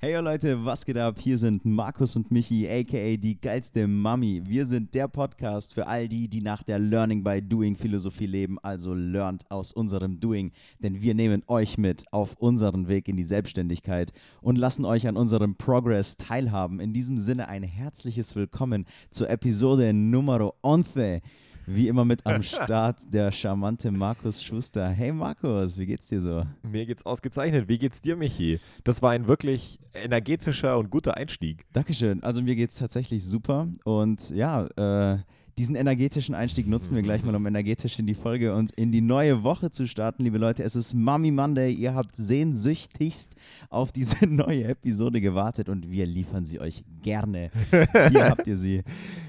Hey 0.00 0.14
Leute, 0.20 0.64
was 0.64 0.86
geht 0.86 0.96
ab? 0.96 1.16
Hier 1.18 1.36
sind 1.36 1.64
Markus 1.64 2.14
und 2.14 2.30
Michi, 2.30 2.68
aka 2.68 3.16
die 3.16 3.40
geilste 3.40 3.88
Mami. 3.88 4.42
Wir 4.46 4.64
sind 4.64 4.94
der 4.94 5.08
Podcast 5.08 5.74
für 5.74 5.88
all 5.88 6.06
die, 6.06 6.28
die 6.28 6.40
nach 6.40 6.62
der 6.62 6.78
Learning 6.78 7.24
by 7.24 7.42
Doing 7.42 7.74
Philosophie 7.74 8.26
leben, 8.26 8.60
also 8.60 8.94
lernt 8.94 9.50
aus 9.50 9.72
unserem 9.72 10.20
Doing. 10.20 10.52
Denn 10.78 11.02
wir 11.02 11.14
nehmen 11.14 11.42
euch 11.48 11.78
mit 11.78 12.04
auf 12.12 12.36
unseren 12.36 12.86
Weg 12.86 13.08
in 13.08 13.16
die 13.16 13.24
Selbstständigkeit 13.24 14.12
und 14.40 14.56
lassen 14.56 14.84
euch 14.84 15.08
an 15.08 15.16
unserem 15.16 15.56
Progress 15.56 16.16
teilhaben. 16.16 16.78
In 16.78 16.92
diesem 16.92 17.18
Sinne 17.18 17.48
ein 17.48 17.64
herzliches 17.64 18.36
Willkommen 18.36 18.84
zur 19.10 19.28
Episode 19.28 19.92
Numero 19.92 20.54
11. 20.62 21.22
Wie 21.70 21.86
immer 21.86 22.06
mit 22.06 22.24
am 22.24 22.42
Start 22.42 22.96
der 23.12 23.30
charmante 23.30 23.90
Markus 23.90 24.42
Schuster. 24.42 24.88
Hey 24.88 25.12
Markus, 25.12 25.76
wie 25.76 25.84
geht's 25.84 26.06
dir 26.06 26.18
so? 26.18 26.44
Mir 26.62 26.86
geht's 26.86 27.04
ausgezeichnet. 27.04 27.68
Wie 27.68 27.76
geht's 27.76 28.00
dir, 28.00 28.16
Michi? 28.16 28.58
Das 28.84 29.02
war 29.02 29.10
ein 29.10 29.26
wirklich 29.26 29.78
energetischer 29.92 30.78
und 30.78 30.88
guter 30.88 31.18
Einstieg. 31.18 31.66
Dankeschön. 31.74 32.22
Also 32.22 32.40
mir 32.40 32.56
geht's 32.56 32.76
tatsächlich 32.76 33.22
super 33.22 33.68
und 33.84 34.30
ja, 34.30 34.64
äh, 34.78 35.18
diesen 35.58 35.74
energetischen 35.74 36.36
Einstieg 36.36 36.68
nutzen 36.68 36.94
wir 36.94 37.02
gleich 37.02 37.24
mal, 37.24 37.34
um 37.34 37.44
energetisch 37.44 37.98
in 37.98 38.06
die 38.06 38.14
Folge 38.14 38.54
und 38.54 38.70
in 38.72 38.92
die 38.92 39.00
neue 39.00 39.42
Woche 39.42 39.70
zu 39.72 39.88
starten, 39.88 40.22
liebe 40.22 40.38
Leute. 40.38 40.62
Es 40.62 40.76
ist 40.76 40.94
Mummy 40.94 41.32
Monday. 41.32 41.72
Ihr 41.72 41.94
habt 41.94 42.14
sehnsüchtigst 42.14 43.34
auf 43.68 43.90
diese 43.90 44.24
neue 44.28 44.64
Episode 44.64 45.20
gewartet 45.20 45.68
und 45.68 45.90
wir 45.90 46.06
liefern 46.06 46.46
sie 46.46 46.60
euch 46.60 46.84
gerne. 47.02 47.50
Hier 47.70 48.30
habt 48.30 48.46
ihr 48.46 48.56
sie. 48.56 48.82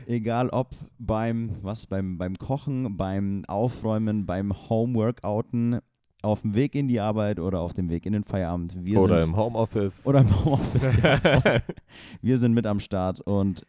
Egal 0.05 0.49
ob 0.49 0.75
beim, 0.99 1.55
was, 1.63 1.87
beim, 1.87 2.19
beim 2.19 2.37
Kochen, 2.37 2.95
beim 2.95 3.43
Aufräumen, 3.47 4.27
beim 4.27 4.53
Homeworkouten, 4.69 5.79
auf 6.21 6.41
dem 6.41 6.53
Weg 6.53 6.75
in 6.75 6.87
die 6.87 6.99
Arbeit 6.99 7.39
oder 7.39 7.61
auf 7.61 7.73
dem 7.73 7.89
Weg 7.89 8.05
in 8.05 8.13
den 8.13 8.23
Feierabend. 8.23 8.75
Wir 8.77 8.99
oder 8.99 9.23
im 9.23 9.35
Homeoffice. 9.35 10.05
Oder 10.05 10.21
im 10.21 10.45
Homeoffice, 10.45 10.97
ja. 11.01 11.19
wir 12.21 12.37
sind 12.37 12.53
mit 12.53 12.67
am 12.67 12.79
Start 12.79 13.21
und 13.21 13.65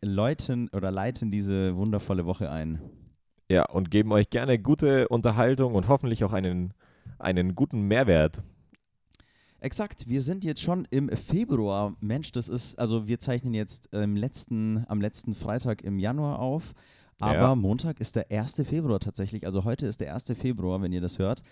läuten 0.00 0.68
oder 0.70 0.90
leiten 0.90 1.30
diese 1.30 1.76
wundervolle 1.76 2.26
Woche 2.26 2.50
ein. 2.50 2.80
Ja, 3.50 3.64
und 3.66 3.90
geben 3.90 4.12
euch 4.12 4.30
gerne 4.30 4.58
gute 4.58 5.08
Unterhaltung 5.08 5.74
und 5.74 5.88
hoffentlich 5.88 6.24
auch 6.24 6.32
einen, 6.32 6.72
einen 7.18 7.54
guten 7.54 7.82
Mehrwert. 7.82 8.42
Exakt, 9.60 10.08
wir 10.08 10.20
sind 10.20 10.44
jetzt 10.44 10.60
schon 10.60 10.86
im 10.90 11.08
Februar. 11.08 11.96
Mensch, 12.00 12.32
das 12.32 12.48
ist, 12.48 12.78
also 12.78 13.06
wir 13.06 13.18
zeichnen 13.18 13.54
jetzt 13.54 13.92
im 13.94 14.16
letzten, 14.16 14.84
am 14.88 15.00
letzten 15.00 15.34
Freitag 15.34 15.82
im 15.82 15.98
Januar 15.98 16.38
auf. 16.38 16.74
Aber 17.20 17.34
ja. 17.34 17.54
Montag 17.54 18.00
ist 18.00 18.16
der 18.16 18.30
1. 18.30 18.62
Februar 18.64 19.00
tatsächlich. 19.00 19.46
Also 19.46 19.64
heute 19.64 19.86
ist 19.86 20.00
der 20.00 20.14
1. 20.14 20.32
Februar, 20.38 20.82
wenn 20.82 20.92
ihr 20.92 21.00
das 21.00 21.18
hört. 21.18 21.42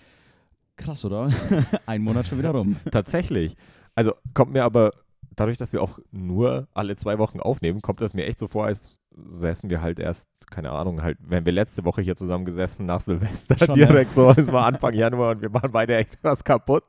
Krass, 0.76 1.04
oder? 1.04 1.30
Ein 1.86 2.02
Monat 2.02 2.26
schon 2.26 2.38
wieder 2.38 2.50
rum. 2.50 2.76
tatsächlich. 2.90 3.56
Also 3.94 4.12
kommt 4.34 4.52
mir 4.52 4.64
aber 4.64 4.92
dadurch, 5.36 5.58
dass 5.58 5.72
wir 5.72 5.82
auch 5.82 5.98
nur 6.10 6.68
alle 6.74 6.96
zwei 6.96 7.18
Wochen 7.18 7.40
aufnehmen, 7.40 7.82
kommt 7.82 8.00
das 8.00 8.14
mir 8.14 8.26
echt 8.26 8.38
so 8.38 8.48
vor, 8.48 8.66
als 8.66 9.00
säßen 9.14 9.70
wir 9.70 9.82
halt 9.82 9.98
erst, 9.98 10.50
keine 10.50 10.70
Ahnung, 10.70 11.02
halt, 11.02 11.18
wenn 11.20 11.44
wir 11.44 11.52
letzte 11.52 11.84
Woche 11.84 12.02
hier 12.02 12.16
zusammen 12.16 12.44
gesessen 12.44 12.86
nach 12.86 13.00
Silvester 13.00 13.58
Schon, 13.58 13.74
direkt 13.74 14.16
ja. 14.16 14.34
so, 14.34 14.40
es 14.40 14.50
war 14.52 14.66
Anfang 14.66 14.94
Januar 14.94 15.32
und 15.32 15.42
wir 15.42 15.52
waren 15.52 15.70
beide 15.70 15.96
echt 15.96 16.18
was 16.22 16.42
kaputt. 16.42 16.84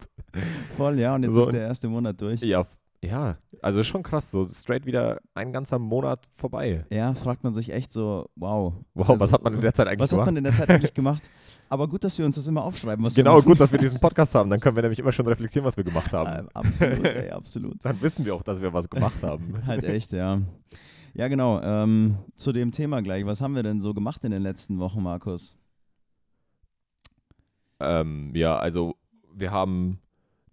Voll, 0.77 0.99
ja, 0.99 1.15
und 1.15 1.23
jetzt 1.23 1.33
so, 1.33 1.45
ist 1.45 1.53
der 1.53 1.67
erste 1.67 1.87
Monat 1.87 2.19
durch. 2.21 2.41
Ja, 2.41 2.65
ja, 3.03 3.37
also 3.61 3.83
schon 3.83 4.01
krass, 4.01 4.31
so 4.31 4.47
straight 4.47 4.85
wieder 4.85 5.19
ein 5.33 5.51
ganzer 5.51 5.77
Monat 5.77 6.25
vorbei. 6.35 6.85
Ja, 6.89 7.13
fragt 7.13 7.43
man 7.43 7.53
sich 7.53 7.71
echt 7.71 7.91
so, 7.91 8.29
wow. 8.35 8.73
Wow, 8.93 9.09
also, 9.09 9.19
was 9.19 9.33
hat 9.33 9.43
man 9.43 9.53
in 9.53 9.61
der 9.61 9.73
Zeit 9.73 9.87
eigentlich 9.87 9.99
was 9.99 10.09
gemacht? 10.11 10.21
Was 10.21 10.27
hat 10.27 10.33
man 10.33 10.37
in 10.37 10.43
der 10.43 10.53
Zeit 10.53 10.69
eigentlich 10.69 10.93
gemacht? 10.93 11.29
Aber 11.69 11.87
gut, 11.87 12.03
dass 12.03 12.17
wir 12.17 12.25
uns 12.25 12.35
das 12.35 12.47
immer 12.47 12.63
aufschreiben. 12.63 13.05
genau, 13.13 13.41
gut, 13.41 13.59
dass 13.59 13.71
wir 13.71 13.79
diesen 13.79 13.99
Podcast 13.99 14.35
haben. 14.35 14.49
Dann 14.49 14.59
können 14.59 14.75
wir 14.75 14.83
nämlich 14.83 14.99
immer 14.99 15.11
schon 15.11 15.27
reflektieren, 15.27 15.65
was 15.65 15.75
wir 15.75 15.83
gemacht 15.83 16.13
haben. 16.13 16.45
Äh, 16.45 16.49
absolut, 16.53 17.05
ey, 17.05 17.29
absolut. 17.31 17.83
Dann 17.83 18.01
wissen 18.01 18.25
wir 18.25 18.35
auch, 18.35 18.43
dass 18.43 18.61
wir 18.61 18.71
was 18.73 18.89
gemacht 18.89 19.21
haben. 19.21 19.61
halt 19.65 19.83
echt, 19.83 20.13
ja. 20.13 20.41
Ja, 21.13 21.27
genau. 21.27 21.61
Ähm, 21.61 22.17
zu 22.35 22.53
dem 22.53 22.71
Thema 22.71 23.01
gleich. 23.01 23.25
Was 23.25 23.41
haben 23.41 23.55
wir 23.55 23.63
denn 23.63 23.81
so 23.81 23.93
gemacht 23.93 24.23
in 24.23 24.31
den 24.31 24.41
letzten 24.41 24.79
Wochen, 24.79 25.01
Markus? 25.01 25.55
Ähm, 27.79 28.31
ja, 28.33 28.57
also 28.57 28.95
wir 29.33 29.51
haben 29.51 29.99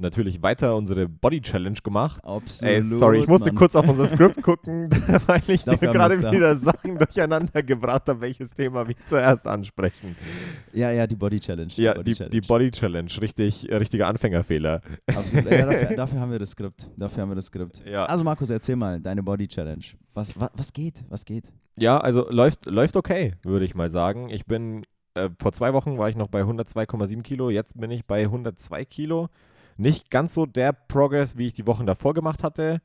natürlich 0.00 0.42
weiter 0.42 0.76
unsere 0.76 1.08
Body 1.08 1.40
Challenge 1.40 1.78
gemacht. 1.82 2.24
Absolut. 2.24 2.74
Ey, 2.74 2.82
sorry, 2.82 3.20
ich 3.20 3.26
musste 3.26 3.50
Mann. 3.50 3.56
kurz 3.56 3.76
auf 3.76 3.88
unser 3.88 4.06
Skript 4.06 4.42
gucken, 4.42 4.90
weil 5.26 5.42
ich 5.48 5.64
dir 5.64 5.76
gerade 5.76 6.18
wieder 6.32 6.56
Sachen 6.56 6.98
durcheinander 6.98 7.62
gebracht 7.62 8.08
habe, 8.08 8.20
welches 8.20 8.50
Thema 8.50 8.86
wir 8.86 8.96
zuerst 9.04 9.46
ansprechen. 9.46 10.16
Ja, 10.72 10.90
ja, 10.90 11.06
die 11.06 11.16
Body 11.16 11.40
Challenge. 11.40 11.72
Die 11.76 11.82
ja, 11.82 11.94
Body 11.94 12.04
die, 12.04 12.14
Challenge. 12.14 12.30
die 12.30 12.40
Body 12.40 12.70
Challenge, 12.70 13.10
richtig, 13.20 13.68
richtiger 13.70 14.08
Anfängerfehler. 14.08 14.80
Absolut. 15.06 15.50
Ja, 15.50 15.66
dafür, 15.66 15.96
dafür, 15.96 16.20
haben 16.20 16.32
wir 16.32 16.38
das 16.38 16.50
Skript. 16.50 16.86
Dafür 16.96 17.22
haben 17.22 17.30
wir 17.30 17.36
das 17.36 17.46
Skript. 17.46 17.82
Ja. 17.86 18.06
Also 18.06 18.24
Markus, 18.24 18.50
erzähl 18.50 18.76
mal, 18.76 19.00
deine 19.00 19.22
Body 19.22 19.48
Challenge. 19.48 19.84
Was, 20.14 20.38
was, 20.38 20.50
was 20.54 20.72
geht? 20.72 21.04
Was 21.08 21.24
geht? 21.24 21.52
Ja, 21.76 21.98
also 21.98 22.28
läuft, 22.30 22.66
läuft 22.66 22.96
okay, 22.96 23.34
würde 23.42 23.64
ich 23.64 23.74
mal 23.74 23.88
sagen. 23.88 24.28
Ich 24.30 24.44
bin 24.46 24.84
äh, 25.14 25.30
vor 25.38 25.52
zwei 25.52 25.72
Wochen 25.72 25.98
war 25.98 26.08
ich 26.08 26.16
noch 26.16 26.28
bei 26.28 26.42
102,7 26.42 27.22
Kilo, 27.22 27.50
jetzt 27.50 27.78
bin 27.78 27.90
ich 27.90 28.06
bei 28.06 28.22
102 28.22 28.84
Kilo. 28.84 29.28
Nicht 29.80 30.10
ganz 30.10 30.34
so 30.34 30.44
der 30.44 30.74
Progress, 30.74 31.38
wie 31.38 31.46
ich 31.46 31.54
die 31.54 31.66
Wochen 31.66 31.86
davor 31.86 32.12
gemacht 32.12 32.42
hatte. 32.42 32.82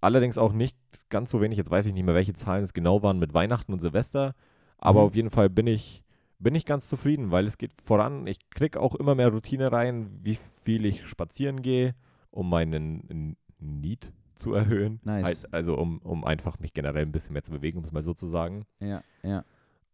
Allerdings 0.00 0.38
auch 0.38 0.52
nicht 0.52 0.78
ganz 1.08 1.32
so 1.32 1.40
wenig. 1.40 1.58
Jetzt 1.58 1.72
weiß 1.72 1.84
ich 1.86 1.94
nicht 1.94 2.04
mehr, 2.04 2.14
welche 2.14 2.32
Zahlen 2.32 2.62
es 2.62 2.72
genau 2.72 3.02
waren 3.02 3.18
mit 3.18 3.34
Weihnachten 3.34 3.72
und 3.72 3.80
Silvester. 3.80 4.36
Aber 4.78 5.00
mhm. 5.00 5.06
auf 5.06 5.16
jeden 5.16 5.30
Fall 5.30 5.50
bin 5.50 5.66
ich, 5.66 6.04
bin 6.38 6.54
ich 6.54 6.64
ganz 6.64 6.88
zufrieden, 6.88 7.32
weil 7.32 7.48
es 7.48 7.58
geht 7.58 7.72
voran. 7.82 8.28
Ich 8.28 8.50
kriege 8.50 8.78
auch 8.78 8.94
immer 8.94 9.16
mehr 9.16 9.30
Routine 9.30 9.72
rein, 9.72 10.20
wie 10.22 10.38
viel 10.62 10.86
ich 10.86 11.08
spazieren 11.08 11.60
gehe, 11.60 11.96
um 12.30 12.48
meinen 12.48 13.36
Need 13.58 14.12
zu 14.36 14.54
erhöhen. 14.54 15.00
Nice. 15.02 15.44
Also 15.46 15.76
um, 15.76 15.98
um 15.98 16.24
einfach 16.24 16.60
mich 16.60 16.72
generell 16.72 17.02
ein 17.02 17.10
bisschen 17.10 17.32
mehr 17.32 17.42
zu 17.42 17.50
bewegen, 17.50 17.78
um 17.78 17.84
es 17.84 17.90
mal 17.90 18.04
so 18.04 18.14
zu 18.14 18.28
sagen. 18.28 18.64
Ja, 18.78 19.02
ja. 19.24 19.44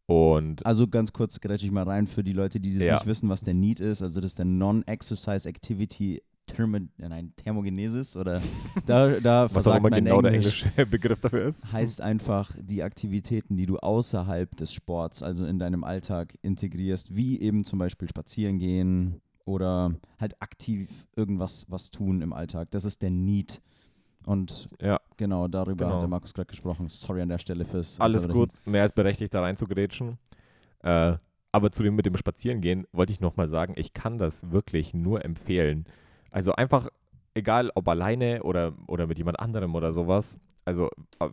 Und 0.04 0.66
also 0.66 0.86
ganz 0.88 1.14
kurz 1.14 1.40
grätsche 1.40 1.64
ich 1.64 1.72
mal 1.72 1.84
rein 1.84 2.06
für 2.06 2.22
die 2.22 2.34
Leute, 2.34 2.60
die 2.60 2.74
das 2.74 2.86
ja. 2.86 2.94
nicht 2.96 3.06
wissen, 3.06 3.30
was 3.30 3.40
der 3.40 3.54
NEAT 3.54 3.80
ist. 3.80 4.02
Also 4.02 4.20
das 4.20 4.32
ist 4.32 4.38
der 4.38 4.44
Non-Exercise 4.44 5.48
Activity 5.48 6.20
Thermo, 6.46 6.78
nein, 6.98 7.32
Thermogenesis 7.36 8.16
oder 8.16 8.40
da, 8.86 9.08
da 9.20 9.48
Was 9.52 9.66
auch 9.66 9.76
immer 9.76 9.90
genau 9.90 10.20
Englisch, 10.20 10.62
der 10.62 10.70
englische 10.70 10.86
Begriff 10.86 11.20
dafür 11.20 11.44
ist. 11.44 11.70
Heißt 11.72 12.00
einfach 12.00 12.50
die 12.60 12.82
Aktivitäten, 12.82 13.56
die 13.56 13.66
du 13.66 13.78
außerhalb 13.78 14.54
des 14.56 14.72
Sports, 14.72 15.22
also 15.22 15.46
in 15.46 15.58
deinem 15.58 15.84
Alltag 15.84 16.38
integrierst, 16.42 17.14
wie 17.16 17.40
eben 17.40 17.64
zum 17.64 17.78
Beispiel 17.78 18.08
spazieren 18.08 18.58
gehen 18.58 19.20
oder 19.44 19.94
halt 20.18 20.40
aktiv 20.40 20.90
irgendwas 21.16 21.66
was 21.68 21.90
tun 21.90 22.20
im 22.22 22.32
Alltag. 22.32 22.70
Das 22.70 22.84
ist 22.84 23.02
der 23.02 23.10
Need. 23.10 23.60
Und 24.26 24.68
ja, 24.80 25.00
genau 25.16 25.48
darüber 25.48 25.84
genau. 25.84 25.94
hat 25.94 26.02
der 26.02 26.08
Markus 26.08 26.32
gerade 26.32 26.46
gesprochen. 26.46 26.88
Sorry 26.88 27.20
an 27.22 27.28
der 27.28 27.38
Stelle 27.38 27.64
fürs. 27.64 28.00
Alles 28.00 28.28
gut, 28.28 28.50
mehr 28.64 28.82
als 28.82 28.92
berechtigt, 28.92 29.34
da 29.34 29.42
reinzugrätschen. 29.42 30.18
Äh, 30.82 31.16
aber 31.52 31.70
zu 31.70 31.82
dem 31.82 31.94
mit 31.94 32.06
dem 32.06 32.16
Spazierengehen 32.16 32.86
wollte 32.92 33.12
ich 33.12 33.20
nochmal 33.20 33.48
sagen, 33.48 33.74
ich 33.76 33.92
kann 33.92 34.18
das 34.18 34.50
wirklich 34.50 34.92
nur 34.92 35.24
empfehlen. 35.24 35.84
Also 36.34 36.52
einfach, 36.56 36.88
egal 37.34 37.70
ob 37.76 37.86
alleine 37.86 38.42
oder, 38.42 38.72
oder 38.88 39.06
mit 39.06 39.18
jemand 39.18 39.38
anderem 39.38 39.76
oder 39.76 39.92
sowas. 39.92 40.40
Also 40.64 40.90
äh, 41.20 41.28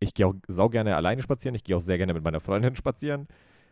ich 0.00 0.12
gehe 0.12 0.26
auch 0.26 0.34
sau 0.48 0.68
gerne 0.68 0.96
alleine 0.96 1.22
spazieren, 1.22 1.54
ich 1.54 1.62
gehe 1.62 1.76
auch 1.76 1.80
sehr 1.80 1.98
gerne 1.98 2.14
mit 2.14 2.24
meiner 2.24 2.40
Freundin 2.40 2.74
spazieren. 2.74 3.28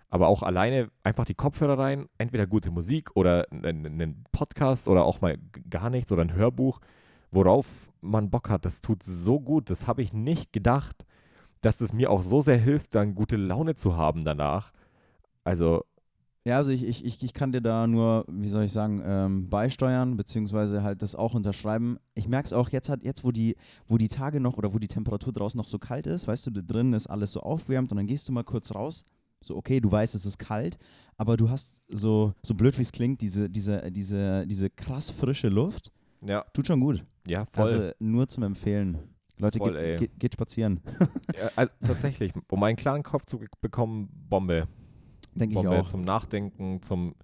Aber 0.09 0.29
auch 0.29 0.45
alleine 0.45 0.89
einfach 1.03 1.25
die 1.25 1.35
Kopfhörer 1.35 1.81
rein, 1.81 2.09
entweder 2.17 2.47
gute 2.47 2.71
Musik 2.71 3.11
oder 3.17 3.49
einen 3.51 4.25
Podcast 4.31 4.89
oder 4.89 5.05
auch 5.05 5.21
mal 5.21 5.37
gar 5.69 5.91
nichts 5.91 6.13
oder 6.13 6.23
ein 6.23 6.33
Hörbuch, 6.33 6.79
worauf 7.33 7.91
man 8.01 8.31
Bock 8.31 8.49
hat. 8.49 8.65
Das 8.65 8.81
tut 8.81 9.03
so 9.03 9.41
gut. 9.41 9.71
Das 9.71 9.89
habe 9.89 10.03
ich 10.03 10.13
nicht 10.13 10.53
gedacht, 10.53 11.05
dass 11.61 11.81
es 11.81 11.93
mir 11.93 12.09
auch 12.09 12.23
so 12.23 12.41
sehr 12.41 12.57
hilft, 12.57 12.95
dann 12.95 13.17
gute 13.17 13.35
Laune 13.35 13.75
zu 13.75 13.97
haben 13.97 14.25
danach. 14.25 14.73
Also 15.43 15.85
ja, 16.45 16.57
also 16.57 16.73
ich, 16.73 16.85
ich, 17.05 17.23
ich 17.23 17.35
kann 17.35 17.53
dir 17.53 17.61
da 17.61 17.87
nur, 17.87 18.25
wie 18.29 18.49
soll 18.49 18.65
ich 18.65 18.73
sagen, 18.73 19.03
ähm, 19.05 19.51
beisteuern, 19.51 20.17
beziehungsweise 20.17 20.83
halt 20.83 21.03
das 21.03 21.15
auch 21.15 21.35
unterschreiben. 21.35 21.99
Ich 22.15 22.29
merke 22.29 22.47
es 22.47 22.53
auch 22.53 22.71
jetzt, 22.71 22.89
halt, 22.89 23.05
jetzt 23.05 23.25
wo, 23.25 23.33
die, 23.33 23.57
wo 23.87 23.99
die 23.99 24.09
Tage 24.09 24.41
noch 24.41 24.57
oder 24.57 24.73
wo 24.73 24.79
die 24.79 24.89
Temperatur 24.89 25.33
draußen 25.33 25.59
noch 25.59 25.67
so 25.67 25.79
kalt 25.79 26.07
ist, 26.07 26.27
weißt 26.27 26.47
du, 26.47 26.51
da 26.51 26.63
drin 26.63 26.93
ist 26.93 27.07
alles 27.07 27.33
so 27.33 27.41
aufwärmt 27.41 27.93
und 27.93 27.99
dann 27.99 28.07
gehst 28.07 28.29
du 28.29 28.33
mal 28.33 28.45
kurz 28.45 28.75
raus. 28.75 29.05
So, 29.41 29.57
okay, 29.57 29.81
du 29.81 29.91
weißt, 29.91 30.15
es 30.15 30.27
ist 30.27 30.39
kalt, 30.39 30.79
aber 31.17 31.37
du 31.37 31.49
hast 31.49 31.77
so, 31.89 32.33
so 32.43 32.55
blöd 32.55 32.77
wie 32.79 32.83
es 32.83 32.93
klingt, 32.93 33.21
diese, 33.21 33.49
diese, 33.49 33.91
diese, 33.93 34.47
diese 34.47 34.71
krass 34.71 35.11
frische 35.11 35.49
Luft. 35.49 35.93
Ja. 36.27 36.45
Tut 36.53 36.67
schon 36.67 36.81
gut. 36.81 37.05
Ja, 37.27 37.45
voll. 37.47 37.63
Also 37.63 37.91
nur 38.01 38.27
zum 38.29 38.43
Empfehlen. 38.43 38.99
Leute, 39.37 39.59
voll, 39.59 39.75
geht, 39.75 39.99
geht, 39.99 40.19
geht, 40.19 40.33
spazieren. 40.33 40.81
ja, 41.39 41.51
also 41.55 41.73
tatsächlich, 41.87 42.33
um 42.51 42.63
einen 42.65 42.77
klaren 42.77 43.05
Kopf 43.05 43.27
zu 43.27 43.39
bekommen, 43.61 44.09
Bombe. 44.29 44.67
Denke 45.39 45.61
ich 45.61 45.67
auch. 45.67 45.87
Zum 45.87 46.03
Nachdenken, 46.03 46.83
zum, 46.83 47.15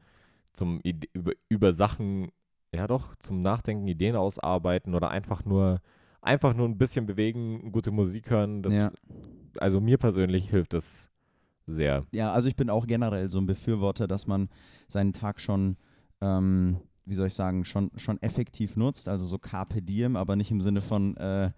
zum 0.52 0.80
Ide 0.82 1.08
über, 1.12 1.32
über 1.48 1.72
Sachen, 1.72 2.28
ja 2.74 2.86
doch, 2.86 3.14
zum 3.16 3.42
Nachdenken, 3.42 3.86
Ideen 3.86 4.16
ausarbeiten 4.16 4.94
oder 4.94 5.10
einfach 5.10 5.44
nur, 5.44 5.80
einfach 6.20 6.54
nur 6.54 6.68
ein 6.68 6.78
bisschen 6.78 7.06
bewegen, 7.06 7.72
gute 7.72 7.90
Musik 7.90 8.30
hören. 8.30 8.62
Das, 8.62 8.78
ja. 8.78 8.92
Also 9.58 9.80
mir 9.80 9.98
persönlich 9.98 10.50
hilft 10.50 10.72
das 10.72 11.10
sehr. 11.66 12.06
Ja, 12.12 12.32
also 12.32 12.48
ich 12.48 12.56
bin 12.56 12.70
auch 12.70 12.86
generell 12.86 13.30
so 13.30 13.38
ein 13.38 13.46
Befürworter, 13.46 14.06
dass 14.06 14.26
man 14.26 14.48
seinen 14.88 15.12
Tag 15.12 15.40
schon 15.40 15.76
ähm, 16.20 16.80
wie 17.06 17.14
soll 17.14 17.26
ich 17.26 17.34
sagen, 17.34 17.64
schon, 17.64 17.90
schon 17.96 18.20
effektiv 18.22 18.76
nutzt, 18.76 19.08
also 19.08 19.26
so 19.26 19.38
Carpe 19.38 19.82
Diem, 19.82 20.16
aber 20.16 20.36
nicht 20.36 20.50
im 20.50 20.60
Sinne 20.60 20.80
von 20.80 21.16
äh, 21.16 21.50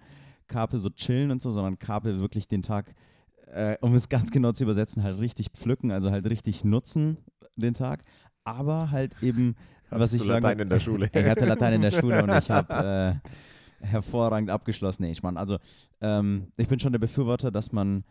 Carpe 0.48 0.78
so 0.78 0.90
chillen 0.90 1.30
und 1.30 1.40
so, 1.40 1.50
sondern 1.50 1.78
Carpe 1.78 2.20
wirklich 2.20 2.48
den 2.48 2.62
Tag, 2.62 2.94
äh, 3.46 3.76
um 3.80 3.94
es 3.94 4.08
ganz 4.08 4.30
genau 4.30 4.52
zu 4.52 4.64
übersetzen, 4.64 5.02
halt 5.02 5.18
richtig 5.18 5.50
pflücken, 5.50 5.90
also 5.90 6.10
halt 6.10 6.28
richtig 6.28 6.64
nutzen 6.64 7.18
den 7.56 7.74
Tag, 7.74 8.04
aber 8.44 8.90
halt 8.90 9.16
eben, 9.22 9.56
was 9.90 9.98
Hattest 9.98 10.14
ich 10.14 10.20
du 10.22 10.26
sage, 10.26 10.42
Latein 10.46 10.60
in 10.60 10.68
der 10.68 10.80
Schule? 10.80 11.10
ich 11.12 11.24
hatte 11.24 11.44
Latein 11.46 11.74
in 11.74 11.80
der 11.82 11.90
Schule 12.00 12.22
und 12.22 12.30
ich 12.34 12.50
habe 12.50 13.20
äh, 13.82 13.84
hervorragend 13.86 14.50
abgeschlossen. 14.50 15.02
Nee, 15.04 15.12
ich 15.12 15.22
meine, 15.22 15.38
also 15.38 15.58
ähm, 16.00 16.48
ich 16.56 16.68
bin 16.68 16.78
schon 16.78 16.92
der 16.92 16.98
Befürworter, 16.98 17.50
dass 17.50 17.72
man 17.72 18.04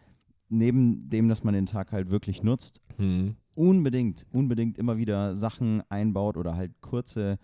neben 0.50 1.10
dem, 1.10 1.28
dass 1.30 1.44
man 1.44 1.54
den 1.54 1.66
Tag 1.66 1.92
halt 1.92 2.12
wirklich 2.12 2.44
nutzt, 2.44 2.82
Hm. 2.98 3.36
unbedingt, 3.56 4.26
unbedingt 4.32 4.78
immer 4.78 4.98
wieder 4.98 5.36
Sachen 5.36 5.82
einbaut 5.90 6.38
oder 6.38 6.56
halt 6.56 6.72
kurze 6.82 7.38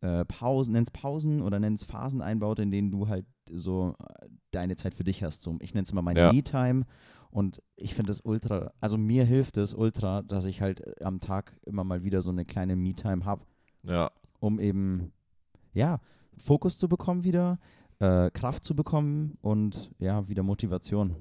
äh, 0.00 0.24
Pausen, 0.24 0.72
nenn's 0.72 0.90
Pausen 0.90 1.40
oder 1.42 1.58
nenn's 1.60 1.84
Phasen 1.84 2.20
einbaut, 2.22 2.58
in 2.58 2.70
denen 2.70 2.90
du 2.90 3.08
halt 3.08 3.24
so 3.50 3.94
äh, 4.00 4.26
deine 4.50 4.76
Zeit 4.76 4.94
für 4.94 5.04
dich 5.04 5.22
hast. 5.22 5.42
So, 5.42 5.56
ich 5.60 5.74
nenne 5.74 5.84
es 5.84 5.90
immer 5.90 6.02
meine 6.02 6.20
Ja. 6.20 6.32
Me-Time 6.32 6.84
und 7.32 7.62
ich 7.76 7.94
finde 7.94 8.12
es 8.12 8.20
ultra, 8.20 8.72
also 8.80 8.98
mir 8.98 9.24
hilft 9.24 9.56
es 9.56 9.74
ultra, 9.74 10.22
dass 10.22 10.44
ich 10.44 10.60
halt 10.60 10.80
äh, 10.80 11.02
am 11.02 11.18
Tag 11.20 11.58
immer 11.64 11.82
mal 11.82 12.04
wieder 12.04 12.22
so 12.22 12.30
eine 12.30 12.44
kleine 12.44 12.76
Me-Time 12.76 13.24
habe 13.24 13.44
Ja. 13.82 14.10
um 14.38 14.60
eben, 14.60 15.12
ja, 15.72 16.00
Fokus 16.38 16.78
zu 16.78 16.88
bekommen 16.88 17.24
wieder, 17.24 17.58
äh, 17.98 18.30
Kraft 18.30 18.64
zu 18.64 18.76
bekommen 18.76 19.38
und 19.40 19.90
ja, 19.98 20.28
wieder 20.28 20.42
Motivation. 20.42 21.16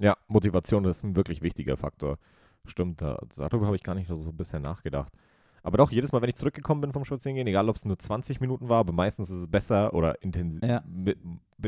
Ja, 0.00 0.16
Motivation 0.28 0.84
ist 0.86 1.04
ein 1.04 1.14
wirklich 1.14 1.42
wichtiger 1.42 1.76
Faktor. 1.76 2.18
Stimmt, 2.64 3.02
da, 3.02 3.18
darüber 3.36 3.66
habe 3.66 3.76
ich 3.76 3.82
gar 3.82 3.94
nicht 3.94 4.08
so 4.08 4.32
bisher 4.32 4.60
nachgedacht. 4.60 5.12
Aber 5.62 5.76
doch, 5.78 5.90
jedes 5.90 6.12
Mal, 6.12 6.22
wenn 6.22 6.28
ich 6.28 6.36
zurückgekommen 6.36 6.80
bin 6.80 6.92
vom 6.92 7.04
Spazierengehen, 7.04 7.46
egal 7.46 7.68
ob 7.68 7.76
es 7.76 7.84
nur 7.84 7.98
20 7.98 8.40
Minuten 8.40 8.68
war, 8.68 8.78
aber 8.78 8.92
meistens 8.92 9.30
ist 9.30 9.36
es 9.36 9.48
besser 9.48 9.92
oder 9.94 10.22
intensiv. 10.22 10.62
Ja. 10.62 10.82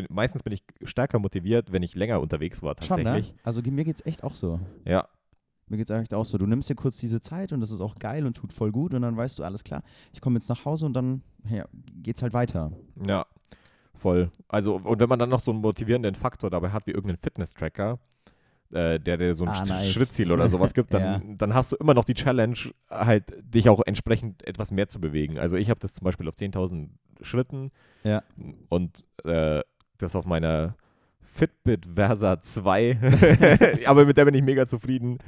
Meistens 0.08 0.42
bin 0.42 0.52
ich 0.54 0.64
stärker 0.84 1.18
motiviert, 1.18 1.72
wenn 1.72 1.82
ich 1.82 1.94
länger 1.94 2.20
unterwegs 2.20 2.62
war, 2.62 2.74
Schon, 2.82 2.98
ne? 2.98 3.04
tatsächlich. 3.04 3.34
Also 3.44 3.60
mir 3.62 3.84
geht's 3.84 4.04
echt 4.06 4.24
auch 4.24 4.34
so. 4.34 4.58
Ja, 4.86 5.06
Mir 5.68 5.76
geht's 5.76 5.90
echt 5.90 6.14
auch 6.14 6.24
so. 6.24 6.38
Du 6.38 6.46
nimmst 6.46 6.70
dir 6.70 6.74
kurz 6.74 6.96
diese 6.98 7.20
Zeit 7.20 7.52
und 7.52 7.60
das 7.60 7.70
ist 7.70 7.80
auch 7.80 7.96
geil 7.96 8.26
und 8.26 8.34
tut 8.34 8.52
voll 8.52 8.72
gut 8.72 8.94
und 8.94 9.02
dann 9.02 9.16
weißt 9.16 9.38
du, 9.38 9.44
alles 9.44 9.62
klar, 9.64 9.82
ich 10.12 10.20
komme 10.20 10.36
jetzt 10.36 10.48
nach 10.48 10.64
Hause 10.64 10.86
und 10.86 10.94
dann 10.94 11.22
ja, 11.50 11.66
geht's 12.02 12.22
halt 12.22 12.32
weiter. 12.32 12.72
ja, 13.06 13.26
voll. 13.94 14.30
Also, 14.48 14.76
und 14.76 15.00
wenn 15.00 15.08
man 15.08 15.18
dann 15.18 15.28
noch 15.28 15.40
so 15.40 15.50
einen 15.50 15.60
motivierenden 15.60 16.14
Faktor 16.14 16.48
dabei 16.50 16.70
hat, 16.70 16.86
wie 16.86 16.92
irgendeinen 16.92 17.18
Fitness-Tracker, 17.18 17.98
äh, 18.72 18.98
der 18.98 19.16
dir 19.16 19.34
so 19.34 19.44
ein 19.44 19.50
Ah, 19.50 19.64
nice. 19.64 19.90
Schrittziel 19.92 20.32
oder 20.32 20.48
sowas 20.48 20.74
gibt, 20.74 20.92
dann, 20.94 21.02
Ja. 21.02 21.20
dann 21.38 21.54
hast 21.54 21.72
du 21.72 21.76
immer 21.76 21.94
noch 21.94 22.04
die 22.04 22.14
Challenge, 22.14 22.56
halt 22.90 23.24
dich 23.42 23.68
auch 23.68 23.80
entsprechend 23.84 24.46
etwas 24.46 24.70
mehr 24.72 24.88
zu 24.88 25.00
bewegen. 25.00 25.38
Also 25.38 25.56
ich 25.56 25.70
habe 25.70 25.80
das 25.80 25.94
zum 25.94 26.04
Beispiel 26.04 26.28
auf 26.28 26.34
10.000 26.34 26.88
Schritten 27.20 27.70
Ja. 28.04 28.22
und 28.68 29.04
äh, 29.24 29.60
das 29.98 30.16
auf 30.16 30.24
meiner 30.26 30.74
Fitbit 31.20 31.86
Versa 31.94 32.40
2, 32.42 32.98
aber 33.86 34.04
mit 34.04 34.16
der 34.16 34.24
bin 34.26 34.34
ich 34.34 34.42
mega 34.42 34.66
zufrieden. 34.66 35.18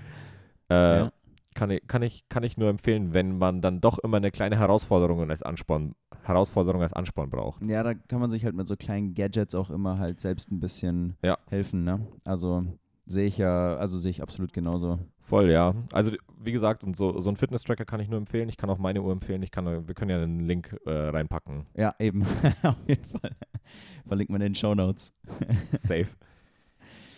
Äh, 0.70 0.74
Ja. 0.98 1.12
kann, 1.54 1.70
ich, 1.70 1.86
kann, 1.86 2.02
ich, 2.02 2.28
kann 2.28 2.42
ich 2.42 2.56
nur 2.58 2.68
empfehlen, 2.68 3.14
wenn 3.14 3.38
man 3.38 3.60
dann 3.62 3.80
doch 3.80 3.98
immer 4.00 4.16
eine 4.18 4.30
kleine 4.30 4.58
Herausforderung 4.58 5.30
als 5.30 5.42
Ansporn, 5.42 5.94
Herausforderung 6.24 6.82
als 6.82 6.92
Ansporn 6.92 7.30
braucht. 7.30 7.62
Ja, 7.62 7.82
da 7.82 7.94
kann 7.94 8.20
man 8.20 8.30
sich 8.30 8.44
halt 8.44 8.54
mit 8.54 8.66
so 8.66 8.76
kleinen 8.76 9.14
Gadgets 9.14 9.54
auch 9.54 9.70
immer 9.70 9.98
halt 9.98 10.20
selbst 10.20 10.50
ein 10.50 10.60
bisschen 10.60 11.16
helfen, 11.48 11.84
ne? 11.84 12.06
Also 12.24 12.64
sehe 13.06 13.26
ich 13.26 13.38
ja, 13.38 13.76
also 13.76 13.98
sehe 13.98 14.10
ich 14.10 14.22
absolut 14.22 14.52
genauso. 14.52 14.98
Voll, 15.20 15.50
ja. 15.50 15.74
Also 15.92 16.12
wie 16.38 16.52
gesagt, 16.52 16.84
und 16.84 16.96
so, 16.96 17.18
so 17.20 17.30
ein 17.30 17.36
Fitness-Tracker 17.36 17.84
kann 17.84 18.00
ich 18.00 18.08
nur 18.08 18.18
empfehlen. 18.18 18.48
Ich 18.48 18.56
kann 18.56 18.70
auch 18.70 18.78
meine 18.78 19.02
Uhr 19.02 19.12
empfehlen. 19.12 19.42
Ich 19.42 19.50
kann, 19.50 19.66
wir 19.66 19.94
können 19.94 20.10
ja 20.10 20.22
einen 20.22 20.40
Link 20.40 20.76
äh, 20.84 20.90
reinpacken. 20.90 21.66
Ja, 21.74 21.94
eben. 21.98 22.22
Auf 22.62 22.76
jeden 22.86 23.04
Fall. 23.04 23.30
Verlinkt 24.06 24.30
man 24.30 24.40
in 24.40 24.52
den 24.52 24.54
Show 24.54 24.74
Notes. 24.74 25.14
Safe. 25.66 26.08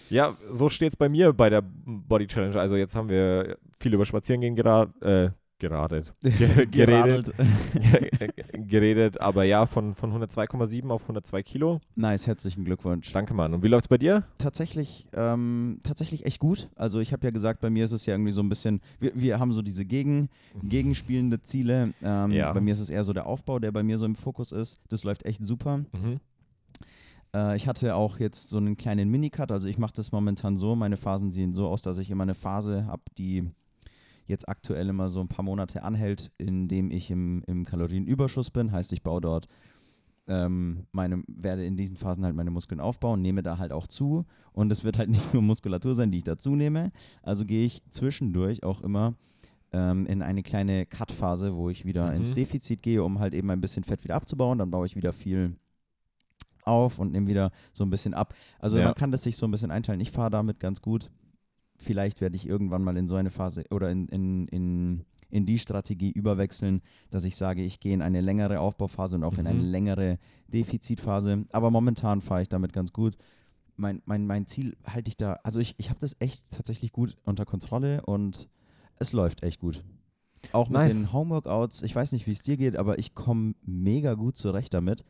Ja, 0.08 0.36
so 0.50 0.68
steht 0.68 0.90
es 0.90 0.96
bei 0.96 1.08
mir 1.08 1.32
bei 1.32 1.50
der 1.50 1.62
Body 1.62 2.28
Challenge. 2.28 2.58
Also 2.58 2.76
jetzt 2.76 2.94
haben 2.94 3.08
wir 3.08 3.58
viel 3.76 3.92
über 3.92 4.06
Spazierengehen 4.06 4.54
gera 4.54 4.92
äh, 5.00 5.30
geradet. 5.58 6.12
Ge 6.22 6.66
geredet. 6.66 7.32
geredet, 8.52 9.20
aber 9.20 9.44
ja, 9.44 9.66
von, 9.66 9.94
von 9.94 10.12
102,7 10.12 10.88
auf 10.90 11.02
102 11.02 11.42
Kilo. 11.42 11.80
Nice, 11.94 12.26
herzlichen 12.26 12.64
Glückwunsch. 12.64 13.12
Danke, 13.12 13.34
Mann. 13.34 13.54
Und 13.54 13.62
wie 13.62 13.68
läuft's 13.68 13.88
bei 13.88 13.98
dir? 13.98 14.24
Tatsächlich, 14.38 15.06
ähm, 15.12 15.80
tatsächlich 15.82 16.26
echt 16.26 16.40
gut. 16.40 16.68
Also 16.76 17.00
ich 17.00 17.12
habe 17.12 17.26
ja 17.26 17.30
gesagt, 17.30 17.60
bei 17.60 17.70
mir 17.70 17.84
ist 17.84 17.92
es 17.92 18.06
ja 18.06 18.14
irgendwie 18.14 18.32
so 18.32 18.42
ein 18.42 18.48
bisschen, 18.48 18.80
wir, 19.00 19.12
wir 19.14 19.38
haben 19.38 19.52
so 19.52 19.62
diese 19.62 19.84
Gegen, 19.84 20.28
gegenspielende 20.62 21.42
Ziele. 21.42 21.94
Ähm, 22.02 22.30
Ja. 22.32 22.52
Bei 22.52 22.60
mir 22.60 22.72
ist 22.72 22.80
es 22.80 22.90
eher 22.90 23.04
so 23.04 23.12
der 23.12 23.26
Aufbau, 23.26 23.58
der 23.58 23.72
bei 23.72 23.82
mir 23.82 23.98
so 23.98 24.06
im 24.06 24.16
Fokus 24.16 24.52
ist. 24.52 24.80
Das 24.88 25.04
läuft 25.04 25.24
echt 25.24 25.44
super. 25.44 25.78
Mhm. 25.78 26.20
Äh, 27.34 27.56
ich 27.56 27.66
hatte 27.68 27.94
auch 27.94 28.18
jetzt 28.18 28.48
so 28.48 28.58
einen 28.58 28.76
kleinen 28.76 29.10
Minicut. 29.10 29.50
Also 29.52 29.68
ich 29.68 29.78
mache 29.78 29.92
das 29.94 30.12
momentan 30.12 30.56
so. 30.56 30.74
Meine 30.76 30.96
Phasen 30.96 31.30
sehen 31.30 31.54
so 31.54 31.68
aus, 31.68 31.82
dass 31.82 31.98
ich 31.98 32.10
immer 32.10 32.22
eine 32.24 32.34
Phase 32.34 32.86
habe, 32.86 33.02
die 33.18 33.50
jetzt 34.26 34.48
aktuell 34.48 34.88
immer 34.88 35.08
so 35.08 35.20
ein 35.20 35.28
paar 35.28 35.44
Monate 35.44 35.82
anhält, 35.82 36.30
in 36.38 36.68
dem 36.68 36.90
ich 36.90 37.10
im, 37.10 37.42
im 37.46 37.64
Kalorienüberschuss 37.64 38.50
bin. 38.50 38.72
Heißt, 38.72 38.92
ich 38.92 39.02
baue 39.02 39.20
dort 39.20 39.46
ähm, 40.28 40.86
meine, 40.90 41.22
werde 41.28 41.64
in 41.64 41.76
diesen 41.76 41.96
Phasen 41.96 42.24
halt 42.24 42.34
meine 42.34 42.50
Muskeln 42.50 42.80
aufbauen, 42.80 43.22
nehme 43.22 43.42
da 43.44 43.58
halt 43.58 43.72
auch 43.72 43.86
zu. 43.86 44.24
Und 44.52 44.72
es 44.72 44.82
wird 44.82 44.98
halt 44.98 45.08
nicht 45.10 45.32
nur 45.32 45.42
Muskulatur 45.42 45.94
sein, 45.94 46.10
die 46.10 46.18
ich 46.18 46.24
dazu 46.24 46.56
nehme. 46.56 46.90
Also 47.22 47.44
gehe 47.44 47.64
ich 47.64 47.82
zwischendurch 47.90 48.64
auch 48.64 48.80
immer 48.80 49.14
ähm, 49.72 50.04
in 50.06 50.22
eine 50.22 50.42
kleine 50.42 50.84
Cut-Phase, 50.86 51.54
wo 51.54 51.70
ich 51.70 51.84
wieder 51.84 52.10
Mhm. 52.10 52.16
ins 52.16 52.34
Defizit 52.34 52.82
gehe, 52.82 53.02
um 53.04 53.20
halt 53.20 53.34
eben 53.34 53.50
ein 53.50 53.60
bisschen 53.60 53.84
Fett 53.84 54.02
wieder 54.02 54.16
abzubauen. 54.16 54.58
Dann 54.58 54.70
baue 54.70 54.86
ich 54.86 54.96
wieder 54.96 55.12
viel 55.12 55.54
auf 56.64 56.98
und 56.98 57.12
nehme 57.12 57.28
wieder 57.28 57.52
so 57.72 57.84
ein 57.84 57.90
bisschen 57.90 58.12
ab. 58.14 58.34
Also 58.58 58.78
Ja. 58.78 58.86
man 58.86 58.94
kann 58.94 59.12
das 59.12 59.22
sich 59.22 59.36
so 59.36 59.46
ein 59.46 59.52
bisschen 59.52 59.70
einteilen. 59.70 60.00
Ich 60.00 60.10
fahre 60.10 60.30
damit 60.30 60.58
ganz 60.58 60.82
gut. 60.82 61.10
Vielleicht 61.78 62.20
werde 62.20 62.36
ich 62.36 62.46
irgendwann 62.46 62.82
mal 62.82 62.96
in 62.96 63.08
so 63.08 63.16
eine 63.16 63.30
Phase 63.30 63.64
oder 63.70 63.90
in, 63.90 64.08
in, 64.08 64.48
in, 64.48 65.04
in 65.30 65.46
die 65.46 65.58
Strategie 65.58 66.10
überwechseln, 66.10 66.80
dass 67.10 67.24
ich 67.24 67.36
sage, 67.36 67.62
ich 67.62 67.80
gehe 67.80 67.92
in 67.94 68.02
eine 68.02 68.20
längere 68.20 68.60
Aufbauphase 68.60 69.16
und 69.16 69.24
auch 69.24 69.38
in 69.38 69.46
eine 69.46 69.60
Mhm. 69.60 69.70
längere 69.70 70.18
Defizitphase. 70.48 71.44
Aber 71.52 71.70
momentan 71.70 72.20
fahre 72.20 72.42
ich 72.42 72.48
damit 72.48 72.72
ganz 72.72 72.92
gut. 72.92 73.16
Mein, 73.76 74.00
mein, 74.06 74.26
mein 74.26 74.46
Ziel 74.46 74.74
halte 74.86 75.08
ich 75.08 75.16
da, 75.18 75.34
also 75.42 75.60
ich, 75.60 75.74
ich 75.78 75.90
habe 75.90 76.00
das 76.00 76.16
echt 76.18 76.44
tatsächlich 76.50 76.92
gut 76.92 77.16
unter 77.24 77.44
Kontrolle 77.44 78.00
und 78.06 78.48
es 78.98 79.12
läuft 79.12 79.42
echt 79.42 79.60
gut. 79.60 79.84
Auch 80.52 80.68
mit 80.68 80.78
Nice. 80.80 80.96
den 81.02 81.12
Homeworkouts, 81.12 81.82
ich 81.82 81.94
weiß 81.94 82.12
nicht, 82.12 82.26
wie 82.26 82.30
es 82.30 82.40
dir 82.40 82.56
geht, 82.56 82.76
aber 82.76 82.98
ich 82.98 83.14
komme 83.14 83.54
mega 83.66 84.14
gut 84.14 84.36
zurecht 84.38 84.72
damit. 84.72 85.04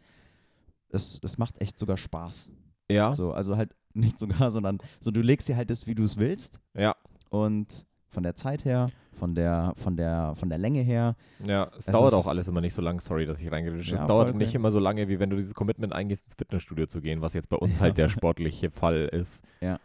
Es, 0.89 1.21
es 1.23 1.39
macht 1.39 1.61
echt 1.61 1.79
sogar 1.79 1.97
Spaß. 1.97 2.51
Ja. 2.91 3.13
So, 3.13 3.33
also 3.33 3.57
halt 3.57 3.75
nicht 3.96 4.19
sogar, 4.19 4.50
sondern 4.50 4.79
so 5.00 5.10
du 5.10 5.20
legst 5.20 5.48
dir 5.48 5.56
halt 5.56 5.70
das, 5.70 5.86
wie 5.86 5.94
du 5.94 6.05
es 6.05 6.17
willst 6.17 6.60
Ja. 6.76 6.94
und 7.31 7.67
von 8.08 8.22
der 8.22 8.34
Zeit 8.34 8.65
her, 8.65 8.88
von 9.19 9.34
der, 9.34 9.72
von 9.76 9.96
der, 9.96 10.34
von 10.36 10.48
der 10.48 10.56
Länge 10.58 10.81
her. 10.81 11.17
Ja, 11.46 11.70
es, 11.76 11.86
Es 11.88 11.93
dauert 11.93 12.15
auch 12.15 12.26
alles 12.26 12.48
immer 12.48 12.60
nicht 12.62 12.72
so 12.74 12.81
lang. 12.81 13.00
Sorry, 13.00 13.26
dass 13.26 13.41
ich 13.41 13.50
reingerutscht 13.53 13.88
Ja, 13.91 13.94
Es 13.96 14.06
dauert 14.06 14.31
voll 14.31 14.38
nicht 14.38 14.48
okay. 14.50 14.56
immer 14.56 14.70
so 14.70 14.79
lange, 14.79 15.08
wie 15.08 15.19
wenn 15.19 15.29
du 15.31 15.36
dieses 15.36 15.55
Commitment 15.55 15.93
eingehst, 15.93 16.24
ins 16.24 16.34
Fitnessstudio 16.34 16.86
zu 16.86 17.00
gehen, 17.03 17.20
was 17.20 17.34
jetzt 17.34 17.48
bei 17.50 17.56
uns 17.56 17.81
halt 17.81 17.98
der 17.98 18.08
sportliche 18.10 18.70
Fall 18.70 19.06
ist. 19.12 19.43
Ja. 19.60 19.79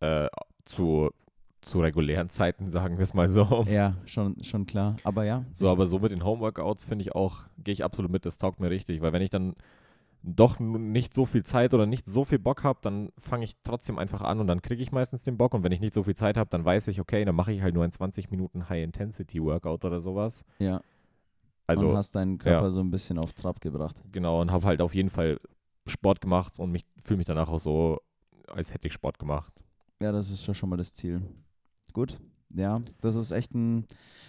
Äh, 0.00 0.28
zu, 0.64 1.10
zu 1.62 1.80
regulären 1.80 2.28
Zeiten, 2.28 2.68
sagen 2.68 2.98
wir 2.98 3.04
es 3.04 3.14
mal 3.14 3.28
so. 3.28 3.64
Ja, 3.70 3.96
schon, 4.04 4.42
schon 4.44 4.66
klar. 4.66 4.96
Aber 5.04 5.24
ja. 5.24 5.44
So, 5.52 5.70
aber 5.70 5.86
so 5.86 5.98
mit 6.00 6.12
den 6.12 6.24
Homeworkouts 6.24 6.84
finde 6.84 7.02
ich 7.02 7.14
auch, 7.14 7.44
gehe 7.58 7.72
ich 7.72 7.84
absolut 7.84 8.10
mit, 8.10 8.26
das 8.26 8.36
taugt 8.38 8.60
mir 8.60 8.68
richtig, 8.70 9.00
weil 9.00 9.12
wenn 9.12 9.22
ich 9.22 9.30
dann 9.30 9.54
doch 10.22 10.58
nicht 10.60 11.14
so 11.14 11.24
viel 11.24 11.42
Zeit 11.42 11.72
oder 11.72 11.86
nicht 11.86 12.06
so 12.06 12.24
viel 12.24 12.38
Bock 12.38 12.62
habe, 12.62 12.78
dann 12.82 13.10
fange 13.18 13.44
ich 13.44 13.54
trotzdem 13.62 13.98
einfach 13.98 14.20
an 14.20 14.38
und 14.40 14.46
dann 14.46 14.60
kriege 14.60 14.82
ich 14.82 14.92
meistens 14.92 15.22
den 15.22 15.36
Bock 15.38 15.54
und 15.54 15.64
wenn 15.64 15.72
ich 15.72 15.80
nicht 15.80 15.94
so 15.94 16.02
viel 16.02 16.14
Zeit 16.16 16.36
habe, 16.36 16.50
dann 16.50 16.64
weiß 16.64 16.88
ich, 16.88 17.00
okay, 17.00 17.24
dann 17.24 17.34
mache 17.34 17.52
ich 17.52 17.62
halt 17.62 17.74
nur 17.74 17.84
ein 17.84 17.92
20 17.92 18.30
Minuten 18.30 18.68
High-Intensity-Workout 18.68 19.84
oder 19.84 20.00
sowas. 20.00 20.44
Ja. 20.58 20.76
und 20.76 20.82
Also 21.66 21.96
hast 21.96 22.14
deinen 22.14 22.38
Körper 22.38 22.64
ja. 22.64 22.70
so 22.70 22.80
ein 22.80 22.90
bisschen 22.90 23.18
auf 23.18 23.32
Trab 23.32 23.60
gebracht. 23.60 23.96
genau 24.12 24.40
und 24.40 24.52
habe 24.52 24.66
halt 24.66 24.82
auf 24.82 24.94
jeden 24.94 25.10
Fall 25.10 25.38
Sport 25.86 26.20
gemacht 26.20 26.58
und 26.58 26.70
mich 26.70 26.84
fühle 27.02 27.18
mich 27.18 27.26
danach 27.26 27.48
auch 27.48 27.60
so, 27.60 27.98
als 28.48 28.74
hätte 28.74 28.88
ich 28.88 28.92
Sport 28.92 29.18
gemacht. 29.18 29.52
Ja, 30.00 30.12
das 30.12 30.30
ist 30.30 30.46
ja 30.46 30.54
schon 30.54 30.68
mal 30.68 30.76
das 30.76 30.92
Ziel. 30.92 31.22
Gut. 31.92 32.18
Ja, 32.54 32.80
das 33.00 33.14
ist 33.14 33.30
echt 33.30 33.54
ein, 33.54 33.86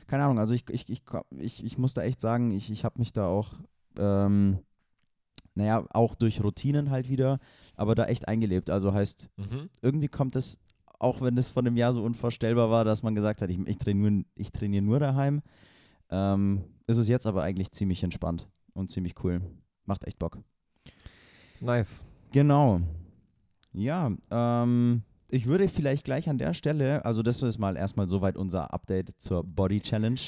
keine 0.07 0.23
Ahnung, 0.23 0.39
also 0.39 0.53
ich, 0.53 0.69
ich, 0.69 0.89
ich, 0.89 1.01
ich, 1.37 1.63
ich 1.65 1.77
muss 1.77 1.93
da 1.93 2.03
echt 2.03 2.21
sagen, 2.21 2.51
ich, 2.51 2.71
ich 2.71 2.85
habe 2.85 2.99
mich 2.99 3.13
da 3.13 3.27
auch, 3.27 3.55
ähm, 3.97 4.59
naja, 5.55 5.85
auch 5.91 6.15
durch 6.15 6.43
Routinen 6.43 6.89
halt 6.89 7.09
wieder, 7.09 7.39
aber 7.75 7.95
da 7.95 8.05
echt 8.05 8.27
eingelebt. 8.27 8.69
Also 8.69 8.93
heißt, 8.93 9.29
irgendwie 9.81 10.07
kommt 10.07 10.35
es, 10.35 10.59
auch 10.99 11.21
wenn 11.21 11.37
es 11.37 11.47
von 11.47 11.65
dem 11.65 11.77
Jahr 11.77 11.93
so 11.93 12.03
unvorstellbar 12.03 12.69
war, 12.69 12.85
dass 12.85 13.03
man 13.03 13.15
gesagt 13.15 13.41
hat, 13.41 13.49
ich, 13.49 13.59
ich 13.67 13.77
trainiere 13.77 14.23
ich 14.35 14.51
trainier 14.51 14.81
nur 14.81 14.99
daheim, 14.99 15.41
ähm, 16.09 16.63
ist 16.87 16.97
es 16.97 17.07
jetzt 17.07 17.27
aber 17.27 17.43
eigentlich 17.43 17.71
ziemlich 17.71 18.03
entspannt 18.03 18.47
und 18.73 18.91
ziemlich 18.91 19.15
cool. 19.23 19.41
Macht 19.85 20.05
echt 20.05 20.19
Bock. 20.19 20.37
Nice. 21.59 22.05
Genau. 22.31 22.81
Ja, 23.73 24.11
ähm, 24.29 25.03
ich 25.29 25.45
würde 25.45 25.67
vielleicht 25.69 26.03
gleich 26.03 26.27
an 26.29 26.37
der 26.37 26.53
Stelle, 26.53 27.05
also 27.05 27.23
das 27.23 27.41
ist 27.41 27.57
mal 27.57 27.77
erstmal 27.77 28.07
soweit 28.07 28.35
unser 28.35 28.73
Update 28.73 29.11
zur 29.21 29.43
Body 29.43 29.79
Challenge. 29.79 30.19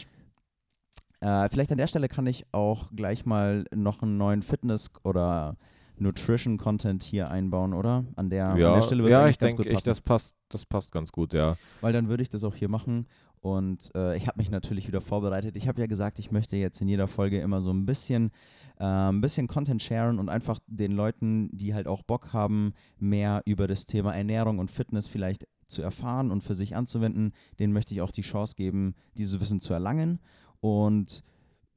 Äh, 1.23 1.47
vielleicht 1.49 1.71
an 1.71 1.77
der 1.77 1.87
Stelle 1.87 2.09
kann 2.09 2.27
ich 2.27 2.45
auch 2.51 2.89
gleich 2.93 3.25
mal 3.25 3.63
noch 3.73 4.01
einen 4.01 4.17
neuen 4.17 4.41
Fitness- 4.41 4.91
oder 5.03 5.55
Nutrition-Content 5.97 7.03
hier 7.03 7.31
einbauen, 7.31 7.73
oder? 7.73 8.03
An 8.17 8.29
der, 8.29 8.55
ja, 8.57 8.69
an 8.69 8.75
der 8.75 8.81
Stelle 8.81 9.03
wird's 9.03 9.13
ja 9.13 9.27
ich 9.29 9.39
ganz 9.39 9.51
denke, 9.51 9.63
gut 9.63 9.67
ich, 9.67 9.73
passen. 9.73 9.89
das, 9.89 10.01
passt, 10.01 10.35
das 10.49 10.65
passt 10.65 10.91
ganz 10.91 11.13
gut, 11.13 11.33
ja. 11.33 11.55
Weil 11.79 11.93
dann 11.93 12.09
würde 12.09 12.23
ich 12.23 12.29
das 12.29 12.43
auch 12.43 12.55
hier 12.55 12.67
machen. 12.67 13.07
Und 13.39 13.89
äh, 13.95 14.17
ich 14.17 14.27
habe 14.27 14.37
mich 14.37 14.51
natürlich 14.51 14.87
wieder 14.87 14.99
vorbereitet. 14.99 15.55
Ich 15.55 15.67
habe 15.69 15.79
ja 15.79 15.87
gesagt, 15.87 16.19
ich 16.19 16.31
möchte 16.31 16.57
jetzt 16.57 16.81
in 16.81 16.89
jeder 16.89 17.07
Folge 17.07 17.39
immer 17.39 17.61
so 17.61 17.71
ein 17.71 17.85
bisschen, 17.85 18.31
äh, 18.79 18.83
ein 18.83 19.21
bisschen 19.21 19.47
Content 19.47 19.81
sharen 19.81 20.19
und 20.19 20.27
einfach 20.27 20.59
den 20.67 20.91
Leuten, 20.91 21.49
die 21.53 21.73
halt 21.73 21.87
auch 21.87 22.03
Bock 22.03 22.33
haben, 22.33 22.73
mehr 22.99 23.41
über 23.45 23.67
das 23.67 23.85
Thema 23.85 24.13
Ernährung 24.13 24.59
und 24.59 24.71
Fitness 24.71 25.07
vielleicht 25.07 25.47
zu 25.67 25.81
erfahren 25.81 26.31
und 26.31 26.41
für 26.41 26.53
sich 26.53 26.75
anzuwenden, 26.75 27.33
denen 27.59 27.73
möchte 27.73 27.93
ich 27.93 28.01
auch 28.01 28.11
die 28.11 28.21
Chance 28.21 28.55
geben, 28.55 28.95
dieses 29.17 29.39
Wissen 29.39 29.61
zu 29.61 29.73
erlangen. 29.73 30.19
Und 30.63 31.23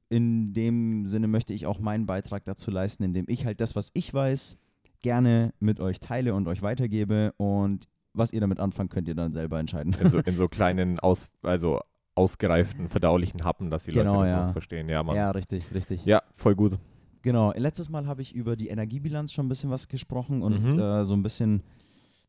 in 0.09 0.47
dem 0.55 1.07
Sinne 1.07 1.27
möchte 1.27 1.53
ich 1.53 1.67
auch 1.67 1.81
meinen 1.81 2.07
Beitrag 2.07 2.45
dazu 2.45 2.71
leisten, 2.71 3.03
indem 3.03 3.25
ich 3.29 3.45
halt 3.45 3.61
das, 3.61 3.75
was 3.75 3.91
ich 3.95 4.15
weiß, 4.15 4.57
gerne 5.03 5.53
mit 5.59 5.81
euch 5.81 5.99
teile 5.99 6.35
und 6.35 6.47
euch 6.47 6.63
weitergebe. 6.63 7.33
Und 7.37 7.89
was 8.15 8.33
ihr 8.33 8.41
damit 8.41 8.61
anfangen 8.61 8.89
könnt 8.89 9.09
ihr 9.09 9.17
dann 9.17 9.33
selber 9.33 9.59
entscheiden. 9.59 9.93
In 10.01 10.09
so, 10.11 10.19
in 10.25 10.37
so 10.37 10.47
kleinen, 10.47 11.01
aus, 11.01 11.33
also 11.43 11.81
ausgereiften, 12.15 12.89
verdaulichen 12.89 13.45
Happen, 13.45 13.69
dass 13.71 13.85
die 13.85 13.93
Genau, 13.93 14.15
Leute 14.15 14.23
das 14.23 14.31
ja. 14.31 14.49
auch 14.49 14.53
verstehen. 14.53 14.89
Ja, 14.89 15.03
Mann. 15.03 15.17
Ja, 15.17 15.23
Ja, 15.23 15.31
richtig, 15.33 15.75
richtig. 15.75 16.07
voll 16.33 16.55
gut. 16.55 16.79
Genau. 17.23 17.53
Letztes 17.57 17.89
Mal 17.91 18.07
habe 18.07 18.23
ich 18.23 18.33
über 18.37 18.55
die 18.55 18.69
Energiebilanz 18.69 19.33
schon 19.33 19.47
ein 19.47 19.49
bisschen 19.49 19.71
was 19.71 19.89
gesprochen 19.89 20.43
und 20.43 20.63
Mhm. 20.63 20.79
äh, 20.79 21.05
so 21.05 21.13
ein 21.15 21.25
bisschen 21.25 21.65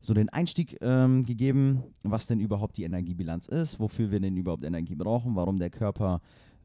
so 0.00 0.12
den 0.14 0.28
Einstieg 0.28 0.76
ähm, 0.80 1.22
gegeben, 1.24 1.82
was 2.02 2.26
denn 2.26 2.40
überhaupt 2.40 2.76
die 2.76 2.82
Energiebilanz 2.84 3.46
ist, 3.48 3.78
wofür 3.80 4.10
wir 4.10 4.20
denn 4.20 4.36
überhaupt 4.36 4.64
Energie 4.64 4.94
brauchen, 4.96 5.34
warum 5.36 5.58
der 5.58 5.70
Körper 5.70 6.20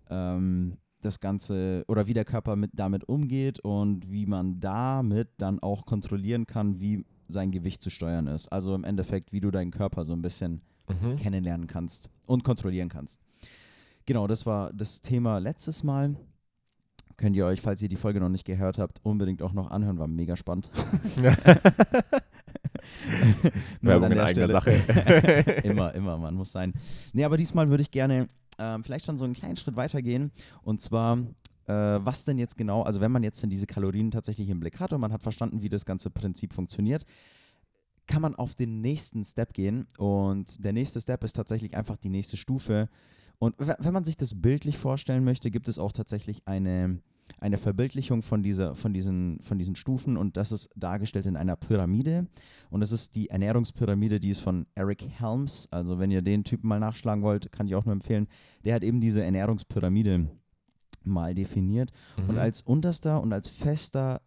ähm, 0.09 0.77
das 1.01 1.19
Ganze 1.19 1.83
oder 1.87 2.07
wie 2.07 2.13
der 2.13 2.25
Körper 2.25 2.55
mit, 2.55 2.71
damit 2.73 3.03
umgeht 3.09 3.59
und 3.59 4.09
wie 4.09 4.25
man 4.25 4.59
damit 4.59 5.29
dann 5.37 5.59
auch 5.59 5.85
kontrollieren 5.85 6.47
kann, 6.47 6.79
wie 6.79 7.05
sein 7.27 7.51
Gewicht 7.51 7.81
zu 7.81 7.89
steuern 7.89 8.27
ist. 8.27 8.47
Also 8.49 8.73
im 8.75 8.83
Endeffekt, 8.83 9.33
wie 9.33 9.41
du 9.41 9.51
deinen 9.51 9.71
Körper 9.71 10.05
so 10.05 10.13
ein 10.13 10.21
bisschen 10.21 10.61
Mhm. 10.89 11.15
kennenlernen 11.15 11.67
kannst 11.67 12.09
und 12.25 12.43
kontrollieren 12.43 12.89
kannst. 12.89 13.21
Genau, 14.05 14.27
das 14.27 14.45
war 14.45 14.73
das 14.73 15.01
Thema 15.01 15.37
letztes 15.37 15.81
Mal. 15.83 16.15
Könnt 17.15 17.37
ihr 17.37 17.45
euch, 17.45 17.61
falls 17.61 17.81
ihr 17.81 17.87
die 17.87 17.95
Folge 17.95 18.19
noch 18.19 18.27
nicht 18.27 18.43
gehört 18.43 18.77
habt, 18.79 18.99
unbedingt 19.03 19.41
auch 19.41 19.53
noch 19.53 19.71
anhören, 19.71 19.97
war 19.97 20.07
mega 20.07 20.35
spannend. 20.35 20.69
Werbung 23.81 24.11
in 24.11 24.19
eigener. 24.19 24.47
Sache. 24.47 24.71
immer, 25.63 25.93
immer, 25.95 26.17
man 26.17 26.35
muss 26.35 26.51
sein. 26.51 26.73
Nee, 27.13 27.23
aber 27.23 27.37
diesmal 27.37 27.69
würde 27.69 27.83
ich 27.83 27.91
gerne 27.91 28.27
ähm, 28.57 28.83
vielleicht 28.83 29.05
schon 29.05 29.17
so 29.17 29.25
einen 29.25 29.33
kleinen 29.33 29.57
Schritt 29.57 29.75
weitergehen. 29.75 30.31
Und 30.61 30.81
zwar, 30.81 31.17
äh, 31.65 31.73
was 31.73 32.25
denn 32.25 32.37
jetzt 32.37 32.57
genau, 32.57 32.83
also 32.83 33.01
wenn 33.01 33.11
man 33.11 33.23
jetzt 33.23 33.41
denn 33.41 33.49
diese 33.49 33.67
Kalorien 33.67 34.11
tatsächlich 34.11 34.49
im 34.49 34.59
Blick 34.59 34.79
hat 34.79 34.93
und 34.93 35.01
man 35.01 35.11
hat 35.11 35.21
verstanden, 35.21 35.61
wie 35.61 35.69
das 35.69 35.85
ganze 35.85 36.09
Prinzip 36.09 36.53
funktioniert, 36.53 37.05
kann 38.07 38.21
man 38.21 38.35
auf 38.35 38.55
den 38.55 38.81
nächsten 38.81 39.23
Step 39.23 39.53
gehen. 39.53 39.87
Und 39.97 40.63
der 40.63 40.73
nächste 40.73 40.99
Step 40.99 41.23
ist 41.23 41.33
tatsächlich 41.33 41.75
einfach 41.75 41.97
die 41.97 42.09
nächste 42.09 42.37
Stufe. 42.37 42.89
Und 43.39 43.55
wenn 43.57 43.93
man 43.93 44.05
sich 44.05 44.17
das 44.17 44.41
bildlich 44.41 44.77
vorstellen 44.77 45.23
möchte, 45.23 45.51
gibt 45.51 45.67
es 45.67 45.79
auch 45.79 45.91
tatsächlich 45.91 46.47
eine, 46.47 46.99
eine 47.39 47.57
Verbildlichung 47.57 48.21
von, 48.21 48.41
dieser, 48.43 48.75
von, 48.75 48.93
diesen, 48.93 49.39
von 49.41 49.57
diesen 49.57 49.75
Stufen 49.75 50.15
und 50.17 50.37
das 50.37 50.51
ist 50.51 50.69
dargestellt 50.75 51.25
in 51.25 51.35
einer 51.35 51.55
Pyramide. 51.55 52.27
Und 52.69 52.79
das 52.79 52.91
ist 52.91 53.15
die 53.15 53.29
Ernährungspyramide, 53.29 54.19
die 54.19 54.29
ist 54.29 54.39
von 54.39 54.65
Eric 54.75 55.05
Helms. 55.19 55.67
Also 55.71 55.99
wenn 55.99 56.09
ihr 56.11 56.21
den 56.21 56.43
Typen 56.43 56.67
mal 56.69 56.79
nachschlagen 56.79 57.23
wollt, 57.23 57.51
kann 57.51 57.67
ich 57.67 57.75
auch 57.75 57.85
nur 57.85 57.93
empfehlen. 57.93 58.27
Der 58.63 58.75
hat 58.75 58.83
eben 58.83 59.01
diese 59.01 59.23
Ernährungspyramide 59.23 60.29
mal 61.03 61.33
definiert. 61.35 61.91
Und 62.17 62.31
Mhm. 62.33 62.39
als 62.39 62.61
unterster 62.61 63.21
und 63.21 63.33
als 63.33 63.49
fester 63.49 64.21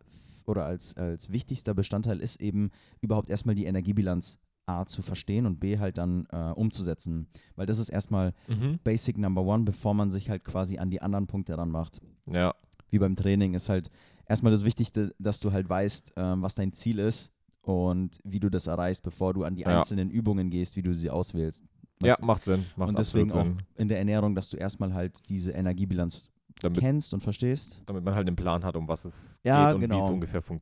oder 0.45 0.65
als, 0.67 0.97
als 0.97 1.33
wichtigster 1.33 1.75
Bestandteil 1.75 2.21
ist 2.21 2.41
eben 2.41 2.71
überhaupt 3.01 3.31
erstmal 3.31 3.55
die 3.55 3.65
Energiebilanz 3.65 4.39
A 4.69 4.85
zu 4.85 5.01
verstehen 5.01 5.47
und 5.47 5.61
B 5.61 5.79
halt 5.79 5.97
dann 5.97 6.27
äh, 6.33 6.51
umzusetzen. 6.51 7.29
Weil 7.55 7.67
das 7.67 7.79
ist 7.79 7.89
erstmal 7.89 8.35
Mhm. 8.49 8.79
Basic 8.83 9.17
Number 9.17 9.43
One, 9.43 9.63
bevor 9.65 9.95
man 9.95 10.11
sich 10.11 10.29
halt 10.29 10.45
quasi 10.45 10.79
an 10.79 10.91
die 10.91 11.01
anderen 11.01 11.29
Punkte 11.29 11.57
ranmacht. 11.57 12.01
Ja, 12.27 12.53
Wie 12.97 12.99
beim 12.99 13.15
Training 13.15 13.53
ist 13.53 13.69
halt 13.69 13.91
erstmal 14.27 14.53
das 14.53 14.65
Wichtigste, 14.65 15.15
dass 15.19 15.39
du 15.39 15.53
halt 15.53 15.69
weißt, 15.69 16.15
ähm, 16.17 16.41
was 16.41 16.55
dein 16.55 16.73
Ziel 16.73 16.99
ist 16.99 17.31
und 17.61 18.19
wie 18.25 18.41
du 18.41 18.49
das 18.49 18.69
erreichst, 18.69 19.03
bevor 19.03 19.35
du 19.35 19.45
an 19.45 19.55
die 19.55 19.63
Ja. 19.65 19.81
einzelnen 19.81 20.11
Übungen 20.11 20.49
gehst, 20.49 20.77
wie 20.77 20.83
du 20.83 20.95
sie 20.95 21.11
auswählst. 21.11 21.63
ja, 22.03 22.17
macht 22.23 22.47
Sinn. 22.47 22.65
Macht 22.75 22.89
und 22.89 22.99
deswegen 22.99 23.31
auch 23.33 23.45
Sinn. 23.45 23.59
in 23.75 23.89
der 23.89 23.99
Ernährung, 23.99 24.35
dass 24.35 24.49
du 24.49 24.57
erstmal 24.57 24.95
halt 24.95 25.29
diese 25.29 25.53
Energiebilanz 25.53 26.31
Damit, 26.63 26.79
kennst 26.81 27.13
und 27.13 27.21
verstehst. 27.21 27.83
damit 27.85 28.03
man 28.03 28.15
halt 28.15 28.27
einen 28.27 28.37
Plan 28.37 28.65
hat, 28.65 28.77
um 28.77 28.89
was 28.89 29.05
es 29.05 29.41
Ja, 29.45 29.67
geht 29.67 29.75
und 29.75 29.81
wie 29.83 29.85
es 29.85 29.91
genau. 29.91 30.15
ungefähr, 30.15 30.41
fun 30.41 30.57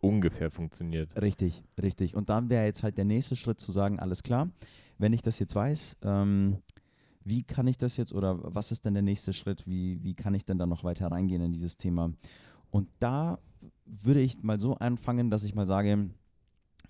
ungefähr 0.00 0.52
funktioniert. 0.52 1.10
Richtig, 1.20 1.64
richtig. 1.82 2.14
Und 2.14 2.28
dann 2.28 2.50
wäre 2.50 2.66
jetzt 2.66 2.84
halt 2.84 2.98
der 2.98 3.04
nächste 3.04 3.34
Schritt 3.34 3.58
zu 3.58 3.72
sagen, 3.72 3.98
alles 3.98 4.22
klar, 4.22 4.48
wenn 4.98 5.12
ich 5.12 5.22
das 5.22 5.40
jetzt 5.40 5.56
weiß, 5.56 5.96
ähm, 6.02 6.58
wie 7.24 7.42
kann 7.42 7.66
ich 7.66 7.78
das 7.78 7.96
jetzt 7.96 8.12
oder 8.14 8.38
was 8.54 8.72
ist 8.72 8.84
denn 8.84 8.94
der 8.94 9.02
nächste 9.02 9.32
Schritt? 9.32 9.66
Wie, 9.66 10.02
wie 10.02 10.14
kann 10.14 10.34
ich 10.34 10.44
denn 10.44 10.58
da 10.58 10.66
noch 10.66 10.84
weiter 10.84 11.08
reingehen 11.10 11.42
in 11.42 11.52
dieses 11.52 11.76
Thema? 11.76 12.12
Und 12.70 12.88
da 12.98 13.38
würde 13.84 14.20
ich 14.20 14.42
mal 14.42 14.58
so 14.58 14.74
anfangen, 14.76 15.30
dass 15.30 15.44
ich 15.44 15.54
mal 15.54 15.66
sage, 15.66 16.10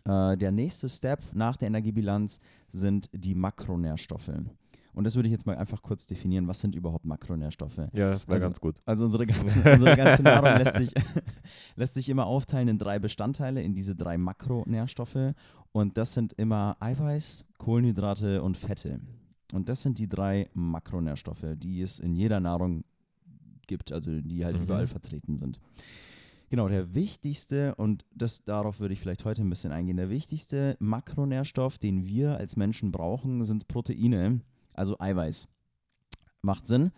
äh, 0.04 0.36
der 0.36 0.52
nächste 0.52 0.88
Step 0.88 1.20
nach 1.32 1.56
der 1.56 1.68
Energiebilanz 1.68 2.38
sind 2.68 3.08
die 3.12 3.34
Makronährstoffe. 3.34 4.30
Und 4.92 5.04
das 5.04 5.14
würde 5.14 5.28
ich 5.28 5.32
jetzt 5.32 5.46
mal 5.46 5.56
einfach 5.56 5.82
kurz 5.82 6.06
definieren. 6.06 6.48
Was 6.48 6.60
sind 6.60 6.74
überhaupt 6.74 7.04
Makronährstoffe? 7.04 7.78
Ja, 7.92 8.10
das 8.10 8.26
wäre 8.26 8.34
Also- 8.36 8.46
ganz 8.46 8.60
gut. 8.60 8.82
Also 8.84 9.04
unsere 9.06 9.26
ganze, 9.26 9.60
unsere 9.72 9.96
ganze 9.96 10.22
Nahrung 10.22 10.58
lässt 10.58 10.76
sich, 10.76 10.92
lässt 11.76 11.94
sich 11.94 12.08
immer 12.08 12.26
aufteilen 12.26 12.68
in 12.68 12.78
drei 12.78 12.98
Bestandteile, 12.98 13.62
in 13.62 13.72
diese 13.72 13.94
drei 13.94 14.18
Makronährstoffe. 14.18 15.34
Und 15.72 15.96
das 15.96 16.14
sind 16.14 16.32
immer 16.34 16.76
Eiweiß, 16.80 17.46
Kohlenhydrate 17.58 18.42
und 18.42 18.56
Fette. 18.56 19.00
Und 19.52 19.68
das 19.68 19.82
sind 19.82 19.98
die 19.98 20.08
drei 20.08 20.48
Makronährstoffe, 20.54 21.44
die 21.56 21.80
es 21.82 21.98
in 21.98 22.14
jeder 22.14 22.40
Nahrung 22.40 22.84
gibt, 23.66 23.92
also 23.92 24.20
die 24.20 24.44
halt 24.44 24.56
Mhm. 24.56 24.62
überall 24.64 24.86
vertreten 24.86 25.36
sind. 25.36 25.60
Genau, 26.50 26.68
der 26.68 26.94
wichtigste, 26.96 27.74
und 27.76 28.04
das, 28.12 28.42
darauf 28.44 28.80
würde 28.80 28.92
ich 28.94 29.00
vielleicht 29.00 29.24
heute 29.24 29.42
ein 29.42 29.50
bisschen 29.50 29.70
eingehen, 29.70 29.96
der 29.96 30.10
wichtigste 30.10 30.76
Makronährstoff, 30.80 31.78
den 31.78 32.04
wir 32.06 32.36
als 32.38 32.56
Menschen 32.56 32.90
brauchen, 32.90 33.44
sind 33.44 33.68
Proteine, 33.68 34.40
also 34.74 34.96
Eiweiß. 34.98 35.46
Macht 36.42 36.66
Sinn, 36.66 36.90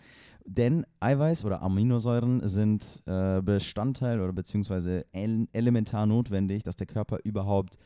denn 0.47 0.87
Eiweiß 1.01 1.45
oder 1.45 1.61
Aminosäuren 1.63 2.49
sind 2.49 3.03
äh, 3.07 3.43
Bestandteil 3.43 4.21
oder 4.21 4.33
beziehungsweise 4.33 5.05
el 5.13 5.49
elementar 5.53 6.07
notwendig, 6.07 6.63
dass 6.63 6.77
der 6.77 6.87
Körper 6.87 7.19
überhaupt 7.25 7.77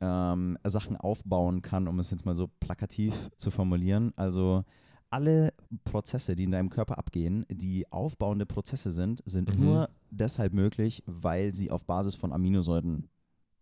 ähm, 0.00 0.58
Sachen 0.64 0.96
aufbauen 0.96 1.62
kann, 1.62 1.88
um 1.88 1.98
es 1.98 2.10
jetzt 2.10 2.26
mal 2.26 2.36
so 2.36 2.48
plakativ 2.60 3.14
zu 3.36 3.50
formulieren. 3.50 4.12
Also 4.16 4.64
alle 5.10 5.52
Prozesse, 5.84 6.36
die 6.36 6.44
in 6.44 6.50
deinem 6.50 6.68
Körper 6.70 6.98
abgehen, 6.98 7.46
die 7.48 7.90
aufbauende 7.90 8.44
Prozesse 8.46 8.90
sind, 8.90 9.22
sind 9.24 9.56
Mhm. 9.56 9.64
nur 9.64 9.88
deshalb 10.10 10.52
möglich, 10.52 11.02
weil 11.06 11.54
sie 11.54 11.70
auf 11.70 11.84
Basis 11.86 12.14
von 12.14 12.32
Aminosäuren 12.32 13.08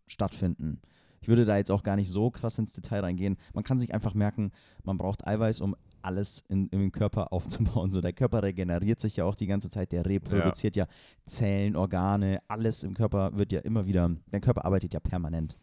stattfinden. 0.06 0.80
Ich 1.20 1.28
würde 1.28 1.46
da 1.46 1.56
jetzt 1.56 1.70
auch 1.70 1.82
gar 1.82 1.96
nicht 1.96 2.10
so 2.10 2.30
krass 2.30 2.58
ins 2.58 2.74
Detail 2.74 3.00
reingehen. 3.00 3.36
Man 3.54 3.64
kann 3.64 3.78
sich 3.78 3.94
einfach 3.94 4.12
merken, 4.14 4.50
man 4.82 4.98
braucht 4.98 5.26
Eiweiß, 5.26 5.62
um 5.62 5.74
alles 6.02 6.44
in, 6.48 6.68
im 6.68 6.92
Körper 6.92 7.32
aufzubauen. 7.32 7.90
So, 7.90 8.00
der 8.02 8.12
Körper 8.12 8.42
regeneriert 8.42 9.00
sich 9.00 9.16
ja 9.16 9.24
auch 9.24 9.34
die 9.34 9.46
ganze 9.46 9.70
Zeit, 9.70 9.92
der 9.92 10.04
reproduziert 10.04 10.76
ja, 10.76 10.86
Zellen, 11.24 11.76
Organe, 11.76 12.40
alles 12.48 12.84
im 12.84 12.92
Körper 12.92 13.38
wird 13.38 13.52
ja 13.52 13.60
immer 13.60 13.86
wieder, 13.86 14.10
der 14.32 14.40
Körper 14.40 14.64
arbeitet 14.66 14.92
ja 14.92 15.00
permanent. 15.00 15.56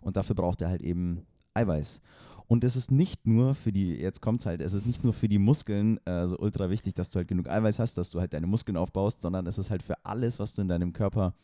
Und 0.00 0.16
dafür 0.16 0.34
braucht 0.36 0.62
er 0.62 0.68
halt 0.68 0.82
eben 0.82 1.26
Eiweiß. 1.54 2.00
Und 2.46 2.64
es 2.64 2.74
ist 2.74 2.90
nicht 2.90 3.26
nur 3.26 3.54
für 3.54 3.70
die, 3.70 3.94
jetzt 3.94 4.20
kommt 4.20 4.40
es 4.40 4.46
halt, 4.46 4.60
es 4.60 4.72
ist 4.74 4.84
nicht 4.84 5.04
nur 5.04 5.12
für 5.12 5.28
die 5.28 5.38
Muskeln 5.38 6.04
äh, 6.04 6.26
so 6.26 6.36
ultra 6.38 6.68
wichtig, 6.68 6.94
dass 6.94 7.10
du 7.10 7.18
halt 7.18 7.28
genug 7.28 7.48
Eiweiß 7.48 7.78
hast, 7.78 7.96
dass 7.96 8.10
du 8.10 8.18
halt 8.18 8.32
deine 8.32 8.48
Muskeln 8.48 8.76
aufbaust, 8.76 9.20
sondern 9.20 9.46
es 9.46 9.56
ist 9.56 9.70
halt 9.70 9.84
für 9.84 10.04
alles, 10.04 10.40
was 10.40 10.54
du 10.54 10.62
in 10.62 10.68
deinem 10.68 10.92
Körper 10.92 11.34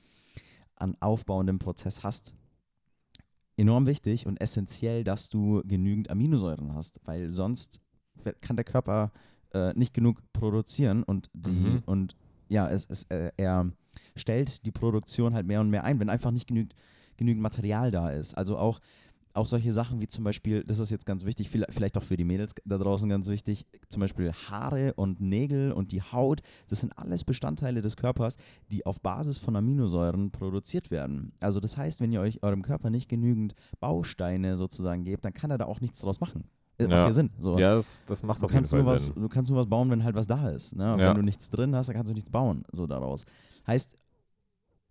an 0.75 0.97
aufbauendem 1.01 1.61
Prozess 1.61 2.03
hast, 2.03 2.35
enorm 3.57 3.87
wichtig 3.87 4.27
und 4.27 4.41
essentiell, 4.41 5.05
dass 5.05 5.31
du 5.31 5.63
genügend 5.65 6.11
Aminosäuren 6.11 6.75
hast, 6.75 7.01
weil 7.05 7.31
sonst 7.31 7.81
kann 8.41 8.57
der 8.57 8.65
Körper 8.65 9.13
äh, 9.55 9.73
nicht 9.75 9.95
genug 9.95 10.21
produzieren 10.33 11.05
und 11.05 11.31
die 11.33 11.51
Mhm. 11.51 11.83
und 11.87 12.17
ja, 12.49 12.69
es, 12.69 12.87
es, 12.87 13.05
äh, 13.05 13.31
er 13.37 13.71
stellt 14.17 14.67
die 14.67 14.73
Produktion 14.73 15.35
halt 15.35 15.47
mehr 15.47 15.61
und 15.61 15.71
mehr 15.71 15.85
ein, 15.85 16.01
wenn 16.01 16.11
einfach 16.11 16.31
nicht 16.33 16.47
genügend, 16.49 16.75
genügend 17.16 17.42
Material 17.42 17.90
da 17.90 18.11
ist. 18.11 18.35
Also 18.35 18.56
auch, 18.58 18.80
auch 19.35 19.46
solche 19.46 19.70
Sachen 19.73 20.00
wie 20.00 20.08
zum 20.08 20.25
Beispiel, 20.25 20.64
das 20.64 20.78
ist 20.78 20.90
jetzt 20.90 21.04
ganz 21.04 21.26
wichtig, 21.26 21.50
vielleicht 21.50 21.99
auch 21.99 22.02
für 22.02 22.16
die 22.16 22.25
Mädels 22.25 22.54
da 22.64 22.78
draußen 22.78 23.06
ganz 23.08 23.28
wichtig, 23.28 23.66
zum 23.90 24.00
Beispiel 24.00 24.32
Haare 24.32 24.94
und 24.94 25.20
Nägel 25.20 25.73
und 25.73 25.92
die 25.92 26.00
Haut, 26.00 26.40
das 26.68 26.80
sind 26.80 26.96
alles 26.99 27.23
Bestandteile 27.25 27.82
des 27.82 27.96
Körpers, 27.96 28.38
die 28.73 28.87
auf 28.87 29.00
Basis 29.02 29.37
von 29.37 29.54
Aminosäuren 29.56 30.30
produziert 30.30 30.90
werden. 30.90 31.32
Also 31.40 31.61
das 31.61 31.76
heißt, 31.76 32.00
wenn 32.00 32.12
ihr 32.12 32.20
euch 32.23 32.42
eurem 32.42 32.62
Körper 32.62 32.88
nicht 32.88 33.08
genügend 33.11 33.54
Bausteine 33.78 34.56
sozusagen 34.56 35.04
gebt, 35.04 35.25
dann 35.25 35.32
kann 35.35 35.50
er 35.50 35.58
da 35.58 35.66
auch 35.66 35.80
nichts 35.80 36.00
draus 36.00 36.20
machen. 36.20 36.44
Äh, 36.78 36.85
Ja. 36.85 36.88
Macht 36.96 37.06
ja 37.06 37.12
Sinn. 37.12 37.30
So. 37.38 37.58
Ja, 37.58 37.75
das, 37.75 38.04
das 38.06 38.23
macht 38.23 38.40
Du 38.42 38.46
auf 38.46 38.50
jeden 38.52 38.58
kannst, 38.62 38.70
Fall 38.70 38.82
nur 38.82 38.92
was, 38.92 39.06
Sinn. 39.06 39.14
du 39.23 39.28
kannst 39.28 39.50
nur 39.50 39.58
was 39.61 39.66
bauen, 39.66 39.90
wenn 39.90 40.04
halt 40.04 40.14
was 40.14 40.26
da 40.26 40.49
ist. 40.50 40.76
Ne? 40.76 40.85
Ja. 40.85 40.96
Wenn 41.08 41.16
du 41.16 41.23
nichts 41.23 41.49
drin 41.50 41.75
hast, 41.75 41.87
dann 41.88 41.96
kannst 41.96 42.11
du 42.11 42.14
nichts 42.14 42.30
bauen, 42.30 42.64
so 42.73 42.87
daraus. 42.87 43.25
Heißt, 43.66 43.96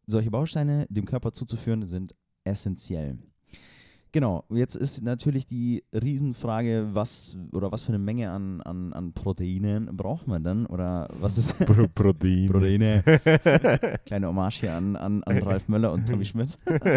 solche 0.08 0.32
Bausteine 0.32 0.86
dem 0.90 1.06
Körper 1.06 1.32
zuzuführen, 1.32 1.86
sind 1.86 2.16
essentiell. 2.44 3.18
Genau, 4.12 4.46
jetzt 4.50 4.76
ist 4.78 5.04
natürlich 5.04 5.46
die 5.46 5.84
Riesenfrage, 5.92 6.88
was 6.94 7.36
oder 7.52 7.74
was 7.74 7.84
für 7.84 7.90
eine 7.90 8.00
Menge 8.00 8.32
an, 8.32 8.62
an, 8.62 8.94
an 8.94 9.12
Proteinen 9.12 9.88
braucht 9.98 10.26
man 10.26 10.42
denn? 10.42 10.66
Oder 10.68 11.10
was 11.20 11.38
ist 11.38 11.60
Pro 11.66 11.86
Protein. 11.94 12.48
Proteine? 12.50 13.04
Kleine 14.06 14.28
Hommage 14.28 14.62
hier 14.62 14.74
an, 14.74 14.96
an, 14.96 15.22
an 15.24 15.38
Ralf 15.40 15.68
Möller 15.68 15.92
und 15.92 16.08
Tommy 16.08 16.24
Schmidt. 16.24 16.58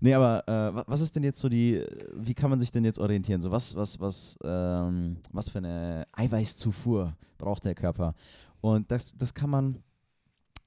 nee, 0.00 0.12
aber 0.14 0.46
äh, 0.46 0.74
wa- 0.74 0.84
was 0.86 1.00
ist 1.00 1.16
denn 1.16 1.22
jetzt 1.24 1.40
so 1.40 1.48
die, 1.48 1.82
wie 2.14 2.34
kann 2.34 2.50
man 2.50 2.60
sich 2.60 2.70
denn 2.70 2.84
jetzt 2.84 2.98
orientieren? 2.98 3.40
So 3.40 3.50
was, 3.50 3.74
was, 3.74 3.98
was, 4.00 4.36
ähm, 4.44 5.16
was 5.32 5.48
für 5.48 5.58
eine 5.58 6.06
Eiweißzufuhr 6.12 7.16
braucht 7.38 7.64
der 7.64 7.74
Körper? 7.74 8.14
Und 8.60 8.90
das, 8.90 9.16
das 9.16 9.32
kann 9.34 9.50
man, 9.50 9.78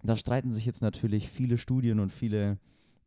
da 0.03 0.17
streiten 0.17 0.51
sich 0.51 0.65
jetzt 0.65 0.81
natürlich 0.81 1.29
viele 1.29 1.57
Studien 1.57 1.99
und 1.99 2.11
viele 2.11 2.57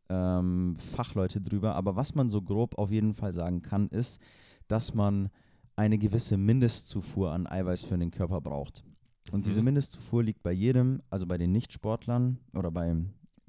ähm, 0.09 0.75
Fachleute 0.77 1.41
drüber, 1.41 1.75
aber 1.75 1.95
was 1.95 2.15
man 2.15 2.29
so 2.29 2.41
grob 2.41 2.77
auf 2.77 2.91
jeden 2.91 3.13
Fall 3.13 3.33
sagen 3.33 3.61
kann, 3.61 3.87
ist, 3.89 4.21
dass 4.67 4.93
man 4.93 5.29
eine 5.75 5.97
gewisse 5.97 6.37
Mindestzufuhr 6.37 7.31
an 7.31 7.47
Eiweiß 7.47 7.83
für 7.83 7.97
den 7.97 8.11
Körper 8.11 8.39
braucht. 8.39 8.83
Und 9.31 9.45
diese 9.45 9.61
Mhm. 9.61 9.65
Mindestzufuhr 9.65 10.23
liegt 10.23 10.43
bei 10.43 10.51
jedem, 10.51 11.01
also 11.09 11.25
bei 11.25 11.37
den 11.37 11.51
Nichtsportlern 11.51 12.37
oder 12.53 12.71
bei 12.71 12.95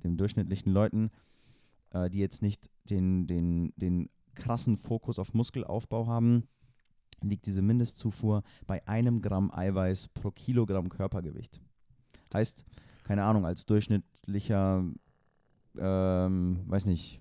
den 0.03 0.17
durchschnittlichen 0.17 0.73
Leuten, 0.73 1.11
äh, 1.91 2.09
die 2.11 2.19
jetzt 2.19 2.43
nicht 2.43 2.71
den, 2.89 3.27
den, 3.27 3.73
den 3.77 4.09
krassen 4.35 4.77
Fokus 4.77 5.19
auf 5.19 5.35
Muskelaufbau 5.35 6.07
haben, 6.07 6.49
liegt 7.23 7.47
diese 7.47 7.63
Mindestzufuhr 7.63 8.43
bei 8.67 8.87
einem 8.89 9.21
Gramm 9.23 9.51
Eiweiß 9.53 10.09
pro 10.09 10.31
Kilogramm 10.31 10.89
Körpergewicht. 10.89 11.61
Heißt, 12.33 12.65
keine 13.07 13.25
Ahnung, 13.25 13.47
als 13.47 13.67
durchschnittlicher, 13.67 14.85
ähm, 15.79 16.61
weiß 16.67 16.87
nicht, 16.87 17.21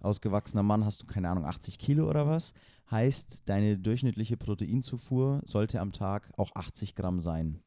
ausgewachsener 0.00 0.62
Mann 0.62 0.84
hast 0.84 1.02
du, 1.02 1.06
keine 1.06 1.28
Ahnung, 1.28 1.44
80 1.44 1.78
Kilo 1.78 2.08
oder 2.08 2.26
was. 2.26 2.54
Heißt, 2.90 3.48
deine 3.48 3.76
durchschnittliche 3.78 4.36
Proteinzufuhr 4.38 5.42
sollte 5.44 5.80
am 5.80 5.92
Tag 5.92 6.30
auch 6.38 6.50
80 6.54 6.94
Gramm 6.94 7.20
sein, 7.20 7.60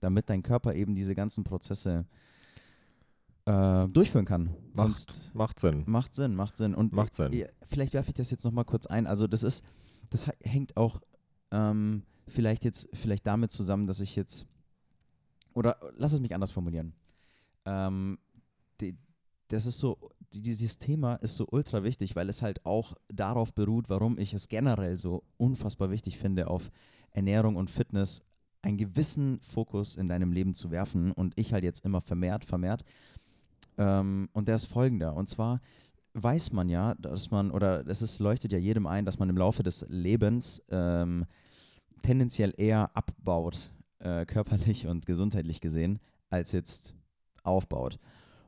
damit 0.00 0.28
dein 0.28 0.42
Körper 0.42 0.74
eben 0.74 0.94
diese 0.96 1.14
ganzen 1.14 1.44
Prozesse 1.44 2.06
äh, 3.44 3.86
durchführen 3.88 4.24
kann. 4.24 4.50
Sonst 4.74 5.30
Macht 5.34 5.60
Sinn. 5.60 5.84
macht 5.86 6.14
Sinn, 6.14 6.34
macht 6.34 6.56
Sinn. 6.56 6.74
Und 6.74 6.92
Macht 6.92 7.14
Sinn. 7.14 7.46
vielleicht 7.68 7.94
werfe 7.94 8.08
ich 8.08 8.14
das 8.14 8.30
jetzt 8.32 8.44
nochmal 8.44 8.64
kurz 8.64 8.86
ein. 8.86 9.06
Also 9.06 9.26
das 9.28 9.44
ist, 9.44 9.64
das 10.10 10.28
hängt 10.42 10.76
auch 10.76 11.00
ähm, 11.52 12.02
vielleicht 12.26 12.64
jetzt, 12.64 12.88
vielleicht 12.92 13.26
damit 13.26 13.52
zusammen, 13.52 13.86
dass 13.86 14.00
ich 14.00 14.16
jetzt, 14.16 14.46
oder 15.58 15.76
lass 15.96 16.12
es 16.12 16.20
mich 16.20 16.34
anders 16.34 16.52
formulieren. 16.52 16.94
Ähm, 17.66 18.18
die, 18.80 18.96
das 19.48 19.66
ist 19.66 19.78
so, 19.78 19.98
die, 20.32 20.40
dieses 20.40 20.78
Thema 20.78 21.16
ist 21.16 21.36
so 21.36 21.46
ultra 21.50 21.82
wichtig, 21.82 22.14
weil 22.14 22.28
es 22.28 22.42
halt 22.42 22.64
auch 22.64 22.94
darauf 23.08 23.52
beruht, 23.52 23.88
warum 23.88 24.18
ich 24.18 24.34
es 24.34 24.48
generell 24.48 24.96
so 24.98 25.24
unfassbar 25.36 25.90
wichtig 25.90 26.16
finde, 26.18 26.48
auf 26.48 26.70
Ernährung 27.10 27.56
und 27.56 27.70
Fitness 27.70 28.22
einen 28.62 28.76
gewissen 28.76 29.40
Fokus 29.40 29.96
in 29.96 30.08
deinem 30.08 30.32
Leben 30.32 30.54
zu 30.54 30.70
werfen 30.70 31.12
und 31.12 31.32
ich 31.36 31.52
halt 31.52 31.64
jetzt 31.64 31.84
immer 31.84 32.00
vermehrt, 32.00 32.44
vermehrt. 32.44 32.84
Ähm, 33.78 34.28
und 34.32 34.46
der 34.48 34.56
ist 34.56 34.66
folgender. 34.66 35.14
Und 35.14 35.28
zwar 35.28 35.60
weiß 36.14 36.52
man 36.52 36.68
ja, 36.68 36.94
dass 36.94 37.30
man, 37.30 37.50
oder 37.50 37.86
es 37.86 38.02
ist, 38.02 38.18
leuchtet 38.18 38.52
ja 38.52 38.58
jedem 38.58 38.86
ein, 38.86 39.04
dass 39.04 39.18
man 39.18 39.28
im 39.28 39.36
Laufe 39.36 39.62
des 39.62 39.86
Lebens 39.88 40.62
ähm, 40.70 41.24
tendenziell 42.02 42.54
eher 42.56 42.90
abbaut, 42.96 43.70
äh, 44.00 44.26
körperlich 44.26 44.86
und 44.86 45.06
gesundheitlich 45.06 45.60
gesehen, 45.60 45.98
als 46.30 46.52
jetzt 46.52 46.94
aufbaut. 47.42 47.98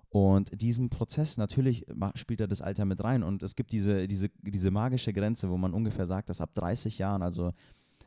Und 0.09 0.61
diesen 0.61 0.91
Prozess, 0.91 1.39
natürlich 1.39 1.87
spielt 2.17 2.41
da 2.41 2.47
das 2.49 2.63
Alter 2.63 2.85
mit 2.85 3.03
rein. 3.05 3.23
Und 3.23 3.43
es 3.45 3.55
gibt 3.55 3.71
diese, 3.73 4.09
diese, 4.09 4.29
diese 4.43 4.71
magische 4.73 5.13
Grenze, 5.13 5.49
wo 5.51 5.57
man 5.57 5.73
ungefähr 5.73 6.07
sagt, 6.07 6.29
dass 6.31 6.41
ab 6.41 6.51
30 6.55 6.99
Jahren, 6.99 7.23
also 7.23 7.53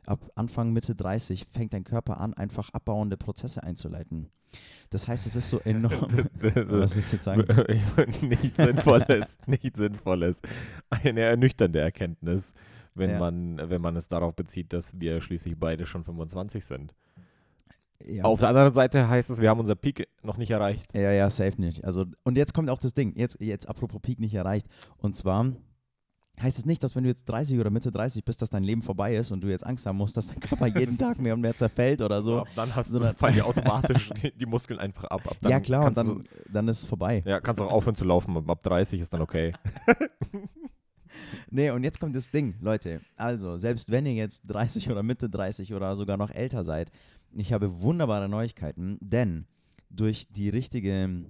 ab 0.04 0.30
Anfang, 0.34 0.72
Mitte 0.74 0.94
30, 0.94 1.46
fängt 1.50 1.72
dein 1.72 1.84
Körper 1.84 2.20
an, 2.20 2.34
einfach 2.34 2.68
abbauende 2.74 3.16
Prozesse 3.16 3.62
einzuleiten. 3.62 4.28
Das 4.90 5.08
heißt, 5.08 5.26
es 5.26 5.34
ist 5.34 5.48
so 5.48 5.60
enorm. 5.60 5.92
Was 6.40 6.94
willst 6.94 7.12
du 7.12 7.16
jetzt 7.16 7.24
sagen? 7.24 7.44
Ich- 7.68 8.22
nicht 8.22 8.56
sinnvolles, 8.56 9.38
nicht 9.46 9.74
sinnvolles. 9.74 10.42
Eine 10.90 11.20
ernüchternde 11.20 11.80
Erkenntnis, 11.80 12.52
wenn 12.94 13.10
Ja. 13.10 13.18
man, 13.18 13.58
wenn 13.70 13.80
man 13.80 13.96
es 13.96 14.08
darauf 14.08 14.36
bezieht, 14.36 14.74
dass 14.74 15.00
wir 15.00 15.22
schließlich 15.22 15.58
beide 15.58 15.86
schon 15.86 16.04
25 16.04 16.64
sind. 16.64 16.94
Ja. 18.02 18.24
Auf 18.24 18.40
der 18.40 18.48
anderen 18.50 18.74
Seite 18.74 19.08
heißt 19.08 19.30
es, 19.30 19.40
wir 19.40 19.48
haben 19.48 19.60
unser 19.60 19.76
Peak 19.76 20.08
noch 20.22 20.36
nicht 20.36 20.50
erreicht. 20.50 20.94
Ja, 20.94 21.12
ja, 21.12 21.30
safe 21.30 21.60
nicht. 21.60 21.84
Also, 21.84 22.04
und 22.24 22.36
jetzt 22.36 22.52
kommt 22.52 22.68
auch 22.70 22.78
das 22.78 22.92
Ding, 22.94 23.14
jetzt, 23.16 23.40
jetzt 23.40 23.68
apropos 23.68 24.00
Peak 24.02 24.20
nicht 24.20 24.34
erreicht. 24.34 24.66
Und 24.98 25.16
zwar 25.16 25.52
heißt 26.42 26.58
es 26.58 26.66
nicht, 26.66 26.82
dass 26.82 26.96
wenn 26.96 27.04
du 27.04 27.08
jetzt 27.10 27.24
30 27.28 27.60
oder 27.60 27.70
Mitte 27.70 27.92
30 27.92 28.24
bist, 28.24 28.42
dass 28.42 28.50
dein 28.50 28.64
Leben 28.64 28.82
vorbei 28.82 29.14
ist 29.16 29.30
und 29.30 29.40
du 29.40 29.48
jetzt 29.48 29.64
Angst 29.64 29.86
haben 29.86 29.96
musst, 29.96 30.16
dass 30.16 30.26
dein 30.26 30.40
Körper 30.40 30.66
jeden 30.78 30.98
Tag 30.98 31.18
mehr 31.20 31.34
und 31.34 31.40
mehr 31.40 31.54
zerfällt 31.56 32.02
oder 32.02 32.20
so. 32.22 32.40
ab 32.40 32.48
dann 32.56 32.74
hast 32.74 32.92
du, 32.92 33.00
fallen 33.14 33.34
dir 33.36 33.46
automatisch 33.46 34.10
die, 34.34 34.44
Muskeln 34.46 34.80
einfach 34.80 35.04
ab. 35.04 35.22
ab 35.28 35.36
ja, 35.42 35.60
klar, 35.60 35.86
und 35.86 35.96
dann, 35.96 36.24
dann 36.52 36.66
ist 36.68 36.80
es 36.80 36.84
vorbei. 36.84 37.20
Du, 37.20 37.30
ja, 37.30 37.40
kannst 37.40 37.62
auch 37.62 37.70
aufhören 37.70 37.94
zu 37.94 38.04
laufen. 38.04 38.36
Ab- 38.36 38.50
Ab 38.50 38.62
30 38.64 39.00
ist 39.00 39.12
dann 39.14 39.22
okay. 39.22 39.52
Nee, 41.50 41.70
und 41.70 41.84
jetzt 41.84 42.00
kommt 42.00 42.16
das 42.16 42.30
Ding, 42.30 42.56
Leute. 42.60 43.00
Also, 43.16 43.56
selbst 43.56 43.88
wenn 43.90 44.04
ihr 44.06 44.14
jetzt 44.14 44.42
30 44.48 44.90
oder 44.90 45.04
Mitte 45.04 45.30
30 45.30 45.72
oder 45.72 45.94
sogar 45.94 46.16
noch 46.16 46.30
älter 46.32 46.64
seid, 46.64 46.90
ich 47.36 47.52
habe 47.52 47.80
wunderbare 47.82 48.28
Neuigkeiten, 48.28 48.98
denn 49.00 49.46
durch 49.90 50.28
die 50.28 50.48
richtige 50.48 51.26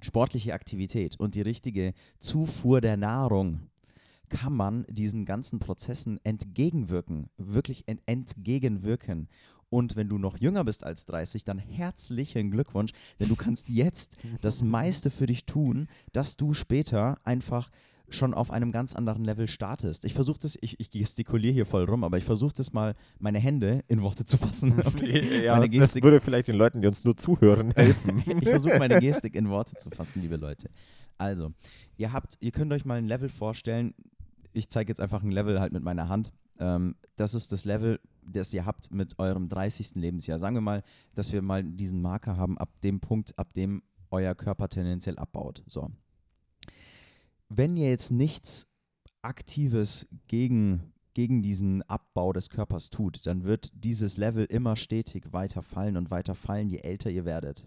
sportliche 0.00 0.54
Aktivität 0.54 1.18
und 1.18 1.34
die 1.34 1.42
richtige 1.42 1.92
Zufuhr 2.18 2.80
der 2.80 2.96
Nahrung 2.96 3.70
kann 4.28 4.54
man 4.54 4.86
diesen 4.88 5.24
ganzen 5.24 5.58
Prozessen 5.58 6.20
entgegenwirken, 6.24 7.28
wirklich 7.36 7.86
ent 7.86 8.00
entgegenwirken. 8.06 9.28
Und 9.68 9.94
wenn 9.94 10.08
du 10.08 10.18
noch 10.18 10.38
jünger 10.38 10.64
bist 10.64 10.84
als 10.84 11.06
30, 11.06 11.44
dann 11.44 11.58
herzlichen 11.58 12.50
Glückwunsch, 12.50 12.92
denn 13.20 13.28
du 13.28 13.36
kannst 13.36 13.68
jetzt 13.68 14.16
das 14.40 14.62
meiste 14.62 15.10
für 15.10 15.26
dich 15.26 15.46
tun, 15.46 15.86
dass 16.12 16.36
du 16.36 16.54
später 16.54 17.18
einfach 17.24 17.70
schon 18.14 18.34
auf 18.34 18.50
einem 18.50 18.72
ganz 18.72 18.94
anderen 18.94 19.24
Level 19.24 19.48
startest. 19.48 20.04
Ich 20.04 20.14
versuche 20.14 20.38
das, 20.40 20.58
ich, 20.60 20.78
ich 20.80 20.90
gestikuliere 20.90 21.52
hier 21.52 21.66
voll 21.66 21.84
rum, 21.84 22.04
aber 22.04 22.18
ich 22.18 22.24
versuche 22.24 22.52
das 22.56 22.72
mal, 22.72 22.94
meine 23.18 23.38
Hände 23.38 23.84
in 23.88 24.02
Worte 24.02 24.24
zu 24.24 24.36
fassen. 24.36 24.74
Okay? 24.90 25.44
ja, 25.44 25.54
meine 25.54 25.66
das, 25.66 25.78
Gestik, 25.78 26.02
würde 26.02 26.20
vielleicht 26.20 26.48
den 26.48 26.56
Leuten, 26.56 26.80
die 26.80 26.88
uns 26.88 27.04
nur 27.04 27.16
zuhören, 27.16 27.72
helfen. 27.76 28.22
ich 28.26 28.48
versuche 28.48 28.78
meine 28.78 28.98
Gestik 29.00 29.34
in 29.34 29.48
Worte 29.48 29.74
zu 29.76 29.90
fassen, 29.90 30.20
liebe 30.20 30.36
Leute. 30.36 30.68
Also, 31.16 31.52
ihr 31.96 32.12
habt, 32.12 32.36
ihr 32.40 32.50
könnt 32.50 32.72
euch 32.72 32.84
mal 32.84 32.98
ein 32.98 33.06
Level 33.06 33.28
vorstellen. 33.28 33.94
Ich 34.52 34.68
zeige 34.68 34.90
jetzt 34.90 35.00
einfach 35.00 35.22
ein 35.22 35.30
Level 35.30 35.60
halt 35.60 35.72
mit 35.72 35.82
meiner 35.82 36.08
Hand. 36.08 36.32
Ähm, 36.58 36.96
das 37.16 37.34
ist 37.34 37.52
das 37.52 37.64
Level, 37.64 38.00
das 38.26 38.52
ihr 38.52 38.66
habt 38.66 38.92
mit 38.92 39.18
eurem 39.18 39.48
30. 39.48 39.94
Lebensjahr. 39.94 40.38
Sagen 40.38 40.56
wir 40.56 40.60
mal, 40.60 40.82
dass 41.14 41.32
wir 41.32 41.42
mal 41.42 41.62
diesen 41.62 42.02
Marker 42.02 42.36
haben, 42.36 42.58
ab 42.58 42.80
dem 42.82 43.00
Punkt, 43.00 43.38
ab 43.38 43.52
dem 43.54 43.82
euer 44.10 44.34
Körper 44.34 44.68
tendenziell 44.68 45.18
abbaut. 45.18 45.62
So. 45.66 45.90
Wenn 47.52 47.76
ihr 47.76 47.90
jetzt 47.90 48.12
nichts 48.12 48.68
Aktives 49.22 50.06
gegen, 50.28 50.92
gegen 51.14 51.42
diesen 51.42 51.82
Abbau 51.82 52.32
des 52.32 52.48
Körpers 52.48 52.90
tut, 52.90 53.26
dann 53.26 53.42
wird 53.44 53.72
dieses 53.74 54.16
Level 54.16 54.44
immer 54.44 54.76
stetig 54.76 55.32
weiter 55.32 55.60
fallen 55.62 55.96
und 55.96 56.10
weiter 56.12 56.36
fallen, 56.36 56.70
je 56.70 56.78
älter 56.78 57.10
ihr 57.10 57.24
werdet. 57.24 57.66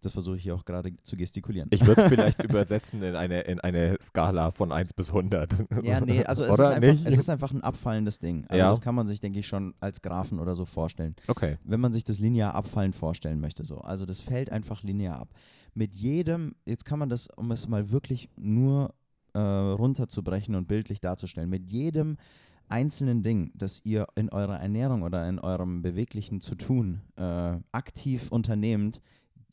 Das 0.00 0.12
versuche 0.12 0.36
ich 0.36 0.42
hier 0.44 0.54
auch 0.54 0.64
gerade 0.64 0.92
zu 1.02 1.16
gestikulieren. 1.16 1.68
Ich 1.72 1.84
würde 1.86 2.02
es 2.02 2.08
vielleicht 2.08 2.42
übersetzen 2.44 3.02
in 3.02 3.16
eine, 3.16 3.40
in 3.42 3.58
eine 3.60 3.96
Skala 4.00 4.50
von 4.52 4.70
1 4.72 4.92
bis 4.94 5.08
100. 5.08 5.66
ja, 5.82 6.00
nee, 6.00 6.24
also 6.24 6.44
es, 6.44 6.52
ist 6.52 6.60
einfach, 6.60 7.06
es 7.06 7.18
ist 7.18 7.30
einfach 7.30 7.50
ein 7.52 7.62
abfallendes 7.62 8.18
Ding. 8.20 8.44
Also 8.48 8.58
Ja. 8.58 8.68
das 8.68 8.80
kann 8.80 8.94
man 8.94 9.06
sich, 9.06 9.20
denke 9.20 9.40
ich, 9.40 9.48
schon 9.48 9.74
als 9.80 10.02
Graphen 10.02 10.38
oder 10.38 10.54
so 10.54 10.64
vorstellen. 10.66 11.16
Okay. 11.26 11.58
wenn 11.64 11.80
man 11.80 11.92
sich 11.92 12.04
das 12.04 12.18
linear 12.18 12.54
abfallen 12.54 12.92
vorstellen 12.92 13.40
möchte. 13.40 13.64
So. 13.64 13.78
Also 13.78 14.06
das 14.06 14.20
fällt 14.20 14.50
einfach 14.50 14.82
linear 14.82 15.18
ab. 15.20 15.28
Mit 15.78 15.94
jedem, 15.94 16.56
jetzt 16.66 16.84
kann 16.84 16.98
man 16.98 17.08
das, 17.08 17.28
um 17.36 17.52
es 17.52 17.68
mal 17.68 17.90
wirklich 17.90 18.28
nur 18.36 18.92
äh, 19.32 19.38
runterzubrechen 19.38 20.56
und 20.56 20.66
bildlich 20.66 20.98
darzustellen, 21.00 21.48
mit 21.48 21.70
jedem 21.70 22.16
einzelnen 22.68 23.22
Ding, 23.22 23.52
das 23.54 23.80
ihr 23.84 24.08
in 24.16 24.28
eurer 24.28 24.58
Ernährung 24.60 25.02
oder 25.02 25.28
in 25.28 25.38
eurem 25.38 25.80
beweglichen 25.82 26.40
zu 26.40 26.56
tun 26.56 27.00
äh, 27.14 27.56
aktiv 27.70 28.26
unternehmt, 28.32 29.00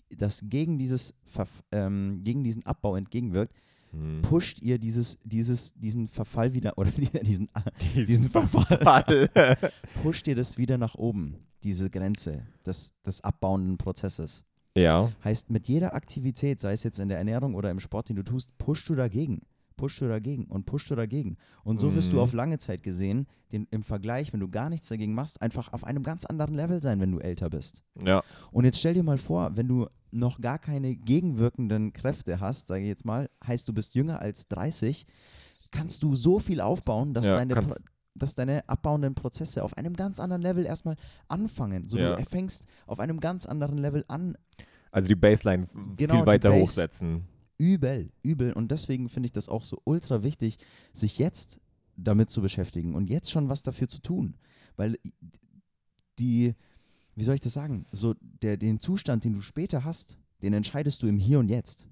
das 0.09 0.41
gegen, 0.49 0.79
dieses, 0.79 1.13
Verf- 1.31 1.61
ähm, 1.71 2.21
gegen 2.23 2.43
diesen 2.43 2.65
Abbau 2.65 2.95
entgegenwirkt, 2.95 3.53
Hm. 3.91 4.23
pusht 4.23 4.61
ihr 4.63 4.79
dieses, 4.79 5.19
dieses, 5.23 5.73
diesen 5.75 6.07
Verfall 6.07 6.53
wieder 6.55 6.77
oder 6.79 6.89
diesen, 6.91 7.47
Diesen 7.83 8.05
diesen 8.05 8.29
Verfall 8.31 8.77
Fall. 8.83 9.29
pusht 10.03 10.27
ihr 10.27 10.35
das 10.35 10.57
wieder 10.57 10.77
nach 10.79 10.95
oben, 10.95 11.35
diese 11.63 11.89
Grenze 11.91 12.47
des, 12.65 12.91
des 13.05 13.21
abbauenden 13.21 13.77
Prozesses. 13.77 14.43
Ja. 14.75 15.11
Heißt, 15.23 15.49
mit 15.49 15.67
jeder 15.67 15.93
Aktivität, 15.95 16.59
sei 16.59 16.73
es 16.73 16.83
jetzt 16.83 16.99
in 16.99 17.07
der 17.09 17.17
Ernährung 17.17 17.55
oder 17.55 17.71
im 17.71 17.79
Sport, 17.79 18.09
den 18.09 18.15
du 18.17 18.23
tust, 18.23 18.57
pushst 18.57 18.88
du 18.89 18.95
dagegen. 18.95 19.41
pushst 19.77 19.99
du 19.99 20.07
dagegen 20.07 20.45
und 20.45 20.65
pushst 20.65 20.89
du 20.89 20.95
dagegen. 20.95 21.35
Und 21.65 21.81
so 21.81 21.93
wirst 21.95 22.13
du 22.13 22.15
Mhm. 22.15 22.21
auf 22.21 22.31
lange 22.31 22.57
Zeit 22.59 22.81
gesehen, 22.81 23.27
den, 23.51 23.67
im 23.71 23.83
Vergleich, 23.83 24.31
wenn 24.31 24.39
du 24.39 24.47
gar 24.47 24.69
nichts 24.69 24.88
dagegen 24.88 25.13
machst, 25.13 25.41
einfach 25.41 25.73
auf 25.73 25.83
einem 25.83 26.01
ganz 26.01 26.23
anderen 26.23 26.55
Level 26.55 26.81
sein, 26.81 27.01
wenn 27.01 27.11
du 27.11 27.19
älter 27.19 27.49
bist. 27.49 27.83
Ja, 28.01 28.23
Und 28.51 28.63
jetzt 28.63 28.79
stell 28.79 28.93
dir 28.93 29.03
mal 29.03 29.17
vor, 29.17 29.57
wenn 29.57 29.67
du 29.67 29.88
noch 30.11 30.39
gar 30.39 30.59
keine 30.59 30.95
gegenwirkenden 30.95 31.91
Kräfte 31.91 32.39
hast, 32.39 32.67
sage 32.67 32.83
ich 32.83 32.88
jetzt 32.88 33.03
mal, 33.03 33.29
heißt 33.45 33.67
du 33.67 33.73
bist 33.73 33.95
jünger 33.95 34.21
als 34.21 34.47
30, 34.47 35.05
kannst 35.71 36.03
du 36.03 36.15
so 36.15 36.39
viel 36.39 36.61
aufbauen, 36.61 37.13
dass, 37.13 37.25
Ja, 37.25 37.35
deine, 37.35 37.53
kannst- 37.55 37.83
dass 38.15 38.34
deine 38.34 38.67
abbauenden 38.67 39.13
Prozesse 39.13 39.63
auf 39.63 39.78
einem 39.78 39.93
ganz 39.95 40.19
anderen 40.19 40.41
Level 40.41 40.65
erstmal 40.65 40.95
anfangen. 41.28 41.88
So 41.89 41.97
Ja. 41.97 42.15
du 42.15 42.23
fängst 42.25 42.65
auf 42.88 42.99
einem 42.99 43.19
ganz 43.19 43.45
anderen 43.45 43.78
Level 43.78 44.06
an, 44.08 44.38
also 44.91 45.08
die 45.10 45.15
Baseline 45.15 45.67
Genau, 45.97 46.15
viel 46.17 46.25
weiter 46.25 46.49
Base. 46.49 46.62
hochsetzen. 46.63 47.25
übel, 47.58 48.12
übel. 48.23 48.54
Und 48.54 48.71
deswegen 48.71 49.10
finde 49.10 49.28
ich 49.28 49.34
das 49.34 49.49
auch 49.49 49.63
so 49.65 49.82
ultra 49.84 50.23
wichtig, 50.23 50.58
sich 50.93 51.17
jetzt 51.17 51.60
damit 51.97 52.30
zu 52.30 52.41
beschäftigen 52.41 52.95
und 52.95 53.10
jetzt 53.10 53.32
schon 53.32 53.47
was 53.49 53.62
dafür 53.62 53.88
zu 53.88 54.01
tun. 54.01 54.36
Weil 54.78 54.97
die, 56.19 56.54
wie 57.15 57.23
soll 57.23 57.36
ich 57.36 57.41
das 57.41 57.54
sagen, 57.54 57.86
so 57.91 58.15
der, 58.21 58.58
den 58.58 58.80
Zustand, 58.80 59.23
den 59.23 59.34
du 59.34 59.41
später 59.41 59.84
hast, 59.84 60.17
den 60.41 60.54
entscheidest 60.54 61.01
du 61.04 61.08
im 61.08 61.17
Hier 61.17 61.39
und 61.39 61.49
Jetzt. 61.49 61.88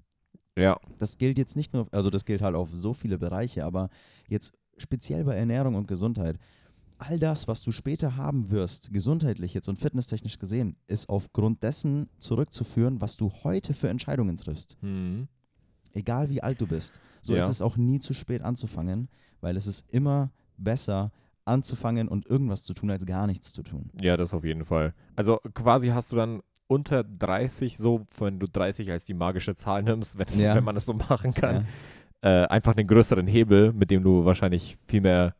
Ja, 0.56 0.78
Das 0.98 1.18
gilt 1.18 1.36
jetzt 1.38 1.56
nicht 1.56 1.72
nur, 1.72 1.88
also 1.92 2.10
das 2.10 2.24
gilt 2.24 2.40
halt 2.40 2.54
auf 2.54 2.68
so 2.72 2.94
viele 2.94 3.18
Bereiche, 3.18 3.64
aber 3.64 3.90
jetzt 4.28 4.52
speziell 4.78 5.24
bei 5.24 5.34
Ernährung 5.36 5.74
und 5.74 5.86
Gesundheit. 5.88 6.38
All 6.98 7.18
das, 7.18 7.48
was 7.48 7.62
du 7.62 7.72
später 7.72 8.16
haben 8.16 8.50
wirst, 8.50 8.92
gesundheitlich 8.92 9.52
jetzt 9.52 9.68
und 9.68 9.78
fitnesstechnisch 9.78 10.38
gesehen, 10.38 10.76
ist 10.86 11.08
aufgrund 11.08 11.62
dessen 11.62 12.08
zurückzuführen, 12.18 13.00
was 13.00 13.16
du 13.16 13.32
heute 13.42 13.74
für 13.74 13.88
Entscheidungen 13.88 14.36
triffst. 14.36 14.76
mhm. 14.82 15.28
Egal 15.96 16.28
wie 16.28 16.42
alt 16.42 16.60
du 16.60 16.66
bist. 16.66 17.00
So 17.22 17.36
Ja. 17.36 17.44
ist 17.44 17.50
es 17.50 17.62
auch 17.62 17.76
nie 17.76 18.00
zu 18.00 18.14
spät 18.14 18.42
anzufangen, 18.42 19.08
weil 19.40 19.56
es 19.56 19.68
ist 19.68 19.88
immer 19.92 20.30
besser 20.56 21.12
anzufangen 21.44 22.08
und 22.08 22.26
irgendwas 22.26 22.64
zu 22.64 22.74
tun, 22.74 22.90
als 22.90 23.06
gar 23.06 23.26
nichts 23.28 23.52
zu 23.52 23.62
tun. 23.62 23.90
ja, 24.00 24.16
das 24.16 24.34
auf 24.34 24.44
jeden 24.44 24.64
Fall. 24.64 24.92
Also 25.14 25.38
quasi 25.54 25.88
hast 25.88 26.10
du 26.10 26.16
dann 26.16 26.40
unter 26.66 27.04
30, 27.04 27.76
so 27.76 28.06
wenn 28.18 28.40
du 28.40 28.46
30 28.46 28.90
als 28.90 29.04
die 29.04 29.14
magische 29.14 29.54
Zahl 29.54 29.82
nimmst, 29.84 30.18
wenn, 30.18 30.40
Ja. 30.40 30.54
wenn 30.56 30.64
man 30.64 30.74
das 30.74 30.86
so 30.86 30.94
machen 30.94 31.32
kann, 31.34 31.56
Ja. 31.56 31.64
Äh, 32.24 32.46
einfach 32.46 32.74
einen 32.74 32.88
größeren 32.88 33.26
Hebel, 33.26 33.74
mit 33.74 33.90
dem 33.90 34.02
du 34.02 34.24
wahrscheinlich 34.24 34.78
viel 34.88 35.02
mehr 35.02 35.34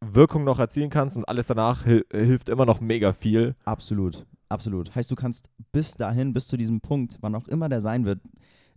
Wirkung 0.00 0.44
noch 0.44 0.60
erzielen 0.60 0.90
kannst 0.90 1.16
und 1.16 1.24
alles 1.28 1.48
danach 1.48 1.84
hil 1.84 2.06
hilft 2.12 2.48
immer 2.48 2.64
noch 2.64 2.80
mega 2.80 3.12
viel. 3.12 3.56
Absolut, 3.64 4.24
absolut. 4.48 4.94
Heißt, 4.94 5.10
du 5.10 5.16
kannst 5.16 5.50
bis 5.72 5.94
dahin, 5.94 6.32
bis 6.32 6.46
zu 6.46 6.56
diesem 6.56 6.80
Punkt, 6.80 7.18
wann 7.20 7.34
auch 7.34 7.48
immer 7.48 7.68
der 7.68 7.80
sein 7.80 8.04
wird, 8.04 8.20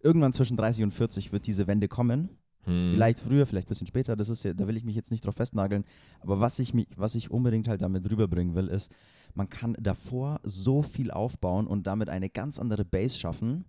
irgendwann 0.01 0.33
zwischen 0.33 0.57
30 0.57 0.85
und 0.85 0.91
40 0.91 1.31
wird 1.31 1.45
diese 1.45 1.67
Wende 1.67 1.87
kommen. 1.87 2.29
Hm. 2.63 2.93
Vielleicht 2.93 3.19
früher, 3.19 3.45
vielleicht 3.45 3.67
ein 3.67 3.69
bisschen 3.69 3.87
später, 3.87 4.15
das 4.15 4.29
ist 4.29 4.43
ja, 4.43 4.53
da 4.53 4.67
will 4.67 4.75
ich 4.75 4.83
mich 4.83 4.95
jetzt 4.95 5.11
nicht 5.11 5.23
drauf 5.23 5.35
festnageln. 5.35 5.85
Aber 6.21 6.39
was 6.39 6.57
ich, 6.57 6.73
mich, 6.73 6.87
was 6.95 7.13
ich 7.13 7.29
unbedingt 7.29 7.67
halt 7.67 7.83
damit 7.83 8.09
rüberbringen 8.09 8.55
will, 8.55 8.67
ist, 8.67 8.91
man 9.35 9.47
kann 9.47 9.77
davor 9.79 10.39
so 10.43 10.81
viel 10.81 11.11
aufbauen 11.11 11.67
und 11.67 11.85
damit 11.85 12.09
eine 12.09 12.31
ganz 12.31 12.57
andere 12.57 12.83
Base 12.83 13.19
schaffen. 13.19 13.65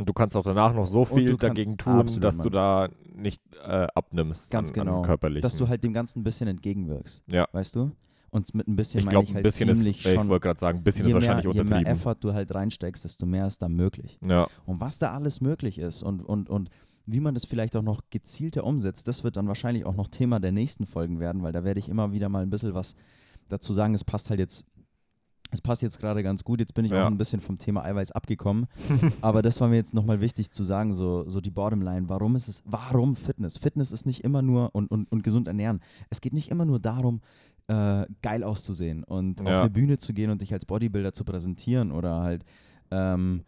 Und 0.00 0.08
du 0.08 0.12
kannst 0.14 0.34
auch 0.34 0.42
danach 0.42 0.72
noch 0.72 0.86
so 0.86 1.04
viel 1.04 1.36
dagegen 1.36 1.76
tun, 1.76 2.06
dass 2.20 2.38
du 2.38 2.48
da 2.48 2.88
nicht 3.14 3.42
äh, 3.62 3.86
abnimmst 3.94 4.50
Ganz 4.50 4.70
an, 4.70 4.74
genau. 4.74 5.02
an. 5.02 5.40
Dass 5.42 5.56
du 5.56 5.68
halt 5.68 5.84
dem 5.84 5.92
Ganzen 5.92 6.20
ein 6.20 6.24
bisschen 6.24 6.48
entgegenwirkst. 6.48 7.22
Ja. 7.26 7.46
Weißt 7.52 7.76
du? 7.76 7.92
Und 8.30 8.54
mit 8.54 8.66
ein 8.66 8.76
bisschen 8.76 9.00
ich 9.00 9.08
glaube, 9.08 9.24
ich 9.24 9.30
ein 9.30 9.34
halt 9.34 9.44
bisschen 9.44 9.68
ist, 9.68 9.84
ich 9.84 10.04
wollte 10.04 10.40
gerade 10.40 10.58
sagen, 10.58 10.78
ein 10.78 10.84
bisschen 10.84 11.06
ist 11.06 11.12
wahrscheinlich 11.12 11.44
mehr, 11.44 11.54
je 11.54 11.58
mehr 11.58 11.78
untertrieben. 11.78 11.92
Effort 11.92 12.16
du 12.20 12.32
halt 12.32 12.54
reinsteckst, 12.54 13.04
desto 13.04 13.26
mehr 13.26 13.46
ist 13.46 13.60
da 13.60 13.68
möglich. 13.68 14.18
Ja, 14.26 14.46
Und 14.64 14.80
was 14.80 14.98
da 14.98 15.10
alles 15.10 15.40
möglich 15.40 15.78
ist 15.78 16.02
und, 16.02 16.22
und, 16.22 16.48
und 16.48 16.70
wie 17.06 17.20
man 17.20 17.34
das 17.34 17.44
vielleicht 17.44 17.76
auch 17.76 17.82
noch 17.82 18.02
gezielter 18.08 18.64
umsetzt, 18.64 19.08
das 19.08 19.24
wird 19.24 19.36
dann 19.36 19.48
wahrscheinlich 19.48 19.84
auch 19.84 19.96
noch 19.96 20.08
Thema 20.08 20.38
der 20.38 20.52
nächsten 20.52 20.86
Folgen 20.86 21.18
werden, 21.18 21.42
weil 21.42 21.52
da 21.52 21.64
werde 21.64 21.80
ich 21.80 21.88
immer 21.88 22.12
wieder 22.12 22.28
mal 22.28 22.42
ein 22.42 22.50
bisschen 22.50 22.72
was 22.72 22.94
dazu 23.48 23.72
sagen. 23.72 23.94
Es 23.94 24.04
passt 24.04 24.30
halt 24.30 24.38
jetzt, 24.38 24.64
es 25.50 25.60
passt 25.60 25.82
jetzt 25.82 25.98
gerade 25.98 26.22
ganz 26.22 26.44
gut. 26.44 26.60
Jetzt 26.60 26.74
bin 26.74 26.84
ich 26.84 26.92
Ja. 26.92 27.04
auch 27.04 27.10
ein 27.10 27.18
bisschen 27.18 27.40
vom 27.40 27.58
Thema 27.58 27.82
Eiweiß 27.84 28.12
abgekommen. 28.12 28.66
Aber 29.20 29.42
das 29.42 29.60
war 29.60 29.68
mir 29.68 29.76
jetzt 29.76 29.94
nochmal 29.94 30.20
wichtig 30.20 30.50
zu 30.50 30.62
sagen, 30.64 30.92
so, 30.92 31.28
so 31.28 31.40
die 31.40 31.50
Bottomline. 31.50 32.08
Warum 32.08 32.36
ist 32.36 32.48
es, 32.48 32.62
warum 32.64 33.16
Fitness? 33.16 33.58
Fitness 33.58 33.92
ist 33.92 34.06
nicht 34.06 34.22
immer 34.24 34.42
nur 34.42 34.74
und, 34.74 34.90
und, 34.90 35.10
und 35.10 35.22
gesund 35.22 35.48
ernähren. 35.48 35.80
Es 36.08 36.20
geht 36.20 36.32
nicht 36.32 36.50
immer 36.50 36.64
nur 36.64 36.78
darum, 36.78 37.20
äh, 37.68 38.06
geil 38.22 38.42
auszusehen 38.44 39.04
und 39.04 39.40
auf 39.42 39.46
Ja. 39.48 39.60
eine 39.60 39.70
Bühne 39.70 39.98
zu 39.98 40.12
gehen 40.12 40.30
und 40.30 40.40
dich 40.40 40.52
als 40.52 40.64
Bodybuilder 40.66 41.12
zu 41.12 41.24
präsentieren 41.24 41.92
oder 41.92 42.20
halt 42.20 42.44
ähm, 42.90 43.42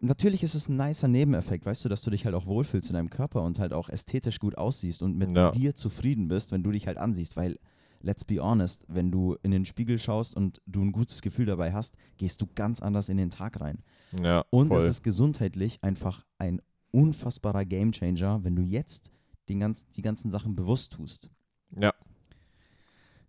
Natürlich 0.00 0.44
ist 0.44 0.54
es 0.54 0.68
ein 0.68 0.76
nicer 0.76 1.08
Nebeneffekt, 1.08 1.66
weißt 1.66 1.84
du, 1.84 1.88
dass 1.88 2.02
du 2.02 2.10
dich 2.10 2.24
halt 2.24 2.36
auch 2.36 2.46
wohlfühlst 2.46 2.88
in 2.88 2.94
deinem 2.94 3.10
Körper 3.10 3.42
und 3.42 3.58
halt 3.58 3.72
auch 3.72 3.88
ästhetisch 3.88 4.38
gut 4.38 4.56
aussiehst 4.56 5.02
und 5.02 5.16
mit 5.18 5.32
Ja. 5.32 5.50
dir 5.50 5.74
zufrieden 5.74 6.28
bist, 6.28 6.52
wenn 6.52 6.62
du 6.62 6.70
dich 6.70 6.86
halt 6.86 6.98
ansiehst, 6.98 7.36
weil, 7.36 7.58
let's 8.00 8.24
be 8.24 8.40
honest, 8.40 8.84
wenn 8.88 9.10
du 9.10 9.36
in 9.42 9.50
den 9.50 9.64
Spiegel 9.64 9.98
schaust 9.98 10.36
und 10.36 10.60
du 10.66 10.82
ein 10.82 10.92
gutes 10.92 11.22
Gefühl 11.22 11.46
dabei 11.46 11.72
hast, 11.72 11.96
gehst 12.16 12.40
du 12.40 12.46
ganz 12.54 12.80
anders 12.80 13.08
in 13.08 13.16
den 13.16 13.30
Tag 13.30 13.60
rein. 13.60 13.82
ja, 14.22 14.44
Und 14.50 14.68
voll. 14.68 14.78
es 14.78 14.86
ist 14.86 15.02
gesundheitlich 15.02 15.82
einfach 15.82 16.24
ein 16.38 16.60
unfassbarer 16.90 17.64
Gamechanger, 17.64 18.44
wenn 18.44 18.56
du 18.56 18.62
jetzt 18.62 19.10
den 19.48 19.60
ganz, 19.60 19.86
die 19.90 20.02
ganzen 20.02 20.30
Sachen 20.30 20.54
bewusst 20.56 20.92
tust. 20.92 21.30
ja, 21.78 21.92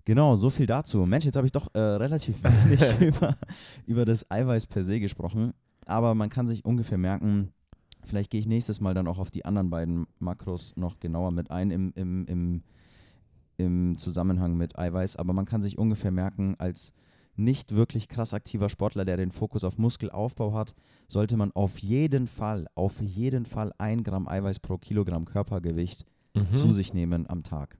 Genau, 0.09 0.35
so 0.35 0.49
viel 0.49 0.65
dazu. 0.65 1.05
Mensch, 1.05 1.25
jetzt 1.25 1.35
habe 1.35 1.45
ich 1.45 1.51
doch 1.51 1.67
äh, 1.75 1.79
relativ 1.79 2.37
wenig 2.43 2.99
über, 3.15 3.37
über 3.85 4.05
das 4.05 4.29
Eiweiß 4.31 4.65
per 4.65 4.83
se 4.83 4.99
gesprochen, 4.99 5.53
aber 5.85 6.15
man 6.15 6.31
kann 6.31 6.47
sich 6.47 6.65
ungefähr 6.65 6.97
merken, 6.97 7.53
vielleicht 8.05 8.31
gehe 8.31 8.41
ich 8.41 8.47
nächstes 8.47 8.81
Mal 8.81 8.95
dann 8.95 9.07
auch 9.07 9.19
auf 9.19 9.29
die 9.29 9.45
anderen 9.45 9.69
beiden 9.69 10.07
Makros 10.17 10.75
noch 10.77 10.99
genauer 10.99 11.29
mit 11.29 11.51
ein 11.51 11.69
im, 11.69 11.93
im, 11.95 12.25
im, 12.25 12.63
im 13.59 13.97
Zusammenhang 13.97 14.55
mit 14.57 14.77
Eiweiß, 14.79 15.17
aber 15.17 15.33
man 15.33 15.45
kann 15.45 15.61
sich 15.61 15.77
ungefähr 15.77 16.11
merken, 16.11 16.55
als 16.57 16.93
nicht 17.35 17.75
wirklich 17.75 18.09
krass 18.09 18.33
aktiver 18.33 18.67
Sportler, 18.69 19.05
der 19.05 19.15
den 19.17 19.31
Fokus 19.31 19.63
auf 19.63 19.77
Muskelaufbau 19.77 20.53
hat, 20.53 20.75
sollte 21.07 21.37
man 21.37 21.51
auf 21.53 21.77
jeden 21.79 22.27
Fall, 22.27 22.67
auf 22.75 23.01
jeden 23.01 23.45
Fall 23.45 23.71
ein 23.77 24.03
Gramm 24.03 24.27
Eiweiß 24.27 24.59
pro 24.59 24.77
Kilogramm 24.77 25.25
Körpergewicht 25.25 26.05
Mhm. 26.35 26.53
zu 26.53 26.71
sich 26.71 26.93
nehmen 26.93 27.29
am 27.29 27.43
Tag. 27.43 27.77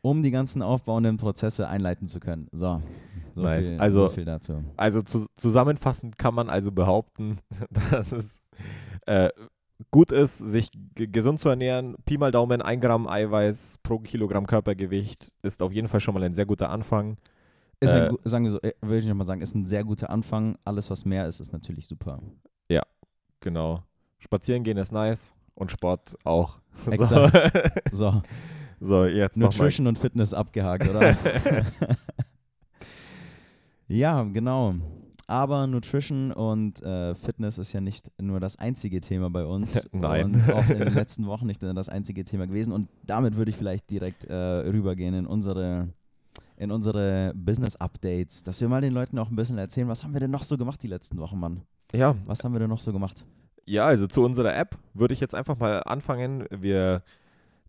Um 0.00 0.22
die 0.22 0.30
ganzen 0.30 0.62
aufbauenden 0.62 1.16
Prozesse 1.16 1.68
einleiten 1.68 2.06
zu 2.06 2.20
können. 2.20 2.46
So, 2.52 2.80
so, 3.34 3.42
Nice. 3.42 3.68
viel, 3.68 3.80
Also- 3.80 4.08
so 4.08 4.14
viel 4.14 4.24
dazu. 4.24 4.62
Also 4.76 5.02
zu, 5.02 5.26
zusammenfassend 5.34 6.16
kann 6.18 6.34
man 6.34 6.48
also 6.48 6.70
behaupten, 6.70 7.38
dass 7.90 8.12
es 8.12 8.40
äh, 9.06 9.30
gut 9.90 10.12
ist, 10.12 10.38
sich 10.38 10.70
ge- 10.94 11.06
gesund 11.06 11.40
zu 11.40 11.48
ernähren. 11.48 11.96
Pi 12.04 12.18
mal 12.18 12.32
Daumen, 12.32 12.62
ein 12.62 12.80
Gramm 12.80 13.06
Eiweiß 13.06 13.78
pro 13.82 13.98
Kilogramm 13.98 14.46
Körpergewicht 14.46 15.32
ist 15.42 15.62
auf 15.62 15.72
jeden 15.72 15.88
Fall 15.88 16.00
schon 16.00 16.14
mal 16.14 16.22
ein 16.22 16.34
sehr 16.34 16.46
guter 16.46 16.70
Anfang. 16.70 17.16
Ist 17.80 17.92
ein, 17.92 18.14
äh, 18.14 18.18
sagen 18.24 18.44
wir 18.44 18.50
so, 18.52 18.60
äh, 18.62 18.72
würde 18.80 18.98
ich 19.00 19.06
nochmal 19.06 19.26
sagen, 19.26 19.40
ist 19.42 19.54
ein 19.54 19.66
sehr 19.66 19.84
guter 19.84 20.08
Anfang. 20.10 20.56
Alles, 20.64 20.90
was 20.90 21.04
mehr 21.04 21.26
ist, 21.26 21.40
ist 21.40 21.52
natürlich 21.52 21.86
super. 21.86 22.20
Genau. 23.40 23.82
Spazieren 24.18 24.64
gehen 24.64 24.78
ist 24.78 24.92
nice 24.92 25.34
und 25.54 25.70
Sport 25.70 26.16
auch. 26.24 26.58
So, 26.86 26.90
Exakt. 26.90 27.80
So, 27.92 28.22
so 28.80 29.04
jetzt. 29.04 29.36
Nutrition 29.36 29.86
und 29.86 29.98
Fitness 29.98 30.32
abgehakt, 30.34 30.88
oder? 30.88 31.16
ja, 33.88 34.22
genau. 34.24 34.74
Aber 35.28 35.66
Nutrition 35.66 36.30
und 36.30 36.80
äh, 36.82 37.14
Fitness 37.16 37.58
ist 37.58 37.72
ja 37.72 37.80
nicht 37.80 38.10
nur 38.20 38.38
das 38.38 38.56
einzige 38.58 39.00
Thema 39.00 39.28
bei 39.28 39.44
uns. 39.44 39.88
Nein. 39.92 40.34
Und 40.34 40.52
auch 40.52 40.68
in 40.68 40.78
den 40.78 40.94
letzten 40.94 41.26
Wochen 41.26 41.46
nicht 41.46 41.62
das 41.62 41.88
einzige 41.88 42.24
Thema 42.24 42.46
gewesen. 42.46 42.72
Und 42.72 42.88
damit 43.04 43.36
würde 43.36 43.50
ich 43.50 43.56
vielleicht 43.56 43.90
direkt 43.90 44.24
äh, 44.26 44.34
rübergehen 44.34 45.14
in 45.14 45.26
unsere, 45.26 45.88
in 46.56 46.70
unsere 46.70 47.32
Business-Updates, 47.34 48.44
dass 48.44 48.60
wir 48.60 48.68
mal 48.68 48.80
den 48.80 48.92
Leuten 48.92 49.18
auch 49.18 49.28
ein 49.28 49.36
bisschen 49.36 49.58
erzählen, 49.58 49.88
was 49.88 50.04
haben 50.04 50.12
wir 50.12 50.20
denn 50.20 50.30
noch 50.30 50.44
so 50.44 50.56
gemacht 50.56 50.80
die 50.82 50.88
letzten 50.88 51.18
Wochen, 51.18 51.40
Mann? 51.40 51.62
Ja, 51.92 52.14
Was 52.26 52.44
haben 52.44 52.52
wir 52.52 52.58
denn 52.58 52.70
noch 52.70 52.80
so 52.80 52.92
gemacht? 52.92 53.24
Ja, 53.64 53.86
also 53.86 54.06
zu 54.06 54.22
unserer 54.22 54.56
App 54.56 54.78
würde 54.94 55.14
ich 55.14 55.20
jetzt 55.20 55.34
einfach 55.34 55.58
mal 55.58 55.82
anfangen. 55.84 56.46
Wir, 56.50 57.02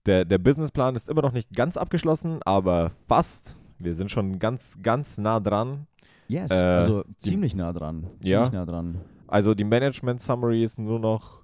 der, 0.06 0.26
der 0.26 0.38
Businessplan 0.38 0.96
ist 0.96 1.10
immer 1.10 1.22
noch 1.22 1.32
nicht 1.32 1.54
ganz 1.56 1.78
abgeschlossen, 1.78 2.39
aber 2.43 2.91
fast. 3.08 3.58
Wir 3.80 3.96
sind 3.96 4.12
schon 4.12 4.39
ganz, 4.39 4.78
ganz 4.82 5.17
nah 5.17 5.39
dran. 5.39 5.88
Yes, 6.28 6.52
Äh, 6.52 6.56
also 6.56 7.04
ziemlich 7.18 7.56
nah 7.56 7.72
dran. 7.74 8.08
Ja. 8.24 8.44
Ziemlich 8.44 8.52
nah 8.52 8.66
dran. 8.66 9.02
Also 9.28 9.54
die 9.54 9.63
Management 9.63 10.22
Summary 10.22 10.63
ist 10.63 10.80
nur 10.80 11.00
noch, 11.00 11.44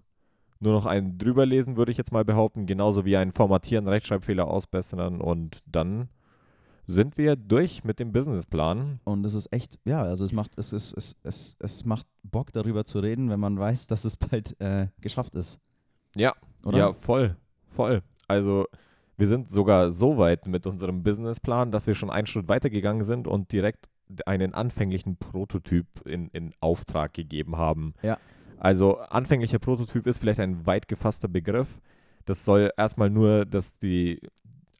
nur 0.60 0.74
noch 0.74 0.86
ein 0.86 1.18
drüberlesen, 1.18 1.76
würde 1.78 1.92
ich 1.92 1.98
jetzt 1.98 2.12
mal 2.12 2.24
behaupten. 2.26 2.66
Genauso 2.66 3.06
wie 3.06 3.18
ein 3.18 3.32
Formatieren, 3.32 3.88
Rechtschreibfehler 3.88 4.48
ausbessern 4.48 5.22
und 5.22 5.60
dann 5.66 6.10
sind 6.86 7.18
wir 7.18 7.36
durch 7.36 7.84
mit 7.84 8.00
dem 8.00 8.12
Businessplan. 8.12 9.00
Und 9.06 9.26
es 9.26 9.34
ist 9.34 9.52
echt, 9.54 9.80
ja, 9.86 10.02
also 10.04 10.26
es 10.26 10.34
macht, 10.34 10.58
es 10.58 10.74
ist, 10.74 10.94
es, 10.98 11.16
es, 11.24 11.56
es 11.60 11.86
macht 11.86 12.08
Bock 12.24 12.52
darüber 12.52 12.84
zu 12.84 13.00
reden, 13.00 13.30
wenn 13.30 13.40
man 13.40 13.58
weiß, 13.58 13.88
dass 13.88 14.04
es 14.06 14.18
bald 14.18 14.60
äh, 14.60 14.88
geschafft 15.00 15.36
ist. 15.36 15.60
Ja, 16.16 16.34
Oder? 16.66 16.78
Ja, 16.78 16.94
voll, 16.94 17.38
voll. 17.68 18.02
Also 18.28 18.66
wir 19.18 19.28
sind 19.28 19.52
sogar 19.52 19.90
so 19.92 20.18
weit 20.18 20.48
mit 20.48 20.66
unserem 20.66 21.04
Businessplan, 21.04 21.72
dass 21.72 21.88
wir 21.88 21.96
schon 21.96 22.10
einen 22.10 22.28
Schritt 22.28 22.50
weitergegangen 22.50 23.04
sind 23.04 23.28
und 23.28 23.52
direkt 23.52 23.88
einen 24.26 24.54
anfänglichen 24.54 25.18
Prototyp 25.18 25.88
in, 26.06 26.30
in 26.30 26.52
Auftrag 26.60 27.14
gegeben 27.14 27.58
haben. 27.58 27.94
Ja. 28.02 28.18
Also 28.58 28.98
anfänglicher 29.00 29.60
Prototyp 29.60 30.08
ist 30.08 30.20
vielleicht 30.20 30.40
ein 30.40 30.66
weit 30.66 30.88
gefasster 30.88 31.28
Begriff. 31.28 31.80
Das 32.26 32.46
soll 32.46 32.72
erstmal 32.78 33.10
nur, 33.10 33.46
dass 33.46 33.78
die, 33.78 34.20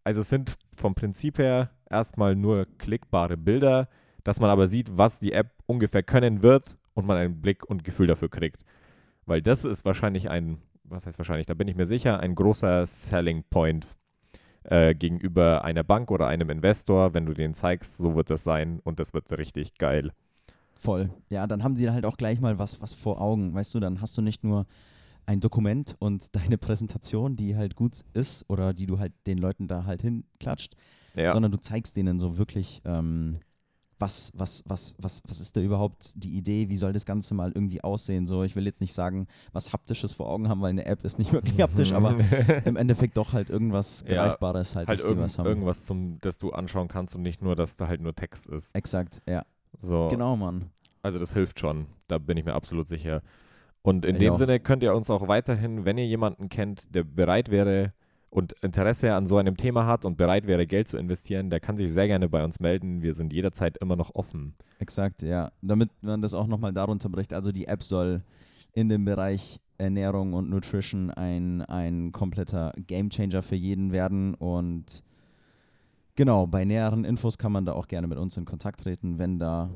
also 0.04 0.22
es 0.22 0.30
sind 0.30 0.56
vom 0.76 0.96
Prinzip 0.96 1.38
her 1.38 1.72
erstmal 1.90 2.36
nur 2.36 2.66
klickbare 2.78 3.38
Bilder, 3.38 3.90
dass 4.24 4.40
man 4.40 4.50
aber 4.50 4.68
sieht, 4.68 4.98
was 4.98 5.20
die 5.20 5.34
App 5.34 5.52
ungefähr 5.66 6.04
können 6.04 6.42
wird 6.42 6.78
und 6.94 7.06
man 7.06 7.18
einen 7.18 7.42
Blick 7.42 7.66
und 7.66 7.84
Gefühl 7.84 8.08
dafür 8.08 8.30
kriegt. 8.30 8.64
Weil 9.26 9.42
das 9.42 9.66
ist 9.66 9.86
wahrscheinlich 9.86 10.30
ein, 10.30 10.60
was 10.84 11.06
heißt 11.06 11.18
wahrscheinlich, 11.18 11.48
da 11.48 11.54
bin 11.54 11.68
ich 11.68 11.76
mir 11.76 11.86
sicher, 11.86 12.20
ein 12.20 12.36
großer 12.36 12.88
Selling 12.88 13.44
Point 13.50 13.88
äh, 14.66 14.94
gegenüber 14.96 15.64
einer 15.64 15.84
Bank 15.84 16.12
oder 16.12 16.28
einem 16.28 16.50
Investor, 16.50 17.14
wenn 17.14 17.26
du 17.26 17.34
denen 17.34 17.54
zeigst, 17.54 17.98
so 17.98 18.16
wird 18.16 18.30
das 18.30 18.44
sein 18.44 18.80
und 18.84 19.00
das 19.00 19.14
wird 19.14 19.32
richtig 19.38 19.76
geil. 19.78 20.12
Voll. 20.76 21.10
Ja, 21.30 21.48
dann 21.48 21.64
haben 21.64 21.76
sie 21.78 21.90
halt 21.90 22.06
auch 22.06 22.18
gleich 22.18 22.40
mal 22.42 22.60
was, 22.60 22.82
was 22.82 22.94
vor 22.94 23.22
Augen. 23.22 23.54
Weißt 23.54 23.74
du, 23.74 23.80
dann 23.80 24.02
hast 24.02 24.18
du 24.18 24.22
nicht 24.22 24.44
nur 24.44 24.66
ein 25.26 25.40
Dokument 25.40 25.96
und 26.00 26.36
deine 26.36 26.58
Präsentation, 26.58 27.36
die 27.36 27.56
halt 27.56 27.76
gut 27.76 28.00
ist 28.14 28.46
oder 28.50 28.74
die 28.74 28.86
du 28.86 29.00
halt 29.00 29.14
den 29.26 29.38
Leuten 29.38 29.68
da 29.68 29.86
halt 29.86 30.02
hinklatscht, 30.02 30.76
Ja. 31.16 31.32
sondern 31.32 31.52
du 31.52 31.60
zeigst 31.60 31.96
denen 31.96 32.20
so 32.20 32.38
wirklich, 32.38 32.82
ähm, 32.86 33.40
was, 34.04 34.32
was, 34.36 34.64
was, 34.68 34.96
was, 34.98 35.24
was 35.26 35.40
ist 35.40 35.56
da 35.56 35.62
überhaupt 35.62 36.12
die 36.16 36.36
Idee, 36.38 36.68
wie 36.68 36.76
soll 36.76 36.92
das 36.92 37.06
Ganze 37.06 37.34
mal 37.34 37.54
irgendwie 37.56 37.82
aussehen. 37.82 38.28
So, 38.28 38.44
ich 38.44 38.54
will 38.58 38.66
jetzt 38.66 38.82
nicht 38.82 38.94
sagen, 38.94 39.28
was 39.54 39.72
Haptisches 39.72 40.12
vor 40.12 40.28
Augen 40.28 40.50
haben, 40.50 40.62
weil 40.62 40.72
eine 40.72 40.86
App 40.86 41.06
ist 41.06 41.18
nicht 41.20 41.32
wirklich 41.34 41.62
haptisch, 41.62 41.94
aber 41.94 42.18
im 42.66 42.76
Endeffekt 42.76 43.16
doch 43.16 43.32
halt 43.32 43.50
irgendwas 43.50 44.04
Ja, 44.06 44.28
Greifbares 44.28 44.76
halt, 44.76 44.90
halt 44.90 45.00
dass 45.00 45.06
die 45.06 45.10
irgend, 45.10 45.24
was 45.24 45.40
haben. 45.40 45.46
irgendwas, 45.48 45.86
zum, 45.86 46.18
das 46.20 46.38
du 46.38 46.52
anschauen 46.52 46.90
kannst 46.90 47.16
und 47.16 47.22
nicht 47.22 47.42
nur, 47.42 47.56
dass 47.56 47.78
da 47.78 47.88
halt 47.88 48.02
nur 48.02 48.14
Text 48.14 48.48
ist. 48.50 48.76
Exakt, 48.76 49.22
ja. 49.26 49.46
So. 49.78 50.10
Genau, 50.10 50.36
Mann. 50.36 50.70
Also 51.02 51.18
das 51.18 51.34
hilft 51.34 51.60
schon, 51.62 51.88
da 52.10 52.18
bin 52.18 52.36
ich 52.36 52.44
mir 52.44 52.56
absolut 52.56 52.90
sicher. 52.90 53.22
Und 53.84 54.04
in 54.04 54.16
Ich 54.16 54.20
dem. 54.20 54.36
Sinne 54.36 54.60
könnt 54.60 54.84
ihr 54.84 54.94
uns 54.94 55.10
auch 55.10 55.30
weiterhin, 55.30 55.86
wenn 55.86 55.98
ihr 55.98 56.06
jemanden 56.06 56.50
kennt, 56.50 56.94
der 56.94 57.06
bereit 57.06 57.50
wäre 57.50 57.94
und 58.34 58.54
Interesse 58.64 59.14
an 59.14 59.28
so 59.28 59.38
einem 59.38 59.58
Thema 59.58 59.86
hat 59.86 60.06
und 60.06 60.18
bereit 60.18 60.48
wäre, 60.48 60.66
Geld 60.66 60.88
zu 60.88 60.98
investieren, 60.98 61.52
der 61.52 61.60
kann 61.60 61.78
sich 61.78 61.94
sehr 61.94 62.08
gerne 62.08 62.28
bei 62.28 62.44
uns 62.44 62.60
melden. 62.60 63.04
Wir 63.04 63.14
sind 63.14 63.32
jederzeit 63.32 63.78
immer 63.78 63.96
noch 63.96 64.16
offen. 64.16 64.56
Exakt, 64.80 65.22
ja. 65.22 65.52
Damit 65.62 65.92
man 66.02 66.20
das 66.22 66.34
auch 66.34 66.48
nochmal 66.48 66.74
darunter 66.74 67.10
bricht. 67.10 67.32
Also 67.32 67.52
die 67.52 67.68
App 67.68 67.84
soll 67.84 68.24
in 68.74 68.90
dem 68.90 69.06
Bereich 69.06 69.60
Ernährung 69.78 70.34
und 70.34 70.50
Nutrition 70.50 71.12
ein, 71.12 71.62
ein 71.62 72.12
kompletter 72.12 72.74
Gamechanger 72.88 73.44
für 73.44 73.56
jeden 73.56 73.92
werden. 73.92 74.34
Und 74.34 75.04
genau, 76.16 76.48
bei 76.48 76.66
näheren 76.66 77.06
Infos 77.06 77.38
kann 77.38 77.52
man 77.52 77.66
da 77.66 77.74
auch 77.74 77.88
gerne 77.88 78.08
mit 78.08 78.18
uns 78.18 78.36
in 78.36 78.46
Kontakt 78.46 78.82
treten, 78.82 79.20
wenn 79.20 79.38
da 79.38 79.70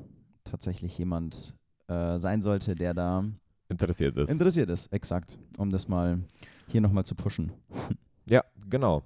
tatsächlich 0.43 0.98
jemand 0.98 1.54
äh, 1.89 2.17
sein 2.17 2.41
sollte, 2.41 2.74
der 2.74 2.96
da 2.96 3.24
Interessiert 3.70 4.17
ist. 4.17 4.32
interessiert 4.32 4.70
ist. 4.72 4.91
Exakt, 4.91 5.38
um 5.58 5.70
das 5.70 5.88
mal 5.88 6.22
hier 6.67 6.82
nochmal 6.82 7.06
zu 7.06 7.13
pushen. 7.13 7.52
ja, 8.30 8.44
genau. 8.70 9.04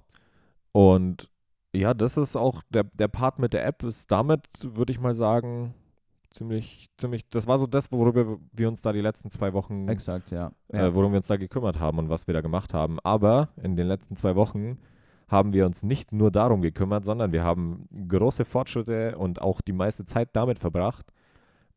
Und 0.72 1.30
ja, 1.74 1.94
das 1.94 2.16
ist 2.16 2.36
auch 2.36 2.62
der, 2.70 2.84
der 2.84 3.08
Part 3.08 3.38
mit 3.38 3.52
der 3.52 3.64
App 3.66 3.82
ist 3.82 4.10
damit, 4.10 4.46
würde 4.62 4.92
ich 4.92 5.00
mal 5.00 5.14
sagen, 5.14 5.74
ziemlich, 6.30 6.88
ziemlich, 6.98 7.28
das 7.30 7.46
war 7.46 7.58
so 7.58 7.66
das, 7.66 7.90
worüber 7.92 8.38
wir 8.52 8.68
uns 8.68 8.82
da 8.82 8.92
die 8.92 9.00
letzten 9.00 9.30
zwei 9.30 9.52
Wochen 9.52 9.88
Exakt, 9.88 10.30
ja. 10.30 10.52
äh, 10.68 10.94
worum 10.94 11.12
wir 11.12 11.18
uns 11.18 11.26
da 11.26 11.36
gekümmert 11.36 11.78
haben 11.78 11.98
und 11.98 12.08
was 12.08 12.26
wir 12.26 12.34
da 12.34 12.40
gemacht 12.40 12.74
haben. 12.74 12.98
Aber 13.00 13.50
in 13.62 13.76
den 13.76 13.86
letzten 13.86 14.16
zwei 14.16 14.34
Wochen 14.36 14.78
haben 15.28 15.52
wir 15.54 15.64
uns 15.64 15.82
nicht 15.82 16.12
nur 16.12 16.30
darum 16.30 16.60
gekümmert, 16.60 17.04
sondern 17.04 17.32
wir 17.32 17.42
haben 17.42 17.88
große 18.08 18.44
Fortschritte 18.44 19.16
und 19.16 19.40
auch 19.40 19.60
die 19.62 19.72
meiste 19.72 20.04
Zeit 20.04 20.30
damit 20.34 20.58
verbracht, 20.58 21.06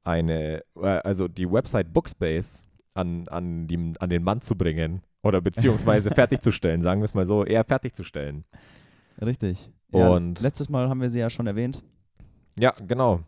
eine, 0.04 0.62
äh, 0.76 0.88
also 1.04 1.28
die 1.28 1.50
Website 1.50 1.94
Bookspace 1.94 2.62
an, 2.94 3.28
an, 3.30 3.68
die, 3.68 3.94
an 4.00 4.10
den 4.10 4.24
Mann 4.24 4.42
zu 4.42 4.58
bringen 4.58 5.02
oder 5.26 5.42
beziehungsweise 5.42 6.12
fertigzustellen, 6.16 6.82
sagen 6.82 7.02
wir 7.02 7.06
es 7.06 7.14
mal 7.14 7.26
so, 7.26 7.44
eher 7.44 7.64
fertigzustellen. 7.64 8.46
Richtig. 9.22 9.72
Ja, 9.92 10.10
Und- 10.10 10.40
letztes 10.40 10.70
Mal 10.70 10.88
haben 10.88 11.02
wir 11.02 11.10
sie 11.10 11.20
ja 11.20 11.30
schon 11.30 11.48
erwähnt. 11.48 11.84
Ja, 12.60 12.72
genau. 12.88 13.22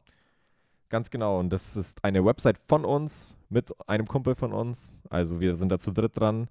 Ganz 0.90 1.10
genau. 1.10 1.40
Und 1.40 1.50
das 1.50 1.76
ist 1.76 2.04
eine 2.06 2.24
Website 2.24 2.60
von 2.68 2.86
uns 2.86 3.36
mit 3.50 3.74
einem 3.88 4.06
Kumpel 4.08 4.36
von 4.36 4.54
uns. 4.54 4.98
Also 5.10 5.40
wir 5.40 5.56
sind 5.56 5.70
da 5.70 5.80
zu 5.80 5.92
dritt 5.92 6.18
dran, 6.18 6.48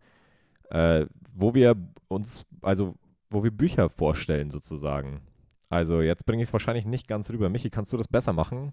äh, 0.70 1.06
wo 1.34 1.54
wir 1.54 1.74
uns, 2.08 2.44
also 2.60 2.94
wo 3.30 3.42
wir 3.44 3.50
Bücher 3.50 3.88
vorstellen 3.88 4.50
sozusagen. 4.50 5.20
Also 5.68 6.00
jetzt 6.00 6.26
bringe 6.26 6.42
ich 6.42 6.48
es 6.48 6.52
wahrscheinlich 6.52 6.86
nicht 6.86 7.08
ganz 7.08 7.28
rüber. 7.30 7.48
Michi, 7.48 7.70
kannst 7.70 7.92
du 7.92 7.96
das 7.96 8.06
besser 8.06 8.32
machen? 8.32 8.72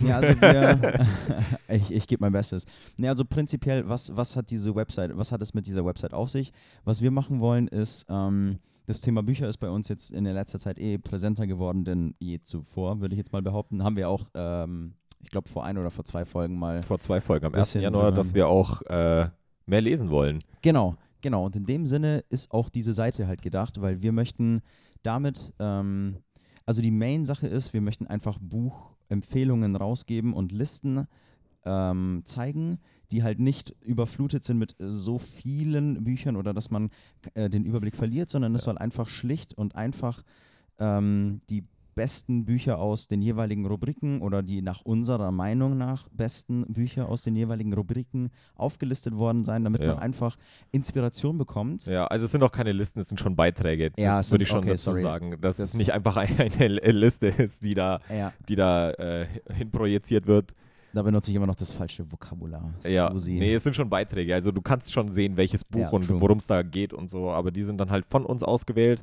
Ja, 0.00 0.18
also 0.18 0.40
wir, 0.40 1.06
ich, 1.68 1.92
ich 1.92 2.06
gebe 2.06 2.22
mein 2.22 2.32
Bestes. 2.32 2.64
Ne, 2.96 3.08
also 3.08 3.24
prinzipiell, 3.24 3.88
was, 3.88 4.16
was 4.16 4.36
hat 4.36 4.50
diese 4.50 4.74
Website, 4.74 5.16
was 5.16 5.30
hat 5.30 5.42
es 5.42 5.52
mit 5.52 5.66
dieser 5.66 5.84
Website 5.84 6.14
auf 6.14 6.30
sich? 6.30 6.52
Was 6.84 7.02
wir 7.02 7.10
machen 7.10 7.40
wollen, 7.40 7.68
ist, 7.68 8.06
ähm, 8.08 8.58
das 8.86 9.00
Thema 9.00 9.22
Bücher 9.22 9.48
ist 9.48 9.58
bei 9.58 9.68
uns 9.68 9.88
jetzt 9.88 10.10
in 10.10 10.24
der 10.24 10.32
letzter 10.32 10.58
Zeit 10.58 10.78
eh 10.78 10.98
präsenter 10.98 11.46
geworden 11.46 11.84
denn 11.84 12.14
je 12.18 12.40
zuvor, 12.40 13.00
würde 13.00 13.14
ich 13.14 13.18
jetzt 13.18 13.32
mal 13.32 13.42
behaupten. 13.42 13.84
Haben 13.84 13.96
wir 13.96 14.08
auch, 14.08 14.26
ähm, 14.34 14.94
ich 15.22 15.30
glaube, 15.30 15.48
vor 15.48 15.64
ein 15.64 15.78
oder 15.78 15.90
vor 15.90 16.04
zwei 16.04 16.24
Folgen 16.24 16.58
mal. 16.58 16.82
Vor 16.82 16.98
zwei 16.98 17.20
Folgen 17.20 17.46
am 17.46 17.54
1. 17.54 17.68
Bisschen 17.68 17.82
Januar, 17.82 18.06
drüber. 18.06 18.16
dass 18.16 18.34
wir 18.34 18.48
auch 18.48 18.82
äh, 18.82 19.28
mehr 19.66 19.80
lesen 19.80 20.10
wollen. 20.10 20.40
Genau, 20.62 20.96
genau. 21.20 21.44
Und 21.44 21.56
in 21.56 21.64
dem 21.64 21.86
Sinne 21.86 22.24
ist 22.28 22.50
auch 22.50 22.68
diese 22.68 22.92
Seite 22.92 23.26
halt 23.28 23.42
gedacht, 23.42 23.80
weil 23.80 24.02
wir 24.02 24.12
möchten 24.12 24.62
damit, 25.02 25.52
ähm, 25.58 26.16
also 26.66 26.82
die 26.82 26.90
Main-Sache 26.90 27.46
ist, 27.46 27.72
wir 27.72 27.80
möchten 27.80 28.06
einfach 28.06 28.38
Buchempfehlungen 28.40 29.76
rausgeben 29.76 30.32
und 30.32 30.52
Listen 30.52 31.06
ähm, 31.64 32.22
zeigen, 32.24 32.78
die 33.10 33.22
halt 33.22 33.38
nicht 33.38 33.74
überflutet 33.82 34.44
sind 34.44 34.58
mit 34.58 34.74
so 34.78 35.18
vielen 35.18 36.04
Büchern 36.04 36.36
oder 36.36 36.54
dass 36.54 36.70
man 36.70 36.90
äh, 37.34 37.48
den 37.50 37.64
Überblick 37.64 37.96
verliert, 37.96 38.30
sondern 38.30 38.54
es 38.54 38.64
soll 38.64 38.78
einfach 38.78 39.08
schlicht 39.08 39.54
und 39.54 39.76
einfach 39.76 40.22
ähm, 40.78 41.40
die 41.50 41.64
besten 41.94 42.44
Bücher 42.44 42.78
aus 42.78 43.06
den 43.08 43.20
jeweiligen 43.22 43.66
Rubriken 43.66 44.22
oder 44.22 44.42
die 44.42 44.62
nach 44.62 44.80
unserer 44.82 45.30
Meinung 45.30 45.76
nach 45.76 46.08
besten 46.10 46.64
Bücher 46.72 47.08
aus 47.08 47.22
den 47.22 47.36
jeweiligen 47.36 47.72
Rubriken 47.74 48.30
aufgelistet 48.54 49.14
worden 49.16 49.44
sein, 49.44 49.64
damit 49.64 49.82
Ja. 49.82 49.88
man 49.94 49.98
einfach 49.98 50.36
Inspiration 50.70 51.36
bekommt. 51.38 51.84
Ja, 51.86 52.06
also 52.06 52.24
es 52.24 52.30
sind 52.30 52.42
auch 52.42 52.52
keine 52.52 52.72
Listen, 52.72 52.98
es 53.00 53.08
sind 53.08 53.20
schon 53.20 53.36
Beiträge. 53.36 53.92
Ja, 53.98 54.18
das 54.18 54.30
würde 54.30 54.44
ich 54.44 54.48
schon 54.48 54.60
okay, 54.60 54.70
dazu 54.70 54.90
sorry. 54.90 55.00
sagen. 55.00 55.30
Dass 55.40 55.58
Das- 55.58 55.70
es 55.70 55.74
nicht 55.74 55.92
einfach 55.92 56.16
eine, 56.16 56.68
Liste 56.68 57.26
ist, 57.28 57.64
die 57.64 57.74
da, 57.74 58.00
Ja, 58.08 58.32
die 58.48 58.56
da 58.56 58.90
äh, 58.92 59.26
hinprojiziert 59.54 60.26
wird. 60.26 60.54
da 60.94 61.02
benutze 61.02 61.30
ich 61.30 61.36
immer 61.36 61.46
noch 61.46 61.56
das 61.56 61.72
falsche 61.72 62.10
Vokabular. 62.10 62.72
Ja, 62.86 63.10
Susi. 63.12 63.32
nee, 63.34 63.54
es 63.54 63.62
sind 63.62 63.74
schon 63.76 63.88
Beiträge. 63.90 64.34
Also 64.34 64.50
du 64.52 64.60
kannst 64.62 64.92
schon 64.92 65.10
sehen, 65.12 65.36
welches 65.36 65.64
Buch 65.64 65.80
Ja, 65.80 65.88
und 65.90 66.08
worum 66.20 66.38
es 66.38 66.46
da 66.46 66.62
geht 66.62 66.92
und 66.92 67.08
so, 67.10 67.30
aber 67.30 67.50
die 67.50 67.62
sind 67.62 67.78
dann 67.78 67.90
halt 67.90 68.04
von 68.06 68.24
uns 68.26 68.42
ausgewählt. 68.42 69.02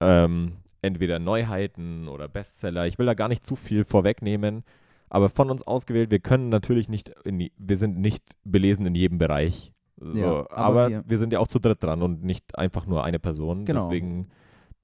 Ähm, 0.00 0.52
entweder 0.82 1.18
Neuheiten 1.18 2.08
oder 2.08 2.28
Bestseller. 2.28 2.86
Ich 2.86 2.98
will 2.98 3.06
da 3.06 3.14
gar 3.14 3.28
nicht 3.28 3.46
zu 3.46 3.56
viel 3.56 3.84
vorwegnehmen, 3.84 4.62
aber 5.08 5.28
von 5.28 5.50
uns 5.50 5.66
ausgewählt. 5.66 6.10
Wir 6.10 6.20
können 6.20 6.48
natürlich 6.48 6.88
nicht, 6.88 7.12
die, 7.24 7.52
wir 7.58 7.76
sind 7.76 7.98
nicht 7.98 8.24
belesen 8.44 8.86
in 8.86 8.94
jedem 8.94 9.18
Bereich. 9.18 9.72
So, 9.96 10.18
Ja, 10.18 10.28
aber 10.50 10.56
aber 10.56 10.88
wir, 10.88 11.04
wir- 11.06 11.18
sind 11.18 11.32
ja 11.32 11.40
auch 11.40 11.48
zu 11.48 11.58
dritt 11.58 11.82
dran 11.82 12.02
und 12.02 12.22
nicht 12.24 12.58
einfach 12.58 12.86
nur 12.86 13.04
eine 13.04 13.18
Person. 13.18 13.64
Genau. 13.66 13.82
Deswegen 13.84 14.28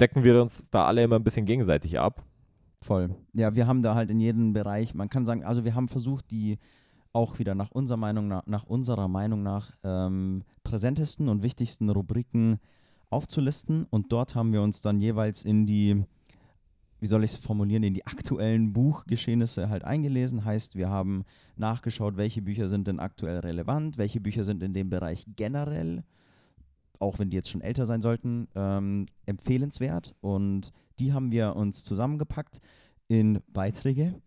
decken 0.01 0.25
wir 0.25 0.41
uns 0.43 0.69
da 0.71 0.85
alle 0.85 1.03
immer 1.03 1.17
ein 1.17 1.25
bisschen 1.25 1.47
gegenseitig 1.47 1.99
ab. 1.99 2.23
Voll. 2.83 3.15
Ja, 3.33 3.55
wir 3.55 3.67
haben 3.67 3.83
da 3.83 3.95
halt 3.95 4.11
in 4.11 4.21
jedem 4.21 4.53
Bereich, 4.53 4.95
man 4.95 5.09
kann 5.09 5.25
sagen, 5.25 5.43
also 5.43 5.65
wir 5.65 5.75
haben 5.75 5.89
versucht, 5.89 6.31
die 6.31 6.59
auch 7.15 7.39
wieder 7.39 7.55
nach 7.55 7.71
unserer 7.71 7.97
Meinung 7.97 8.29
nach, 8.29 8.45
nach 8.47 8.65
unserer 8.65 9.09
Meinung 9.09 9.43
nach 9.43 9.71
ähm, 9.83 10.43
präsentesten 10.65 11.31
und 11.31 11.43
wichtigsten 11.43 11.89
Rubriken 11.89 12.59
aufzulisten 13.11 13.87
und 13.91 14.13
dort 14.13 14.35
haben 14.35 14.53
wir 14.53 14.63
uns 14.63 14.81
dann 14.81 15.01
jeweils 15.01 15.45
in 15.45 15.67
die, 15.67 16.05
wie 17.01 17.07
soll 17.07 17.25
ich 17.25 17.33
es 17.33 17.37
formulieren, 17.37 17.83
in 17.83 17.95
die 17.95 18.07
aktuellen 18.07 18.73
Buchgeschehnisse 18.73 19.69
halt 19.69 19.85
eingelesen. 19.85 20.45
Heißt, 20.45 20.77
wir 20.77 20.89
haben 20.89 21.25
nachgeschaut, 21.57 22.17
welche 22.17 22.43
Bücher 22.43 22.69
sind 22.69 22.89
denn 22.89 23.01
aktuell 23.01 23.39
relevant, 23.39 23.99
welche 23.99 24.21
Bücher 24.21 24.45
sind 24.45 24.63
in 24.63 24.73
dem 24.73 24.91
Bereich 24.91 25.27
generell, 25.37 26.05
auch 26.99 27.19
wenn 27.19 27.31
die 27.31 27.37
jetzt 27.37 27.51
schon 27.51 27.61
älter 27.61 27.87
sein 27.87 28.03
sollten, 28.03 28.49
ähm, 28.55 29.07
empfehlenswert 29.27 30.15
und 30.21 30.73
die 30.99 31.13
haben 31.13 31.31
wir 31.31 31.57
uns 31.57 31.85
zusammengepackt 31.85 32.61
in 33.09 33.41
Beiträge 33.53 34.21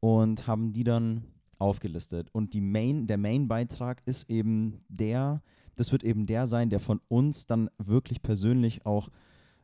und 0.00 0.46
haben 0.46 0.72
die 0.72 0.84
dann 0.84 1.24
aufgelistet. 1.58 2.28
Und 2.32 2.54
die 2.54 2.60
Main, 2.60 3.06
der 3.06 3.18
Main-Beitrag 3.18 4.02
ist 4.06 4.28
eben 4.30 4.80
der, 4.88 5.42
das 5.80 5.92
wird 5.92 6.04
eben 6.04 6.26
der 6.26 6.46
sein, 6.46 6.68
der 6.68 6.78
von 6.78 7.00
uns 7.08 7.46
dann 7.46 7.70
wirklich 7.78 8.22
persönlich 8.22 8.84
auch 8.84 9.08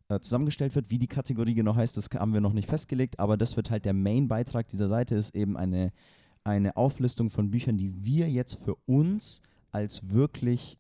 äh, 0.09 0.18
zusammengestellt 0.18 0.74
wird. 0.74 0.90
Wie 0.90 0.98
die 0.98 1.09
Kategorie 1.09 1.55
genau 1.55 1.74
heißt, 1.76 1.96
das 1.96 2.09
haben 2.14 2.33
wir 2.33 2.40
noch 2.40 2.55
nicht 2.55 2.68
festgelegt, 2.68 3.18
aber 3.20 3.37
das 3.37 3.57
wird 3.57 3.70
halt 3.70 3.85
der 3.85 3.92
Main-Beitrag 3.92 4.66
dieser 4.68 4.88
Seite, 4.88 5.14
ist 5.14 5.35
eben 5.35 5.57
eine, 5.57 5.92
eine 6.42 6.76
Auflistung 6.76 7.29
von 7.29 7.50
Büchern, 7.50 7.76
die 7.76 8.05
wir 8.05 8.31
jetzt 8.31 8.55
für 8.55 8.76
uns 8.87 9.42
als 9.72 10.11
wirklich 10.11 10.79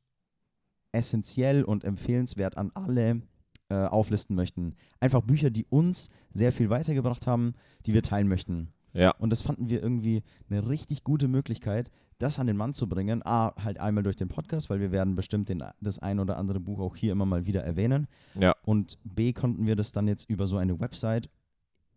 essentiell 0.92 1.64
und 1.64 1.84
empfehlenswert 1.84 2.56
an 2.56 2.70
alle 2.72 3.20
äh, 3.68 3.74
auflisten 3.74 4.36
möchten. 4.36 4.74
Einfach 5.00 5.20
Bücher, 5.20 5.50
die 5.50 5.66
uns 5.66 6.08
sehr 6.32 6.52
viel 6.52 6.70
weitergebracht 6.70 7.26
haben, 7.26 7.54
die 7.84 7.92
wir 7.92 8.02
teilen 8.02 8.28
möchten. 8.28 8.72
Ja. 8.96 9.10
Und 9.18 9.30
das 9.30 9.42
fanden 9.42 9.68
wir 9.68 9.82
irgendwie 9.82 10.22
eine 10.48 10.68
richtig 10.68 11.04
gute 11.04 11.28
Möglichkeit, 11.28 11.90
das 12.18 12.38
an 12.38 12.46
den 12.46 12.56
Mann 12.56 12.72
zu 12.72 12.88
bringen. 12.88 13.24
A, 13.24 13.52
halt 13.62 13.78
einmal 13.78 14.02
durch 14.02 14.16
den 14.16 14.28
Podcast, 14.28 14.70
weil 14.70 14.80
wir 14.80 14.90
werden 14.90 15.14
bestimmt 15.16 15.48
den, 15.48 15.62
das 15.80 15.98
ein 15.98 16.18
oder 16.18 16.38
andere 16.38 16.60
Buch 16.60 16.80
auch 16.80 16.96
hier 16.96 17.12
immer 17.12 17.26
mal 17.26 17.46
wieder 17.46 17.62
erwähnen. 17.62 18.08
Ja. 18.38 18.56
Und 18.64 18.98
B, 19.04 19.32
konnten 19.32 19.66
wir 19.66 19.76
das 19.76 19.92
dann 19.92 20.08
jetzt 20.08 20.28
über 20.28 20.46
so 20.46 20.56
eine 20.56 20.80
Website 20.80 21.28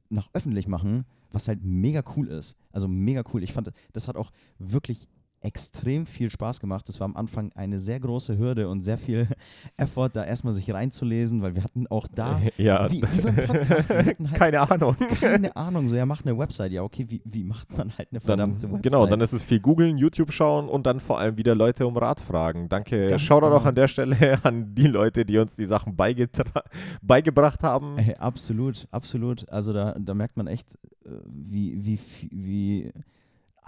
nach 0.10 0.30
öffentlich 0.34 0.68
machen, 0.68 1.06
was 1.32 1.48
halt 1.48 1.64
mega 1.64 2.04
cool 2.16 2.28
ist. 2.28 2.58
Also 2.72 2.88
mega 2.88 3.24
cool. 3.34 3.44
Ich 3.44 3.54
fand, 3.54 3.72
das 3.94 4.08
hat 4.08 4.18
auch 4.18 4.32
wirklich 4.58 5.08
extrem 5.42 6.06
viel 6.06 6.30
Spaß 6.30 6.60
gemacht. 6.60 6.88
Das 6.88 7.00
war 7.00 7.06
am 7.06 7.16
Anfang 7.16 7.52
eine 7.54 7.80
sehr 7.80 8.00
große 8.00 8.38
Hürde 8.38 8.68
und 8.70 8.82
sehr 8.82 8.98
viel 8.98 9.28
Effort, 9.78 10.10
da 10.10 10.24
erstmal 10.24 10.54
sich 10.54 10.72
reinzulesen, 10.72 11.42
weil 11.42 11.56
wir 11.56 11.64
hatten 11.64 11.88
auch 11.88 12.08
da, 12.08 12.42
ja. 12.58 12.92
wie, 12.92 13.02
wie 13.02 13.22
beim 13.22 13.36
Podcast, 13.36 13.90
halt 13.90 14.18
Keine 14.34 14.70
Ahnung. 14.70 14.96
keine 15.20 15.56
Ahnung, 15.56 15.88
so 15.88 15.96
ja, 15.96 16.06
mach 16.06 16.26
eine 16.26 16.38
Website. 16.38 16.72
Ja, 16.72 16.84
okay, 16.84 17.06
wie, 17.10 17.22
wie 17.26 17.44
macht 17.44 17.76
man 17.78 17.98
halt 17.98 18.10
eine 18.12 18.20
Dann, 18.20 18.28
verdammte 18.28 18.68
Website? 18.68 18.84
genau, 18.84 19.08
dann 19.08 19.22
ist 19.22 19.34
es 19.34 19.44
viel 19.44 19.60
googeln, 19.60 19.98
YouTube 19.98 20.34
schauen 20.34 20.68
und 20.68 20.86
dann 20.86 21.00
vor 21.00 21.20
allem 21.20 21.38
wieder 21.38 21.56
Leute 21.56 21.88
um 21.88 21.98
Rat 21.98 22.20
fragen. 22.20 22.68
Danke. 22.70 23.10
Ganz 23.10 23.22
Shoutout 23.22 23.48
genau. 23.48 23.58
auch 23.58 23.66
an 23.66 23.76
der 23.76 23.88
Stelle 23.88 24.40
an 24.44 24.76
die 24.76 24.88
Leute, 24.88 25.26
die 25.26 25.38
uns 25.38 25.56
die 25.56 25.66
Sachen 25.66 25.96
beigebracht 25.96 27.64
haben. 27.64 27.98
Ey, 27.98 28.16
absolut, 28.16 28.88
absolut. 28.92 29.50
Also 29.50 29.74
da, 29.74 29.96
da 29.98 30.14
merkt 30.14 30.38
man 30.38 30.48
echt, 30.48 30.76
äh, 31.06 31.10
wie, 31.26 31.86
wie, 31.86 32.00
wie, 32.32 32.92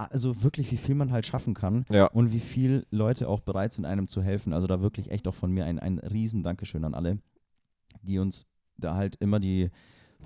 also 0.05 0.43
wirklich, 0.43 0.71
wie 0.71 0.77
viel 0.77 0.95
man 0.95 1.11
halt 1.11 1.25
schaffen 1.25 1.53
kann 1.53 1.85
Ja. 1.89 2.07
und 2.07 2.31
wie 2.31 2.39
viel 2.39 2.85
Leute 2.91 3.27
auch 3.29 3.39
bereit 3.41 3.73
sind, 3.73 3.85
einem 3.85 4.07
zu 4.07 4.21
helfen. 4.21 4.53
Also 4.53 4.67
da 4.67 4.81
wirklich 4.81 5.11
echt 5.11 5.27
auch 5.27 5.35
von 5.35 5.51
mir 5.51 5.65
ein, 5.65 5.79
ein 5.79 5.99
riesen 5.99 6.43
Dankeschön 6.43 6.83
an 6.85 6.93
alle, 6.93 7.19
die 8.01 8.19
uns 8.19 8.45
da 8.77 8.95
halt 8.95 9.15
immer 9.17 9.39
die 9.39 9.69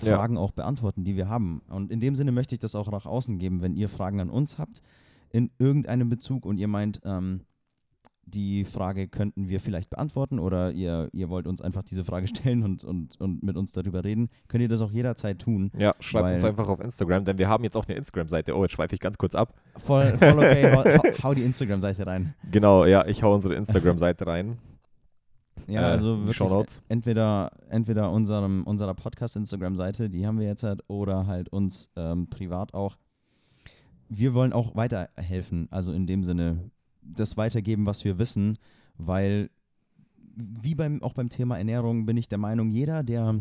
Ja. 0.01 0.17
Fragen 0.17 0.37
auch 0.37 0.51
beantworten, 0.51 1.03
die 1.05 1.15
wir 1.15 1.29
haben. 1.29 1.61
Und 1.69 1.89
in 1.91 1.99
dem 2.01 2.15
Sinne 2.15 2.31
möchte 2.33 2.53
ich 2.55 2.59
das 2.59 2.75
auch 2.75 2.89
nach 2.91 3.05
außen 3.05 3.37
geben, 3.39 3.61
wenn 3.61 3.75
ihr 3.75 3.87
Fragen 3.89 4.19
an 4.19 4.29
uns 4.29 4.57
habt, 4.57 4.81
in 5.29 5.51
irgendeinem 5.57 6.09
Bezug 6.09 6.45
und 6.45 6.57
ihr 6.57 6.67
meint, 6.67 7.01
ähm, 7.05 7.41
die 8.25 8.65
Frage 8.65 9.07
könnten 9.07 9.49
wir 9.49 9.59
vielleicht 9.59 9.89
beantworten 9.89 10.39
oder 10.39 10.71
ihr, 10.71 11.09
ihr 11.13 11.29
wollt 11.29 11.47
uns 11.47 11.61
einfach 11.61 11.83
diese 11.83 12.03
Frage 12.03 12.27
stellen 12.27 12.63
und, 12.63 12.83
und, 12.83 13.19
und 13.19 13.43
mit 13.43 13.55
uns 13.55 13.71
darüber 13.71 14.03
reden, 14.03 14.29
könnt 14.47 14.61
ihr 14.61 14.69
das 14.69 14.81
auch 14.81 14.91
jederzeit 14.91 15.39
tun. 15.39 15.71
Ja, 15.77 15.93
schreibt 15.99 16.33
uns 16.33 16.43
einfach 16.43 16.67
auf 16.67 16.79
Instagram, 16.79 17.25
denn 17.25 17.37
wir 17.37 17.47
haben 17.47 17.63
jetzt 17.63 17.77
auch 17.77 17.85
eine 17.87 17.97
Instagram-Seite. 17.97 18.55
Oh, 18.55 18.63
jetzt 18.63 18.71
schweife 18.71 18.95
ich 18.95 18.99
ganz 18.99 19.17
kurz 19.17 19.35
ab. 19.35 19.53
Voll, 19.77 20.17
voll 20.17 20.39
okay, 20.39 20.71
hau, 20.71 21.23
hau, 21.23 21.33
die 21.33 21.43
Instagram-Seite 21.43 22.07
rein. 22.07 22.33
Genau, 22.51 22.85
ja, 22.85 23.05
ich 23.05 23.23
hau 23.23 23.33
unsere 23.33 23.55
Instagram-Seite 23.55 24.25
rein. 24.27 24.57
Ja, 25.67 25.81
Äh, 25.81 25.91
also 25.91 26.25
wirklich 26.25 26.81
entweder, 26.89 27.51
entweder 27.69 28.11
unserem, 28.11 28.63
unserer 28.63 28.93
Podcast-Instagram-Seite, 28.93 30.09
die 30.09 30.25
haben 30.25 30.39
wir 30.39 30.47
jetzt 30.47 30.63
halt, 30.63 30.83
oder 30.87 31.27
halt 31.27 31.49
uns 31.49 31.89
ähm, 31.95 32.27
privat 32.29 32.73
auch. 32.73 32.97
Wir 34.07 34.33
wollen 34.33 34.53
auch 34.53 34.75
weiterhelfen, 34.75 35.67
also 35.71 35.91
in 35.91 36.05
dem 36.05 36.23
Sinne, 36.23 36.69
das 37.05 37.37
weitergeben, 37.37 37.85
was 37.85 38.03
wir 38.03 38.17
wissen, 38.17 38.57
weil 38.97 39.49
wie 40.35 40.75
beim, 40.75 41.01
auch 41.01 41.13
beim 41.13 41.29
Thema 41.29 41.57
Ernährung 41.57 42.05
bin 42.05 42.17
ich 42.17 42.27
der 42.27 42.37
Meinung, 42.37 42.69
jeder, 42.71 43.03
der 43.03 43.39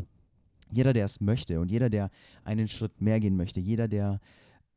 jeder, 0.71 0.93
der 0.93 1.05
es 1.05 1.21
möchte 1.21 1.61
und 1.61 1.71
jeder, 1.71 1.91
der 1.91 2.11
einen 2.45 2.69
Schritt 2.69 3.01
mehr 3.01 3.21
gehen 3.21 3.37
möchte, 3.37 3.61
jeder, 3.61 3.89
der 3.89 4.21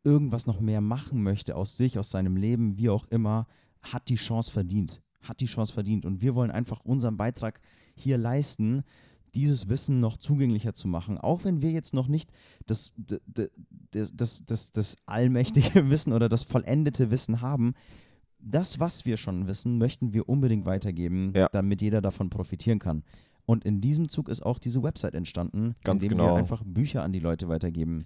irgendwas 0.03 0.47
noch 0.47 0.59
mehr 0.59 0.81
machen 0.81 1.23
möchte 1.23 1.55
aus 1.55 1.77
sich, 1.77 1.97
aus 1.97 2.09
seinem 2.09 2.37
Leben, 2.37 2.77
wie 2.77 2.89
auch 2.89 3.05
immer, 3.07 3.47
hat 3.81 4.09
die 4.09 4.15
Chance 4.15 4.51
verdient. 4.51 5.01
Hat 5.21 5.41
die 5.41 5.45
Chance 5.47 5.73
verdient. 5.73 6.05
Und 6.05 6.21
wir 6.21 6.35
wollen 6.35 6.51
einfach 6.51 6.81
unseren 6.81 7.17
Beitrag 7.17 7.59
hier 7.95 8.17
leisten, 8.17 8.83
dieses 9.35 9.69
Wissen 9.69 9.99
noch 9.99 10.17
zugänglicher 10.17 10.73
zu 10.73 10.87
machen. 10.87 11.17
Auch 11.17 11.43
wenn 11.43 11.61
wir 11.61 11.71
jetzt 11.71 11.93
noch 11.93 12.07
nicht 12.07 12.31
das, 12.65 12.93
das, 12.97 13.49
das, 13.91 14.45
das, 14.45 14.71
das 14.71 14.95
allmächtige 15.05 15.89
Wissen 15.89 16.13
oder 16.13 16.29
das 16.29 16.43
vollendete 16.43 17.11
Wissen 17.11 17.41
haben, 17.41 17.73
das, 18.51 18.79
was 18.79 19.05
wir 19.05 19.17
schon 19.17 19.47
wissen, 19.47 19.77
möchten 19.77 20.13
wir 20.13 20.27
unbedingt 20.29 20.65
weitergeben, 20.65 21.33
Ja. 21.35 21.49
damit 21.51 21.81
jeder 21.81 22.01
davon 22.01 22.29
profitieren 22.29 22.79
kann. 22.79 23.03
Und 23.45 23.63
in 23.65 23.79
diesem 23.81 24.09
Zug 24.09 24.27
ist 24.29 24.41
auch 24.45 24.59
diese 24.59 24.83
Website 24.83 25.15
entstanden, 25.15 25.73
Ganz 25.83 26.03
indem 26.03 26.17
genau. 26.17 26.31
wir 26.31 26.37
einfach 26.39 26.63
Bücher 26.65 27.03
an 27.03 27.13
die 27.13 27.19
Leute 27.19 27.47
weitergeben. 27.47 28.05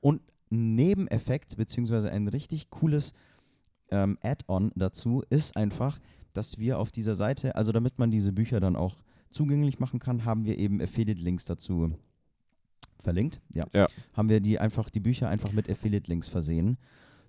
Und 0.00 0.20
ein 0.50 0.74
Nebeneffekt, 0.74 1.56
beziehungsweise 1.56 2.10
ein 2.10 2.28
richtig 2.28 2.70
cooles 2.70 3.12
ähm, 3.90 4.18
Add-on 4.22 4.72
dazu, 4.74 5.22
ist 5.30 5.56
einfach, 5.56 5.98
dass 6.34 6.58
wir 6.58 6.78
auf 6.78 6.90
dieser 6.92 7.14
Seite, 7.14 7.54
also 7.56 7.72
damit 7.72 7.98
man 7.98 8.10
diese 8.10 8.32
Bücher 8.32 8.60
dann 8.60 8.76
auch 8.76 8.96
zugänglich 9.30 9.78
machen 9.78 10.00
kann, 10.00 10.24
haben 10.24 10.44
wir 10.44 10.58
eben 10.58 10.80
Affiliate-Links 10.80 11.44
dazu 11.46 11.92
verlinkt. 13.00 13.40
Ja. 13.52 13.64
Ja. 13.72 13.86
Haben 14.12 14.28
wir 14.28 14.40
die 14.40 14.58
einfach, 14.58 14.90
die 14.90 15.00
Bücher 15.00 15.28
einfach 15.28 15.52
mit 15.52 15.68
Affiliate-Links 15.68 16.28
versehen, 16.28 16.78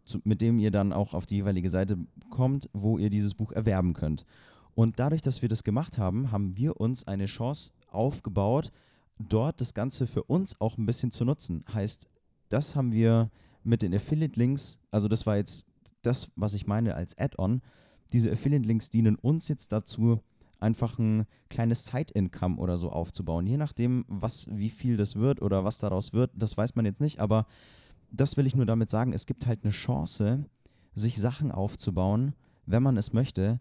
zu, 0.05 0.19
mit 0.23 0.41
dem 0.41 0.59
ihr 0.59 0.71
dann 0.71 0.93
auch 0.93 1.13
auf 1.13 1.25
die 1.25 1.35
jeweilige 1.35 1.69
Seite 1.69 1.97
kommt, 2.29 2.69
wo 2.73 2.97
ihr 2.97 3.09
dieses 3.09 3.33
Buch 3.33 3.51
erwerben 3.51 3.93
könnt. 3.93 4.25
Und 4.75 4.99
dadurch, 4.99 5.21
dass 5.21 5.41
wir 5.41 5.49
das 5.49 5.63
gemacht 5.63 5.97
haben, 5.97 6.31
haben 6.31 6.57
wir 6.57 6.79
uns 6.79 7.07
eine 7.07 7.25
Chance 7.25 7.71
aufgebaut, 7.87 8.71
dort 9.17 9.61
das 9.61 9.73
Ganze 9.73 10.07
für 10.07 10.23
uns 10.23 10.59
auch 10.59 10.77
ein 10.77 10.85
bisschen 10.85 11.11
zu 11.11 11.23
nutzen. 11.23 11.63
Heißt, 11.73 12.07
das 12.49 12.75
haben 12.75 12.91
wir 12.91 13.29
mit 13.63 13.81
den 13.81 13.93
Affiliate-Links, 13.93 14.79
also 14.91 15.07
das 15.07 15.25
war 15.25 15.37
jetzt 15.37 15.65
das, 16.01 16.29
was 16.35 16.53
ich 16.53 16.67
meine 16.67 16.95
als 16.95 17.17
Add-on. 17.17 17.61
Diese 18.13 18.31
Affiliate-Links 18.31 18.89
dienen 18.89 19.15
uns 19.15 19.47
jetzt 19.47 19.71
dazu, 19.71 20.19
einfach 20.59 20.99
ein 20.99 21.25
kleines 21.49 21.85
Side-Income 21.85 22.57
oder 22.57 22.77
so 22.77 22.91
aufzubauen. 22.91 23.47
Je 23.47 23.57
nachdem, 23.57 24.05
was, 24.07 24.47
wie 24.51 24.69
viel 24.69 24.97
das 24.97 25.15
wird 25.15 25.41
oder 25.41 25.63
was 25.63 25.79
daraus 25.79 26.13
wird, 26.13 26.31
das 26.35 26.57
weiß 26.57 26.75
man 26.75 26.85
jetzt 26.85 27.01
nicht, 27.01 27.19
aber 27.19 27.45
das 28.11 28.37
will 28.37 28.45
ich 28.47 28.55
nur 28.55 28.65
damit 28.65 28.89
sagen, 28.89 29.13
es 29.13 29.25
gibt 29.25 29.45
halt 29.47 29.63
eine 29.63 29.71
Chance, 29.71 30.45
sich 30.93 31.19
Sachen 31.19 31.51
aufzubauen, 31.51 32.33
wenn 32.65 32.83
man 32.83 32.97
es 32.97 33.13
möchte, 33.13 33.59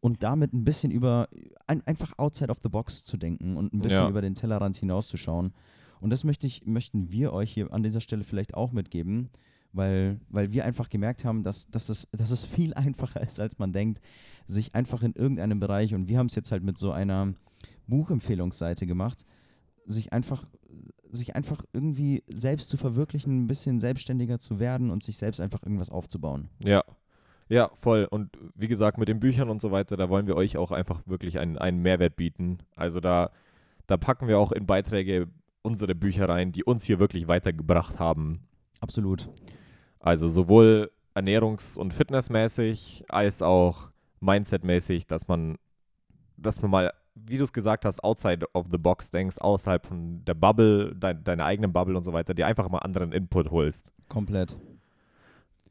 und 0.00 0.22
damit 0.22 0.54
ein 0.54 0.64
bisschen 0.64 0.90
über, 0.90 1.28
ein, 1.66 1.86
einfach 1.86 2.12
outside 2.18 2.50
of 2.50 2.58
the 2.62 2.70
box 2.70 3.04
zu 3.04 3.16
denken 3.18 3.56
und 3.56 3.74
ein 3.74 3.80
bisschen 3.80 4.04
Ja. 4.04 4.08
über 4.08 4.22
den 4.22 4.34
Tellerrand 4.34 4.76
hinauszuschauen. 4.76 5.52
Und 6.00 6.10
das 6.10 6.24
möchte 6.24 6.46
ich, 6.46 6.64
möchten 6.64 7.12
wir 7.12 7.34
euch 7.34 7.52
hier 7.52 7.70
an 7.72 7.82
dieser 7.82 8.00
Stelle 8.00 8.24
vielleicht 8.24 8.54
auch 8.54 8.72
mitgeben, 8.72 9.28
weil, 9.72 10.18
weil 10.30 10.52
wir 10.52 10.64
einfach 10.64 10.88
gemerkt 10.88 11.26
haben, 11.26 11.42
dass, 11.42 11.70
dass, 11.70 11.90
es, 11.90 12.08
dass 12.12 12.30
es 12.30 12.46
viel 12.46 12.72
einfacher 12.84 13.20
ist, 13.20 13.38
als 13.40 13.58
man 13.58 13.72
denkt, 13.74 14.00
sich 14.46 14.74
einfach 14.74 15.02
in 15.02 15.12
irgendeinem 15.12 15.60
Bereich, 15.60 15.94
und 15.94 16.08
wir 16.08 16.18
haben 16.18 16.26
es 16.26 16.34
jetzt 16.34 16.50
halt 16.50 16.62
mit 16.62 16.78
so 16.78 16.92
einer 16.92 17.34
Buchempfehlungsseite 17.86 18.86
gemacht, 18.86 19.26
sich 19.86 20.12
einfach, 20.12 20.46
sich 21.10 21.34
einfach 21.34 21.64
irgendwie 21.72 22.22
selbst 22.28 22.70
zu 22.70 22.76
verwirklichen, 22.76 23.44
ein 23.44 23.46
bisschen 23.46 23.80
selbstständiger 23.80 24.38
zu 24.38 24.58
werden 24.60 24.90
und 24.90 25.02
sich 25.02 25.16
selbst 25.16 25.40
einfach 25.40 25.62
irgendwas 25.62 25.90
aufzubauen. 25.90 26.48
Ja. 26.62 26.84
Ja, 27.48 27.68
voll. 27.74 28.06
Und 28.08 28.30
wie 28.54 28.68
gesagt, 28.68 28.96
mit 28.96 29.08
den 29.08 29.18
Büchern 29.18 29.50
und 29.50 29.60
so 29.60 29.72
weiter, 29.72 29.96
da 29.96 30.08
wollen 30.08 30.28
wir 30.28 30.36
euch 30.36 30.56
auch 30.56 30.70
einfach 30.70 31.02
wirklich 31.06 31.40
einen, 31.40 31.58
einen 31.58 31.82
Mehrwert 31.82 32.14
bieten. 32.14 32.58
Also 32.76 33.00
da, 33.00 33.32
da 33.88 33.96
packen 33.96 34.28
wir 34.28 34.38
auch 34.38 34.52
in 34.52 34.66
Beiträge 34.66 35.26
unsere 35.62 35.96
Bücher 35.96 36.28
rein, 36.28 36.52
die 36.52 36.62
uns 36.62 36.84
hier 36.84 37.00
wirklich 37.00 37.26
weitergebracht 37.26 37.98
haben. 37.98 38.46
Absolut. 38.80 39.28
Also 39.98 40.28
sowohl 40.28 40.92
ernährungs- 41.14 41.76
und 41.76 41.92
fitnessmäßig 41.92 43.04
als 43.08 43.42
auch 43.42 43.90
mindsetmäßig, 44.20 45.06
dass 45.06 45.28
man, 45.28 45.56
dass 46.36 46.62
man 46.62 46.70
mal, 46.70 46.92
wie 47.14 47.38
du 47.38 47.44
es 47.44 47.52
gesagt 47.52 47.84
hast, 47.84 48.02
outside 48.04 48.46
of 48.54 48.66
the 48.70 48.78
box 48.78 49.10
denkst, 49.10 49.38
außerhalb 49.38 49.84
von 49.86 50.24
der 50.24 50.34
Bubble, 50.34 50.94
dein, 50.96 51.22
deiner 51.24 51.44
eigenen 51.44 51.72
Bubble 51.72 51.96
und 51.96 52.02
so 52.04 52.12
weiter, 52.12 52.34
dir 52.34 52.46
einfach 52.46 52.68
mal 52.68 52.78
anderen 52.78 53.12
Input 53.12 53.50
holst. 53.50 53.92
Komplett. 54.08 54.56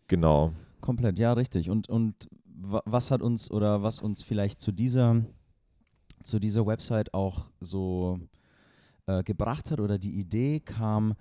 Genau. 0.07 0.53
Komplett, 0.81 1.19
ja, 1.19 1.33
richtig. 1.33 1.69
Und, 1.69 1.89
und 1.89 2.29
wa- 2.45 2.83
was 2.85 3.11
hat 3.11 3.21
uns 3.21 3.51
oder 3.51 3.83
was 3.83 4.01
uns 4.01 4.23
vielleicht 4.23 4.61
zu 4.61 4.71
dieser, 4.71 5.23
zu 6.23 6.39
dieser 6.39 6.65
Website 6.65 7.13
auch 7.13 7.49
so 7.59 8.19
äh, 9.07 9.23
gebracht 9.23 9.71
hat 9.71 9.79
oder 9.79 9.97
die 9.97 10.17
Idee 10.17 10.59
kam 10.59 11.13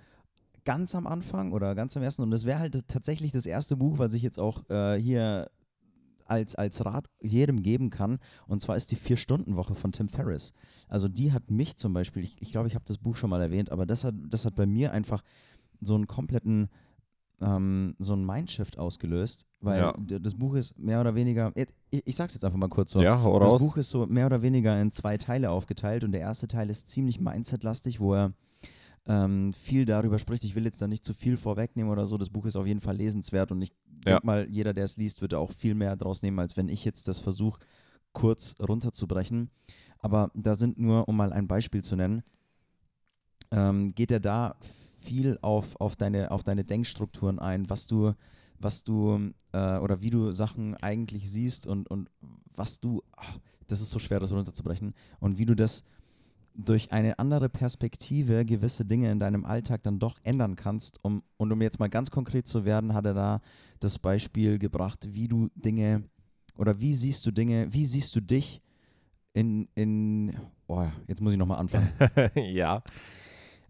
ganz 0.65 0.93
am 0.95 1.07
Anfang 1.07 1.51
oder 1.53 1.73
ganz 1.75 1.95
am 1.97 2.03
ersten 2.03 2.21
und 2.21 2.31
das 2.31 2.45
wäre 2.45 2.59
halt 2.59 2.87
tatsächlich 2.87 3.31
das 3.31 3.45
erste 3.45 3.75
Buch, 3.77 3.97
was 3.97 4.13
ich 4.13 4.21
jetzt 4.21 4.39
auch 4.39 4.69
äh, 4.69 4.99
hier 4.99 5.49
als, 6.29 6.55
als 6.55 6.85
Rat 6.85 7.05
jedem 7.21 7.61
geben 7.61 7.89
kann. 7.89 8.19
Und 8.47 8.61
zwar 8.61 8.75
ist 8.77 8.91
die 8.91 8.95
Vier-Stunden-Woche 8.95 9.75
von 9.75 9.91
Tim 9.91 10.09
Ferriss. 10.09 10.53
Also 10.87 11.07
die 11.07 11.31
hat 11.31 11.49
mich 11.51 11.77
zum 11.77 11.93
Beispiel, 11.93 12.23
ich 12.23 12.31
glaube, 12.35 12.43
ich, 12.45 12.51
glaub, 12.51 12.65
ich 12.67 12.75
habe 12.75 12.85
das 12.85 12.97
Buch 12.97 13.15
schon 13.15 13.29
mal 13.29 13.41
erwähnt, 13.41 13.71
aber 13.71 13.85
das 13.85 14.03
hat, 14.03 14.15
das 14.29 14.45
hat 14.45 14.55
bei 14.55 14.65
mir 14.65 14.91
einfach 14.91 15.23
so 15.81 15.95
einen 15.95 16.07
kompletten 16.07 16.69
ähm, 17.41 17.95
so 17.99 18.13
ein 18.15 18.25
Mindshift 18.25 18.77
ausgelöst, 18.77 19.47
weil 19.61 19.79
Ja. 19.79 19.93
das 20.19 20.35
Buch 20.35 20.55
ist 20.55 20.77
mehr 20.77 20.99
oder 20.99 21.15
weniger, 21.15 21.53
ich, 21.55 21.67
ich 22.05 22.15
sag's 22.15 22.33
jetzt 22.33 22.43
einfach 22.43 22.57
mal 22.57 22.67
kurz 22.67 22.91
so. 22.91 23.01
Ja, 23.01 23.21
hau 23.21 23.39
Das 23.39 23.51
raus. 23.53 23.61
Buch 23.61 23.77
ist 23.77 23.89
so 23.91 24.05
mehr 24.07 24.25
oder 24.25 24.41
weniger 24.41 24.79
in 24.81 24.91
zwei 24.91 25.17
Teile 25.17 25.49
aufgeteilt 25.51 26.03
und 26.03 26.11
der 26.11 26.19
erste 26.19 26.49
Teil 26.49 26.69
ist 26.69 26.89
ziemlich 26.89 27.21
mindsetlastig, 27.21 28.01
wo 28.01 28.13
er 28.13 28.33
ähm, 29.09 29.53
viel 29.53 29.85
darüber 29.85 30.19
spricht. 30.19 30.43
Ich 30.45 30.53
will 30.53 30.63
jetzt 30.65 30.81
da 30.81 30.87
nicht 30.87 31.03
zu 31.03 31.13
viel 31.15 31.35
vorwegnehmen 31.35 31.91
oder 31.91 32.05
so. 32.05 32.17
Das 32.17 32.29
Buch 32.29 32.45
ist 32.45 32.55
auf 32.55 32.67
jeden 32.67 32.79
Fall 32.79 32.95
lesenswert 32.95 33.51
und 33.51 33.61
ich 33.61 33.71
Ja. 34.05 34.13
denke 34.13 34.25
mal, 34.27 34.47
jeder, 34.49 34.73
der 34.73 34.83
es 34.85 34.97
liest, 34.97 35.21
wird 35.21 35.33
auch 35.33 35.51
viel 35.51 35.73
mehr 35.73 35.95
draus 35.97 36.21
nehmen, 36.21 36.39
als 36.39 36.55
wenn 36.55 36.69
ich 36.69 36.85
jetzt 36.85 37.07
das 37.07 37.19
versuche, 37.19 37.59
kurz 38.13 38.55
runterzubrechen. 38.61 39.49
Aber 39.97 40.29
da 40.35 40.53
sind 40.55 40.77
nur, 40.79 41.09
um 41.09 41.17
mal 41.17 41.33
ein 41.33 41.47
Beispiel 41.47 41.83
zu 41.83 41.95
nennen, 41.95 42.21
ähm, 43.51 43.89
geht 43.95 44.11
er 44.11 44.19
da 44.19 44.55
viel 45.01 45.39
auf, 45.41 45.75
auf, 45.81 45.95
deine, 45.95 46.29
auf 46.31 46.43
deine 46.43 46.63
Denkstrukturen 46.63 47.39
ein, 47.39 47.69
was 47.69 47.87
du, 47.87 48.13
was 48.59 48.83
du 48.83 49.31
äh, 49.53 49.77
oder 49.79 50.01
wie 50.01 50.11
du 50.11 50.31
Sachen 50.31 50.75
eigentlich 50.75 51.29
siehst 51.31 51.65
und, 51.65 51.89
und 51.89 52.09
was 52.53 52.79
du, 52.79 53.01
ach, 53.15 53.39
das 53.67 53.81
ist 53.81 53.89
so 53.89 53.99
schwer, 53.99 54.19
das 54.19 54.31
runterzubrechen, 54.33 54.93
und 55.19 55.37
wie 55.37 55.45
du 55.45 55.55
das 55.55 55.83
durch 56.65 56.91
eine 56.91 57.19
andere 57.19 57.49
Perspektive 57.49 58.45
gewisse 58.45 58.85
Dinge 58.85 59.11
in 59.11 59.19
deinem 59.19 59.45
Alltag 59.45 59.83
dann 59.83 59.99
doch 59.99 60.17
ändern 60.23 60.55
kannst. 60.55 61.03
Um, 61.03 61.23
und 61.37 61.51
um 61.51 61.61
jetzt 61.61 61.79
mal 61.79 61.89
ganz 61.89 62.11
konkret 62.11 62.47
zu 62.47 62.65
werden, 62.65 62.93
hat 62.93 63.05
er 63.05 63.13
da 63.13 63.41
das 63.79 63.97
Beispiel 63.99 64.59
gebracht, 64.59 65.07
wie 65.11 65.27
du 65.27 65.49
Dinge 65.55 66.03
oder 66.57 66.79
wie 66.81 66.93
siehst 66.93 67.25
du 67.25 67.31
Dinge, 67.31 67.71
wie 67.71 67.85
siehst 67.85 68.15
du 68.15 68.21
dich 68.21 68.61
in, 69.33 69.69
in 69.75 70.35
oh, 70.67 70.85
jetzt 71.07 71.21
muss 71.21 71.31
ich 71.31 71.39
nochmal 71.39 71.59
anfangen. 71.59 71.89
ja. 72.35 72.83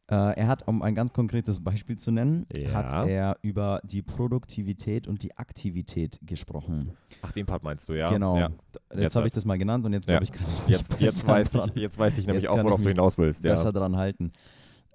Äh, 0.09 0.15
er 0.39 0.47
hat, 0.47 0.67
um 0.67 0.81
ein 0.81 0.95
ganz 0.95 1.13
konkretes 1.13 1.63
Beispiel 1.63 1.97
zu 1.97 2.11
nennen, 2.11 2.47
Ja. 2.57 2.71
hat 2.73 3.07
er 3.07 3.37
über 3.43 3.79
die 3.83 4.01
Produktivität 4.01 5.07
und 5.07 5.21
die 5.21 5.37
Aktivität 5.37 6.19
gesprochen. 6.23 6.93
Ach, 7.21 7.31
den 7.31 7.45
Part 7.45 7.63
meinst 7.63 7.87
du, 7.89 7.93
ja? 7.93 8.09
genau. 8.09 8.37
Ja. 8.37 8.49
Jetzt, 8.91 8.99
Jetzt 9.03 9.15
habe 9.15 9.27
ich 9.27 9.31
das 9.33 9.45
mal 9.45 9.57
genannt 9.57 9.85
und 9.85 9.93
jetzt 9.93 10.07
glaube 10.07 10.23
ich, 10.23 10.31
kann 10.31 10.47
ich 10.65 10.69
Jetzt, 10.69 10.99
jetzt, 10.99 11.27
weiß 11.27 11.53
ich, 11.55 11.75
jetzt 11.75 11.99
weiß 11.99 12.17
ich 12.17 12.25
nämlich 12.25 12.49
auch, 12.49 12.63
worauf 12.63 12.81
du 12.81 12.89
hinaus 12.89 13.17
willst. 13.17 13.43
Ja. 13.43 13.51
besser 13.51 13.71
dran 13.71 13.97
halten. 13.97 14.31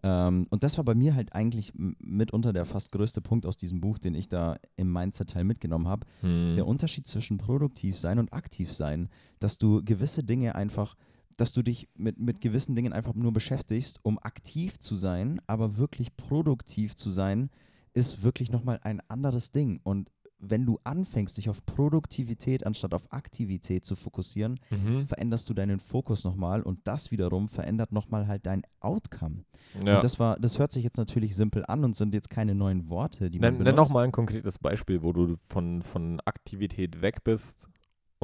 Ähm, 0.03 0.47
und 0.51 0.63
das 0.63 0.77
war 0.77 0.85
bei 0.85 0.95
mir 0.95 1.15
halt 1.15 1.33
eigentlich 1.35 1.73
mitunter 1.77 2.53
der 2.53 2.67
fast 2.67 2.93
größte 2.93 3.23
Punkt 3.23 3.47
aus 3.47 3.57
diesem 3.57 3.81
Buch, 3.81 3.99
den 3.99 4.15
ich 4.15 4.29
da 4.29 4.57
im 4.77 4.93
Mindset-Teil 4.93 5.45
mitgenommen 5.45 5.89
habe. 5.89 6.07
Hm. 6.21 6.57
Der 6.57 6.67
Unterschied 6.67 7.07
zwischen 7.09 7.39
produktiv 7.39 7.97
sein 7.97 8.19
und 8.19 8.33
aktiv 8.33 8.73
sein, 8.73 9.09
dass 9.41 9.57
du 9.59 9.83
gewisse 9.83 10.23
Dinge 10.23 10.57
einfach, 10.57 10.95
dass 11.37 11.53
du 11.53 11.63
dich 11.63 11.89
mit, 11.95 12.19
mit 12.19 12.41
gewissen 12.41 12.75
Dingen 12.75 12.93
einfach 12.93 13.15
nur 13.15 13.33
beschäftigst, 13.33 13.99
um 14.03 14.19
aktiv 14.19 14.79
zu 14.79 14.97
sein, 14.97 15.41
aber 15.47 15.77
wirklich 15.77 16.17
produktiv 16.17 16.95
zu 16.97 17.11
sein, 17.11 17.51
ist 17.93 18.23
wirklich 18.23 18.51
nochmal 18.51 18.81
ein 18.83 19.01
anderes 19.09 19.51
Ding. 19.53 19.81
Und 19.85 20.11
wenn 20.47 20.67
du 20.67 20.79
anfängst, 20.85 21.39
dich 21.39 21.49
auf 21.49 21.65
Produktivität 21.65 22.67
anstatt 22.67 22.93
auf 22.93 23.11
Aktivität 23.13 23.87
zu 23.87 23.97
fokussieren, 23.97 24.61
Mhm. 24.71 25.07
veränderst 25.07 25.49
du 25.49 25.55
deinen 25.55 25.79
Fokus 25.81 26.25
nochmal 26.25 26.61
und 26.63 26.81
das 26.85 27.11
wiederum 27.11 27.49
verändert 27.49 27.93
nochmal 27.93 28.27
halt 28.27 28.45
dein 28.45 28.63
Outcome. 28.81 29.45
Ja. 29.87 29.95
Und 29.97 30.05
das 30.05 30.19
war, 30.19 30.37
das 30.39 30.59
hört 30.59 30.73
sich 30.73 30.85
jetzt 30.85 30.99
natürlich 30.99 31.35
simpel 31.35 31.65
an 31.67 31.83
und 31.85 31.97
sind 31.97 32.13
jetzt 32.15 32.29
keine 32.29 32.55
neuen 32.55 32.91
Worte, 32.91 33.31
die 33.31 33.39
man 33.39 33.55
Nenn, 33.55 33.63
nenn 33.63 33.75
benutzt. 33.75 33.91
doch 33.91 33.95
mal 33.95 34.05
ein 34.05 34.13
konkretes 34.13 34.59
Beispiel, 34.59 35.03
wo 35.03 35.13
du 35.15 35.37
von, 35.41 35.83
von 35.83 36.21
Aktivität 36.27 37.01
weg 37.01 37.25
bist 37.25 37.69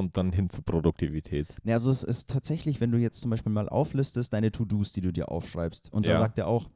und 0.01 0.17
dann 0.17 0.31
hin 0.33 0.49
zu 0.49 0.61
Produktivität. 0.61 1.47
Ja, 1.63 1.75
also 1.75 1.89
es 1.89 2.03
ist 2.03 2.29
tatsächlich, 2.29 2.81
wenn 2.81 2.91
du 2.91 2.97
jetzt 2.97 3.21
zum 3.21 3.31
Beispiel 3.31 3.51
mal 3.51 3.69
auflistest, 3.69 4.33
deine 4.33 4.51
To-Dos, 4.51 4.91
die 4.91 5.01
du 5.01 5.11
dir 5.13 5.29
aufschreibst. 5.31 5.91
Und 5.93 6.05
da 6.05 6.11
Ja. 6.11 6.17
sagt 6.19 6.37
er 6.37 6.47
auch, 6.47 6.69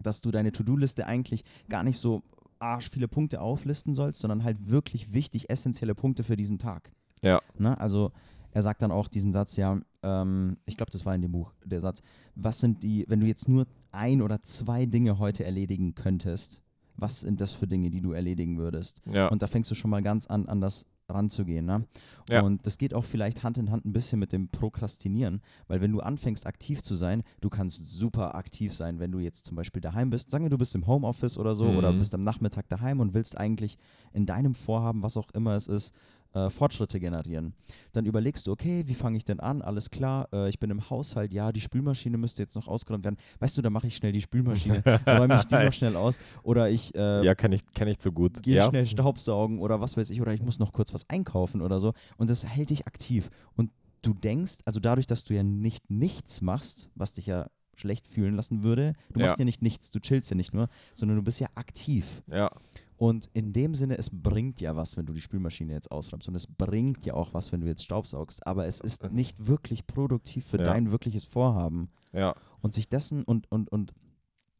dass 0.00 0.20
du 0.20 0.30
deine 0.30 0.52
To-Do-Liste 0.52 1.06
eigentlich 1.06 1.42
gar 1.68 1.82
nicht 1.82 1.98
so 1.98 2.22
arsch 2.58 2.90
viele 2.90 3.08
Punkte 3.08 3.40
auflisten 3.40 3.94
sollst, 3.94 4.20
sondern 4.20 4.44
halt 4.44 4.68
wirklich 4.70 5.12
wichtig, 5.12 5.48
essentielle 5.50 5.94
Punkte 5.94 6.22
für 6.24 6.36
diesen 6.36 6.58
Tag. 6.58 6.90
Ja. 7.22 7.40
Ne? 7.58 7.78
Also 7.80 8.12
er 8.52 8.62
sagt 8.62 8.82
dann 8.82 8.90
auch 8.90 9.08
diesen 9.08 9.32
Satz, 9.32 9.56
ja, 9.56 9.78
ähm, 10.02 10.56
ich 10.66 10.76
glaube, 10.76 10.90
das 10.90 11.04
war 11.04 11.14
in 11.14 11.22
dem 11.22 11.32
Buch, 11.32 11.52
der 11.64 11.80
Satz, 11.80 12.02
was 12.34 12.60
sind 12.60 12.82
die, 12.82 13.04
wenn 13.08 13.20
du 13.20 13.26
jetzt 13.26 13.48
nur 13.48 13.66
ein 13.92 14.22
oder 14.22 14.40
zwei 14.40 14.86
Dinge 14.86 15.18
heute 15.18 15.44
erledigen 15.44 15.94
könntest, 15.94 16.62
was 16.96 17.20
sind 17.20 17.40
das 17.42 17.52
für 17.52 17.66
Dinge, 17.66 17.90
die 17.90 18.00
du 18.00 18.12
erledigen 18.12 18.56
würdest? 18.56 19.02
Ja. 19.12 19.28
Und 19.28 19.42
da 19.42 19.46
fängst 19.46 19.70
du 19.70 19.74
schon 19.74 19.90
mal 19.90 20.02
ganz 20.02 20.26
an, 20.26 20.46
anders 20.46 20.86
ranzugehen. 21.16 21.64
Ne? 21.66 21.84
Ja. 22.28 22.42
Und 22.42 22.66
das 22.66 22.78
geht 22.78 22.94
auch 22.94 23.04
vielleicht 23.04 23.42
Hand 23.42 23.58
in 23.58 23.70
Hand 23.70 23.84
ein 23.84 23.92
bisschen 23.92 24.18
mit 24.18 24.32
dem 24.32 24.48
Prokrastinieren, 24.48 25.40
weil 25.68 25.80
wenn 25.80 25.92
du 25.92 26.00
anfängst 26.00 26.46
aktiv 26.46 26.82
zu 26.82 26.96
sein, 26.96 27.22
du 27.40 27.48
kannst 27.48 27.88
super 27.88 28.34
aktiv 28.34 28.74
sein, 28.74 28.98
wenn 28.98 29.12
du 29.12 29.18
jetzt 29.18 29.46
zum 29.46 29.56
Beispiel 29.56 29.80
daheim 29.80 30.10
bist. 30.10 30.30
Sagen 30.30 30.44
wir, 30.44 30.50
du 30.50 30.58
bist 30.58 30.74
im 30.74 30.86
Homeoffice 30.86 31.38
oder 31.38 31.54
so 31.54 31.66
oder 31.66 31.92
Mhm. 31.92 31.98
bist 31.98 32.14
am 32.14 32.24
Nachmittag 32.24 32.68
daheim 32.68 33.00
und 33.00 33.14
willst 33.14 33.38
eigentlich 33.38 33.78
in 34.12 34.26
deinem 34.26 34.54
Vorhaben, 34.54 35.02
was 35.02 35.16
auch 35.16 35.30
immer 35.32 35.54
es 35.54 35.68
ist, 35.68 35.94
äh, 36.36 36.50
Fortschritte 36.50 37.00
generieren. 37.00 37.54
Dann 37.92 38.04
überlegst 38.04 38.46
du, 38.46 38.52
okay, 38.52 38.84
wie 38.86 38.94
fange 38.94 39.16
ich 39.16 39.24
denn 39.24 39.40
an? 39.40 39.62
Alles 39.62 39.90
klar, 39.90 40.28
äh, 40.32 40.48
ich 40.48 40.58
bin 40.58 40.70
im 40.70 40.90
Haushalt, 40.90 41.32
ja, 41.32 41.50
die 41.50 41.60
Spülmaschine 41.60 42.18
müsste 42.18 42.42
jetzt 42.42 42.54
noch 42.54 42.68
ausgeräumt 42.68 43.04
werden. 43.04 43.16
Weißt 43.40 43.56
du, 43.56 43.62
da 43.62 43.70
mache 43.70 43.86
ich 43.86 43.96
schnell 43.96 44.12
die 44.12 44.20
Spülmaschine, 44.20 44.82
räume 45.06 45.36
ich 45.40 45.46
die 45.46 45.54
noch 45.54 45.72
schnell 45.72 45.96
aus. 45.96 46.18
Oder 46.42 46.68
ich 46.68 46.94
äh, 46.94 47.24
ja, 47.24 47.34
kenne 47.34 47.56
ich, 47.56 47.62
kenn 47.74 47.88
ich 47.88 47.98
zu 47.98 48.12
gut. 48.12 48.42
gehe 48.42 48.56
ja. 48.56 48.66
schnell 48.68 48.86
Staubsaugen 48.86 49.58
oder 49.60 49.80
was 49.80 49.96
weiß 49.96 50.10
ich, 50.10 50.20
oder 50.20 50.34
ich 50.34 50.42
muss 50.42 50.58
noch 50.58 50.72
kurz 50.72 50.92
was 50.92 51.08
einkaufen 51.08 51.62
oder 51.62 51.78
so. 51.80 51.94
Und 52.18 52.28
das 52.30 52.44
hält 52.44 52.70
dich 52.70 52.86
aktiv. 52.86 53.30
Und 53.56 53.70
du 54.02 54.12
denkst, 54.14 54.58
also 54.64 54.78
dadurch, 54.78 55.06
dass 55.06 55.24
du 55.24 55.34
ja 55.34 55.42
nicht 55.42 55.90
nichts 55.90 56.42
machst, 56.42 56.90
was 56.94 57.14
dich 57.14 57.26
ja 57.26 57.46
schlecht 57.76 58.08
fühlen 58.08 58.34
lassen 58.34 58.62
würde, 58.62 58.94
du 59.12 59.20
Ja. 59.20 59.26
machst 59.26 59.38
ja 59.38 59.44
nicht 59.44 59.62
nichts, 59.62 59.90
du 59.90 60.00
chillst 60.00 60.30
ja 60.30 60.36
nicht 60.36 60.54
nur, 60.54 60.68
sondern 60.94 61.16
du 61.16 61.22
bist 61.22 61.40
ja 61.40 61.48
aktiv. 61.54 62.22
Ja. 62.30 62.50
Und 62.98 63.28
in 63.34 63.52
dem 63.52 63.74
Sinne, 63.74 63.98
es 63.98 64.08
bringt 64.10 64.60
ja 64.60 64.74
was, 64.74 64.96
wenn 64.96 65.04
du 65.04 65.12
die 65.12 65.20
Spülmaschine 65.20 65.72
jetzt 65.72 65.90
ausräumst. 65.90 66.28
Und 66.28 66.34
es 66.34 66.46
bringt 66.46 67.04
ja 67.04 67.14
auch 67.14 67.34
was, 67.34 67.52
wenn 67.52 67.60
du 67.60 67.66
jetzt 67.66 67.84
Staubsaugst. 67.84 68.46
Aber 68.46 68.66
es 68.66 68.80
ist 68.80 69.10
nicht 69.12 69.46
wirklich 69.46 69.86
produktiv 69.86 70.46
für 70.46 70.58
Ja. 70.58 70.64
dein 70.64 70.90
wirkliches 70.90 71.26
Vorhaben. 71.26 71.90
Ja. 72.12 72.34
Und 72.62 72.72
sich 72.72 72.88
dessen 72.88 73.22
und, 73.22 73.50
und, 73.52 73.70
und 73.70 73.92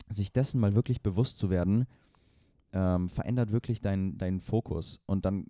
sich 0.08 0.32
dessen 0.32 0.60
mal 0.60 0.74
wirklich 0.74 1.00
bewusst 1.02 1.38
zu 1.38 1.48
werden, 1.48 1.86
ähm, 2.72 3.08
verändert 3.08 3.52
wirklich 3.52 3.80
deinen 3.80 4.18
deinen 4.18 4.40
Fokus. 4.40 5.00
Und 5.06 5.24
dann 5.24 5.46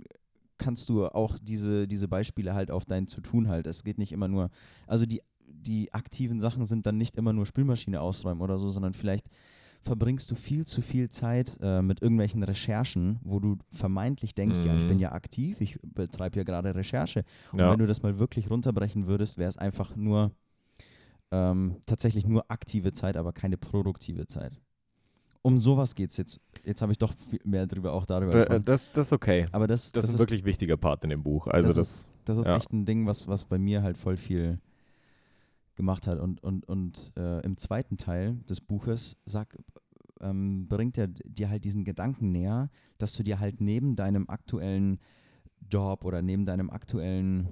kannst 0.59 0.89
du 0.89 1.07
auch 1.07 1.39
diese, 1.43 1.89
diese 1.89 2.09
Beispiele 2.09 2.55
halt 2.55 2.71
auf 2.71 2.85
dein 2.85 3.09
Zu-Tun 3.09 3.49
halt. 3.49 3.67
Es 3.67 3.83
geht 3.85 3.99
nicht 3.99 4.13
immer 4.13 4.29
nur, 4.29 4.51
also 4.87 5.07
die, 5.07 5.23
die 5.45 5.93
aktiven 5.93 6.41
Sachen 6.41 6.65
sind 6.67 6.87
dann 6.87 6.97
nicht 6.97 7.17
immer 7.17 7.33
nur 7.33 7.47
Spülmaschine 7.47 8.01
ausräumen 8.01 8.41
oder 8.43 8.59
so, 8.59 8.71
sondern 8.71 8.95
vielleicht 8.95 9.29
verbringst 9.87 10.31
du 10.31 10.35
viel 10.35 10.67
zu 10.67 10.83
viel 10.83 11.09
Zeit 11.09 11.57
äh, 11.63 11.81
mit 11.81 12.03
irgendwelchen 12.03 12.43
Recherchen, 12.43 13.19
wo 13.23 13.41
du 13.41 13.57
vermeintlich 13.73 14.35
denkst, 14.35 14.65
ja, 14.65 14.75
ich 14.77 14.83
Mhm. 14.85 14.89
bin 14.89 14.99
ja 14.99 15.13
aktiv, 15.13 15.61
ich 15.61 15.79
betreibe 15.83 16.37
ja 16.39 16.45
gerade 16.45 16.75
Recherche. 16.75 17.25
Und 17.53 17.61
Ja. 17.61 17.71
wenn 17.71 17.79
du 17.79 17.87
das 17.87 18.03
mal 18.03 18.19
wirklich 18.19 18.51
runterbrechen 18.51 19.07
würdest, 19.07 19.39
wäre 19.39 19.49
es 19.49 19.57
einfach 19.57 19.97
nur 19.97 20.33
ähm, 21.33 21.77
tatsächlich 21.87 22.27
nur 22.27 22.45
aktive 22.51 22.93
Zeit, 22.93 23.17
aber 23.17 23.33
keine 23.33 23.57
produktive 23.57 24.27
Zeit. 24.27 24.61
Um 25.43 25.59
sowas 25.59 25.95
geht 25.95 26.11
es 26.11 26.17
jetzt. 26.17 26.41
Jetzt 26.65 26.83
habe 26.83 26.93
ich 26.93 26.99
doch 26.99 27.13
viel 27.31 27.41
mehr 27.45 27.67
drüber, 27.67 27.93
auch 27.93 28.07
darüber 28.07 28.33
Da- 28.33 28.39
gesprochen. 28.41 28.65
Das, 28.65 28.87
das 28.93 29.09
ist 29.09 29.13
okay. 29.13 29.47
Aber 29.53 29.67
das, 29.67 29.93
Das, 29.93 29.93
das, 29.93 30.05
ist 30.05 30.11
ein 30.11 30.15
ist, 30.15 30.21
wirklich 30.21 30.45
wichtiger 30.45 30.77
Part 30.77 31.05
in 31.05 31.11
dem 31.11 31.23
Buch. 31.23 31.47
Also 31.49 31.69
das 31.69 31.77
das, 31.77 32.09
das 32.25 32.39
ist 32.39 32.47
ja. 32.47 32.57
echt 32.57 32.73
ein 32.73 32.85
Ding, 32.85 33.07
was, 33.07 33.27
was 33.29 33.45
bei 33.45 33.59
mir 33.59 33.83
halt 33.83 33.97
voll 33.99 34.17
viel 34.17 34.59
gemacht 35.77 36.07
hat. 36.07 36.19
Und, 36.19 36.43
und, 36.43 36.67
und 36.69 37.13
äh, 37.17 37.41
im 37.41 37.57
zweiten 37.57 37.97
Teil 37.97 38.35
des 38.49 38.61
Buches 38.61 39.17
sag, 39.25 39.57
ähm, 40.21 40.67
bringt 40.69 40.99
er 40.99 41.09
dir 41.09 41.49
halt 41.51 41.65
diesen 41.65 41.85
Gedanken 41.85 42.33
näher, 42.33 42.71
dass 42.99 43.15
du 43.15 43.23
dir 43.23 43.39
halt 43.39 43.61
neben 43.61 43.97
deinem 43.97 44.29
aktuellen 44.29 44.99
Job 45.71 46.05
oder 46.05 46.23
neben 46.23 46.47
deinem 46.47 46.71
aktuellen 46.71 47.49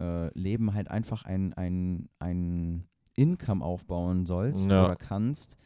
äh, 0.00 0.36
Leben 0.38 0.74
halt 0.74 0.90
einfach 0.90 1.24
ein, 1.24 1.52
ein, 1.54 2.08
ein 2.18 2.84
Income 3.16 3.64
aufbauen 3.64 4.26
sollst 4.26 4.70
Ja. 4.70 4.84
oder 4.84 4.96
kannst, 4.96 5.56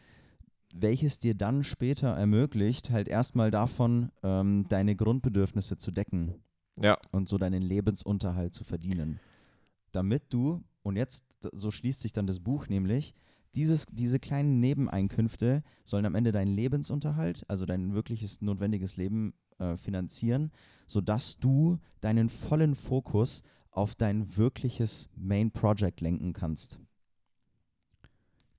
welches 0.75 1.19
dir 1.19 1.35
dann 1.35 1.65
später 1.65 2.09
ermöglicht, 2.09 2.91
halt 2.91 3.09
erstmal 3.09 3.51
davon 3.51 4.11
ähm, 4.23 4.67
deine 4.69 4.97
Grundbedürfnisse 4.97 5.77
zu 5.77 5.91
decken 5.91 6.35
ja. 6.81 6.97
und 7.11 7.29
so 7.29 7.37
deinen 7.37 7.63
Lebensunterhalt 7.63 8.55
zu 8.55 8.65
verdienen. 8.65 9.21
Damit 9.93 10.33
du, 10.33 10.63
und 10.83 10.97
jetzt, 10.97 11.25
so 11.53 11.71
schließt 11.71 12.01
sich 12.01 12.13
dann 12.13 12.27
das 12.27 12.41
Buch 12.41 12.69
nämlich, 12.69 13.15
dieses, 13.55 13.87
diese 13.87 14.19
kleinen 14.19 14.61
Nebeneinkünfte 14.61 15.63
sollen 15.85 16.07
am 16.07 16.15
Ende 16.15 16.33
deinen 16.33 16.55
Lebensunterhalt, 16.55 17.45
also 17.49 17.67
dein 17.67 17.95
wirkliches 17.95 18.41
notwendiges 18.41 18.97
Leben 18.97 19.35
äh, 19.59 19.77
finanzieren, 19.77 20.51
sodass 20.87 21.39
du 21.39 21.79
deinen 22.01 22.29
vollen 22.29 22.75
Fokus 22.75 23.43
auf 23.71 23.95
dein 23.95 24.37
wirkliches 24.37 25.09
Main 25.17 25.51
Project 25.51 26.01
lenken 26.01 26.33
kannst. 26.33 26.79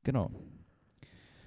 Genau. 0.04 0.32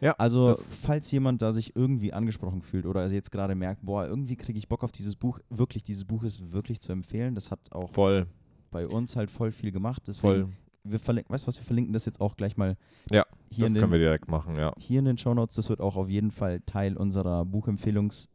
Ja, 0.01 0.12
Also, 0.18 0.55
falls 0.55 1.11
jemand 1.11 1.41
da 1.41 1.53
sich 1.53 1.74
irgendwie 1.74 2.12
angesprochen 2.12 2.62
fühlt 2.62 2.85
oder 2.85 3.11
jetzt 3.11 3.31
gerade 3.31 3.55
merkt, 3.55 3.85
boah, 3.85 4.07
irgendwie 4.07 4.37
kriege 4.37 4.59
ich 4.59 4.68
Bock 4.68 4.85
auf 4.85 4.93
dieses 4.93 5.16
Buch, 5.16 5.41
wirklich, 5.49 5.85
dieses 5.85 6.05
Buch 6.05 6.22
ist 6.22 6.53
wirklich 6.53 6.81
zu 6.81 6.93
empfehlen. 6.93 7.35
Das 7.35 7.51
hat 7.51 7.61
auch 7.72 7.89
Voll, 7.91 8.27
bei 8.70 8.87
uns 8.87 9.16
halt 9.16 9.31
voll 9.31 9.53
viel 9.53 9.72
gemacht. 9.72 10.03
Deswegen, 10.07 10.45
voll. 10.45 10.53
Wir 10.91 10.99
verlinken, 10.99 11.32
weißt 11.32 11.45
du 11.45 11.49
was, 11.49 11.57
wir 11.59 11.64
verlinken 11.64 11.93
das 11.93 12.05
jetzt 12.05 12.20
auch 12.20 12.37
gleich 12.37 12.57
mal 12.57 12.76
Ja, 13.11 13.24
hier, 13.51 13.64
Das 13.66 13.74
in 13.74 13.80
können 13.80 13.93
wir 13.93 13.99
den, 13.99 14.05
direkt 14.07 14.28
machen, 14.28 14.57
ja. 14.57 14.72
hier 14.78 14.99
in 14.99 15.05
den 15.05 15.18
Shownotes. 15.18 15.57
Das 15.57 15.68
wird 15.68 15.80
auch 15.80 15.97
auf 15.97 16.09
jeden 16.09 16.30
Fall 16.30 16.61
Teil 16.61 16.97
unserer 16.97 17.43
Buchempfehlungs- 17.43 18.28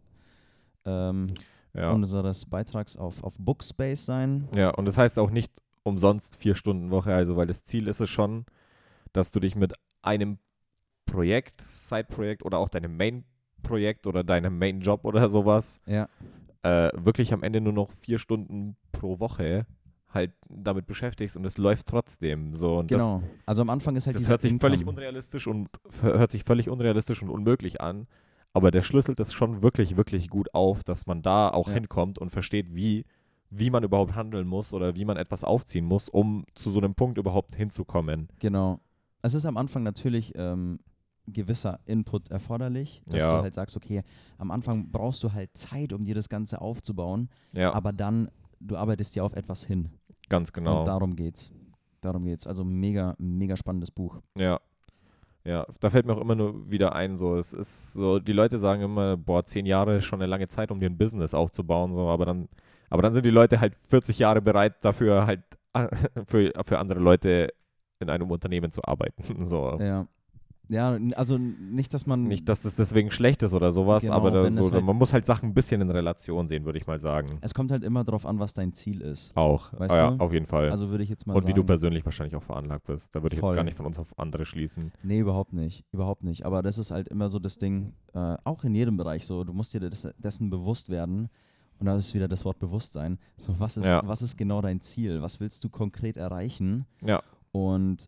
ähm, 0.85 1.27
Ja. 1.73 1.91
unseres 1.91 2.45
Beitrags 2.45 2.97
auf, 2.97 3.23
auf 3.23 3.37
Bookspace 3.37 4.05
sein. 4.05 4.47
ja, 4.55 4.71
und 4.71 4.85
das 4.85 4.97
heißt 4.97 5.17
auch 5.19 5.29
nicht 5.31 5.61
umsonst 5.83 6.35
vier 6.35 6.55
Stunden 6.55 6.91
Woche, 6.91 7.13
also 7.13 7.37
weil 7.37 7.47
das 7.47 7.63
Ziel 7.63 7.87
ist 7.87 7.99
es 8.01 8.09
schon, 8.09 8.45
dass 9.13 9.31
du 9.31 9.39
dich 9.39 9.55
mit 9.55 9.73
einem 10.01 10.37
Projekt, 11.05 11.61
Side-Projekt 11.61 12.43
oder 12.43 12.57
auch 12.59 12.69
deinem 12.69 12.97
Main-Projekt 12.97 14.07
oder 14.07 14.23
deinem 14.23 14.57
Main-Job 14.57 15.05
oder 15.05 15.29
sowas 15.29 15.79
Ja, 15.85 16.07
äh, 16.63 16.89
wirklich 16.93 17.33
am 17.33 17.43
Ende 17.43 17.61
nur 17.61 17.73
noch 17.73 17.91
vier 17.91 18.19
Stunden 18.19 18.75
pro 18.91 19.19
Woche 19.19 19.65
halt 20.13 20.31
damit 20.49 20.85
beschäftigst 20.87 21.37
und 21.37 21.45
es 21.45 21.57
läuft 21.57 21.87
trotzdem 21.87 22.53
so 22.53 22.77
und 22.79 22.87
genau. 22.87 23.23
also 23.45 23.61
am 23.61 23.69
Anfang 23.69 23.95
ist 23.95 24.03
das, 24.03 24.07
halt 24.13 24.17
das 24.23 24.27
hört 24.29 24.41
sich 24.41 24.53
völlig 24.59 24.81
Income. 24.81 24.97
unrealistisch 24.97 25.47
und 25.47 25.69
hört 26.01 26.31
sich 26.31 26.43
völlig 26.43 26.69
unrealistisch 26.69 27.21
und 27.23 27.29
unmöglich 27.29 27.79
an, 27.81 28.07
aber 28.53 28.71
der 28.71 28.81
schlüsselt 28.81 29.19
es 29.21 29.31
schon 29.33 29.63
wirklich, 29.63 29.95
wirklich 29.97 30.29
gut 30.29 30.53
auf, 30.53 30.83
dass 30.83 31.07
man 31.07 31.21
da 31.21 31.49
auch 31.49 31.67
Ja. 31.69 31.75
hinkommt 31.75 32.19
und 32.19 32.29
versteht, 32.29 32.75
wie, 32.75 33.05
wie 33.49 33.69
man 33.69 33.83
überhaupt 33.83 34.15
handeln 34.15 34.47
muss 34.47 34.73
oder 34.73 34.95
wie 34.95 35.05
man 35.05 35.15
etwas 35.17 35.43
aufziehen 35.45 35.85
muss, 35.85 36.09
um 36.09 36.45
zu 36.55 36.69
so 36.69 36.79
einem 36.79 36.93
Punkt 36.95 37.17
überhaupt 37.17 37.55
hinzukommen. 37.55 38.27
Genau. 38.39 38.79
Es 39.21 39.33
ist 39.33 39.45
am 39.45 39.55
Anfang 39.55 39.83
natürlich 39.83 40.33
ähm, 40.35 40.79
gewisser 41.27 41.79
Input 41.85 42.29
erforderlich, 42.31 43.01
dass 43.05 43.21
Ja. 43.23 43.37
du 43.37 43.43
halt 43.43 43.53
sagst, 43.53 43.77
okay, 43.77 44.03
am 44.37 44.51
Anfang 44.51 44.89
brauchst 44.91 45.23
du 45.23 45.31
halt 45.31 45.55
Zeit, 45.55 45.93
um 45.93 46.03
dir 46.03 46.15
das 46.15 46.27
Ganze 46.27 46.59
aufzubauen, 46.59 47.29
Ja, 47.53 47.71
aber 47.73 47.93
dann, 47.93 48.29
du 48.59 48.75
arbeitest 48.75 49.15
dir 49.15 49.23
auf 49.23 49.33
etwas 49.33 49.63
hin. 49.63 49.89
Ganz 50.31 50.51
genau. 50.51 50.79
Und 50.79 50.87
darum 50.87 51.15
geht's. 51.15 51.53
Darum 51.99 52.23
geht's. 52.23 52.47
Also 52.47 52.63
mega, 52.63 53.13
mega 53.19 53.55
spannendes 53.55 53.91
Buch. 53.91 54.19
Ja. 54.35 54.59
Ja, 55.43 55.65
da 55.79 55.89
fällt 55.89 56.05
mir 56.05 56.13
auch 56.13 56.21
immer 56.21 56.35
nur 56.35 56.69
wieder 56.69 56.93
ein, 56.93 57.17
so, 57.17 57.35
es 57.35 57.51
ist 57.51 57.93
so, 57.93 58.19
die 58.19 58.31
Leute 58.31 58.59
sagen 58.59 58.83
immer, 58.83 59.17
boah, 59.17 59.43
zehn 59.43 59.65
Jahre 59.65 59.97
ist 59.97 60.05
schon 60.05 60.21
eine 60.21 60.29
lange 60.29 60.47
Zeit, 60.47 60.69
um 60.69 60.79
dir 60.79 60.87
ein 60.87 60.99
Business 60.99 61.33
aufzubauen, 61.33 61.93
so, 61.93 62.09
aber 62.09 62.25
dann, 62.25 62.47
aber 62.91 63.01
dann 63.01 63.15
sind 63.15 63.25
die 63.25 63.31
Leute 63.31 63.59
halt 63.59 63.73
40 63.75 64.19
Jahre 64.19 64.39
bereit, 64.39 64.75
dafür 64.85 65.25
halt 65.25 65.41
für, 66.25 66.51
für 66.63 66.77
andere 66.77 66.99
Leute 66.99 67.49
in 67.99 68.11
einem 68.11 68.29
Unternehmen 68.29 68.71
zu 68.71 68.81
arbeiten. 68.83 69.23
So. 69.45 69.79
Ja. 69.79 70.05
Ja, 70.69 70.97
also 71.15 71.37
nicht, 71.37 71.93
dass 71.93 72.05
man. 72.05 72.23
Nicht, 72.23 72.47
dass 72.47 72.63
es 72.63 72.75
deswegen 72.75 73.11
schlecht 73.11 73.43
ist 73.43 73.53
oder 73.53 73.71
sowas, 73.73 74.03
Genau, 74.03 74.15
aber 74.15 74.49
so, 74.51 74.71
halt- 74.71 74.83
man 74.85 74.95
muss 74.95 75.11
halt 75.11 75.25
Sachen 75.25 75.49
ein 75.49 75.53
bisschen 75.53 75.81
in 75.81 75.89
Relation 75.89 76.47
sehen, 76.47 76.63
würde 76.63 76.79
ich 76.79 76.87
mal 76.87 76.97
sagen. 76.97 77.39
Es 77.41 77.53
kommt 77.53 77.71
halt 77.71 77.83
immer 77.83 78.05
darauf 78.05 78.25
an, 78.25 78.39
was 78.39 78.53
dein 78.53 78.71
Ziel 78.71 79.01
ist. 79.01 79.35
Auch, 79.35 79.73
Weißt 79.77 79.93
ja, 79.93 80.11
du? 80.11 80.23
auf 80.23 80.31
jeden 80.31 80.45
Fall. 80.45 80.69
Also 80.69 80.89
würde 80.89 81.03
ich 81.03 81.09
jetzt 81.09 81.27
mal 81.27 81.33
Und 81.33 81.41
sagen. 81.41 81.49
wie 81.49 81.59
du 81.59 81.65
persönlich 81.65 82.05
wahrscheinlich 82.05 82.35
auch 82.37 82.43
veranlagt 82.43 82.85
bist. 82.85 83.13
Da 83.13 83.21
würde 83.21 83.33
ich 83.35 83.41
jetzt 83.41 83.47
Voll. 83.47 83.55
gar 83.55 83.63
nicht 83.65 83.75
von 83.75 83.85
uns 83.85 83.99
auf 83.99 84.17
andere 84.17 84.45
schließen. 84.45 84.93
Nee, 85.03 85.19
überhaupt 85.19 85.51
nicht. 85.51 85.83
Überhaupt 85.91 86.23
nicht. 86.23 86.45
Aber 86.45 86.61
das 86.61 86.77
ist 86.77 86.91
halt 86.91 87.09
immer 87.09 87.29
so 87.29 87.39
das 87.39 87.57
Ding, 87.57 87.93
äh, 88.13 88.37
auch 88.45 88.63
in 88.63 88.73
jedem 88.73 88.95
Bereich 88.95 89.25
so, 89.25 89.43
du 89.43 89.51
musst 89.51 89.73
dir 89.73 89.81
des, 89.81 90.07
dessen 90.19 90.49
bewusst 90.49 90.89
werden. 90.89 91.27
Und 91.79 91.87
da 91.87 91.95
ist 91.97 92.13
wieder 92.13 92.27
das 92.29 92.45
Wort 92.45 92.59
Bewusstsein. 92.59 93.17
So, 93.37 93.55
was 93.59 93.75
ist, 93.75 93.85
Ja. 93.87 94.03
was 94.05 94.21
ist 94.21 94.37
genau 94.37 94.61
dein 94.61 94.79
Ziel? 94.79 95.21
Was 95.21 95.39
willst 95.39 95.63
du 95.63 95.69
konkret 95.69 96.15
erreichen? 96.15 96.85
Ja. 97.03 97.23
Und 97.51 98.07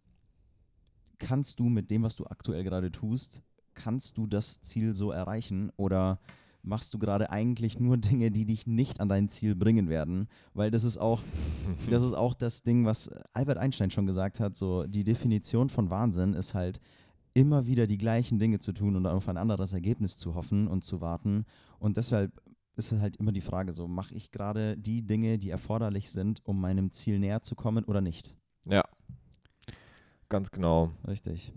kannst 1.24 1.60
du 1.60 1.70
mit 1.70 1.90
dem, 1.90 2.04
was 2.04 2.16
du 2.16 2.26
aktuell 2.26 2.64
gerade 2.64 2.92
tust, 2.92 3.42
kannst 3.74 4.18
du 4.18 4.28
das 4.28 4.62
Ziel 4.62 4.96
so 4.96 5.12
erreichen? 5.12 5.72
Oder 5.78 6.20
machst 6.62 6.94
du 6.94 7.00
gerade 7.00 7.30
eigentlich 7.30 7.80
nur 7.80 7.98
Dinge, 7.98 8.32
die 8.32 8.46
dich 8.46 8.68
nicht 8.68 9.00
an 9.00 9.10
dein 9.10 9.30
Ziel 9.30 9.56
bringen 9.56 9.90
werden? 9.90 10.28
Weil 10.54 10.72
das 10.72 10.84
ist 10.84 10.98
auch 10.98 11.22
das 11.90 12.04
ist 12.04 12.14
auch 12.14 12.34
das 12.34 12.64
Ding, 12.64 12.86
was 12.86 13.10
Albert 13.34 13.58
Einstein 13.58 13.92
schon 13.92 14.06
gesagt 14.06 14.40
hat. 14.40 14.56
So, 14.56 14.84
die 14.84 15.04
Definition 15.04 15.70
von 15.70 15.90
Wahnsinn 15.90 16.34
ist 16.34 16.54
halt, 16.54 16.80
immer 17.34 17.66
wieder 17.66 17.88
die 17.88 17.98
gleichen 17.98 18.40
Dinge 18.40 18.60
zu 18.60 18.74
tun 18.74 18.96
und 18.96 19.06
auf 19.06 19.28
ein 19.28 19.38
anderes 19.38 19.74
Ergebnis 19.74 20.18
zu 20.18 20.36
hoffen 20.36 20.68
und 20.68 20.84
zu 20.84 21.02
warten. 21.02 21.46
Und 21.80 21.98
deshalb 21.98 22.42
ist 22.76 22.92
halt 22.92 23.18
immer 23.18 23.32
die 23.32 23.42
Frage: 23.42 23.74
so, 23.74 23.88
mache 23.88 24.14
ich 24.14 24.32
gerade 24.32 24.78
die 24.78 25.06
Dinge, 25.06 25.38
die 25.38 25.50
erforderlich 25.50 26.12
sind, 26.12 26.46
um 26.46 26.60
meinem 26.60 26.92
Ziel 26.92 27.20
näher 27.20 27.42
zu 27.42 27.56
kommen 27.56 27.84
oder 27.86 28.02
nicht? 28.02 28.36
Ja. 28.66 28.84
Ganz 30.34 30.50
genau. 30.50 30.90
Richtig. 31.08 31.54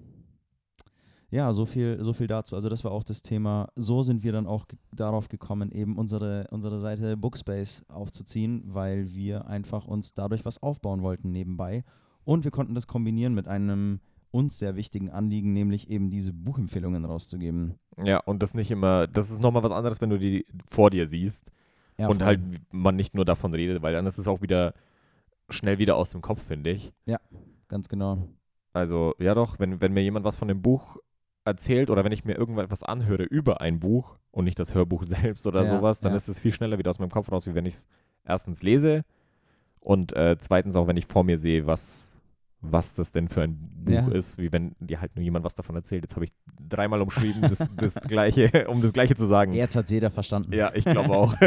Ja, 1.31 1.51
so 1.55 1.65
viel, 1.65 1.97
so 2.05 2.13
viel 2.13 2.27
dazu. 2.27 2.57
Also 2.57 2.69
das 2.69 2.85
war 2.85 2.93
auch 2.93 3.05
das 3.05 3.23
Thema. 3.23 3.71
So 3.75 4.03
sind 4.03 4.23
wir 4.23 4.33
dann 4.33 4.47
auch 4.47 4.67
darauf 4.93 5.29
gekommen, 5.29 5.73
eben 5.73 5.97
unsere, 5.97 6.47
unsere 6.51 6.79
Seite 6.79 7.17
Bookspace 7.17 7.87
aufzuziehen, 7.89 8.65
weil 8.67 9.15
wir 9.15 9.47
einfach 9.47 9.87
uns 9.87 10.13
dadurch 10.13 10.45
was 10.45 10.63
aufbauen 10.63 11.01
wollten 11.01 11.33
nebenbei. 11.33 11.85
Und 12.25 12.45
wir 12.45 12.51
konnten 12.51 12.75
das 12.75 12.87
kombinieren 12.87 13.33
mit 13.33 13.49
einem 13.49 14.01
uns 14.31 14.59
sehr 14.59 14.77
wichtigen 14.77 15.09
Anliegen, 15.09 15.55
nämlich 15.55 15.89
eben 15.89 16.11
diese 16.11 16.35
Buchempfehlungen 16.35 17.07
rauszugeben. 17.07 17.77
Ja, 18.05 18.19
und 18.19 18.43
das 18.43 18.53
nicht 18.53 18.71
immer, 18.71 19.07
das 19.07 19.31
ist 19.31 19.41
nochmal 19.41 19.63
was 19.63 19.73
anderes, 19.73 20.03
wenn 20.03 20.11
du 20.11 20.19
die 20.19 20.45
vor 20.69 20.91
dir 20.91 21.07
siehst 21.07 21.51
Ja, 21.97 22.09
und 22.09 22.19
voll. 22.19 22.27
halt 22.27 22.41
man 22.73 22.95
nicht 22.95 23.15
nur 23.15 23.25
davon 23.25 23.55
redet, 23.55 23.81
weil 23.81 23.95
dann 23.95 24.07
ist 24.07 24.19
es 24.19 24.29
auch 24.29 24.43
wieder 24.43 24.75
schnell 25.49 25.79
wieder 25.79 25.97
aus 25.97 26.11
dem 26.11 26.21
Kopf, 26.21 26.43
finde 26.43 26.73
ich. 26.73 26.93
Ganz 27.69 27.89
genau. 27.89 28.29
Also, 28.77 29.15
ja 29.19 29.35
doch, 29.35 29.59
wenn, 29.59 29.81
wenn 29.81 29.93
mir 29.95 30.03
jemand 30.03 30.25
was 30.27 30.37
von 30.37 30.49
dem 30.49 30.61
Buch 30.63 30.99
erzählt 31.45 31.89
oder 31.91 32.05
wenn 32.05 32.13
ich 32.13 32.25
mir 32.25 32.35
irgendwas 32.37 32.83
anhöre 32.83 33.23
über 33.23 33.61
ein 33.61 33.81
Buch 33.81 34.19
und 34.31 34.45
nicht 34.45 34.59
das 34.59 34.75
Hörbuch 34.75 35.03
selbst 35.05 35.47
oder 35.47 35.63
Ja, 35.63 35.67
sowas, 35.67 36.01
dann 36.01 36.13
ja. 36.13 36.17
ist 36.17 36.29
es 36.29 36.39
viel 36.39 36.53
schneller 36.53 36.77
wieder 36.79 36.91
aus 36.91 36.99
meinem 36.99 37.11
Kopf 37.11 37.33
raus, 37.33 37.47
wie 37.47 37.55
wenn 37.55 37.67
ich 37.67 37.75
es 37.75 37.89
erstens 38.25 38.63
lese 38.63 39.05
und 39.81 40.15
äh, 40.15 40.37
zweitens 40.39 40.77
auch, 40.77 40.87
wenn 40.89 40.97
ich 40.97 41.07
vor 41.07 41.25
mir 41.25 41.39
sehe, 41.39 41.67
was, 41.67 42.15
was 42.61 42.95
das 42.97 43.13
denn 43.13 43.29
für 43.29 43.43
ein 43.43 43.57
Buch 43.85 43.93
Ja. 43.93 44.09
ist, 44.09 44.39
wie 44.39 44.53
wenn 44.53 44.75
dir 44.81 45.01
halt 45.01 45.15
nur 45.15 45.23
jemand 45.23 45.45
was 45.45 45.55
davon 45.55 45.77
erzählt. 45.77 46.03
Jetzt 46.03 46.17
habe 46.17 46.25
ich 46.25 46.33
dreimal 46.69 47.01
umschrieben, 47.01 47.43
das, 47.43 47.59
das 47.77 47.95
Gleiche, 48.09 48.67
um 48.69 48.83
das 48.83 48.93
Gleiche 48.93 49.15
zu 49.15 49.25
sagen. 49.25 49.53
Jetzt 49.53 49.77
hat 49.77 49.89
jeder 49.89 50.11
verstanden. 50.11 50.53
Ja, 50.53 50.73
ich 50.75 50.85
glaube 50.85 51.11
auch. 51.11 51.35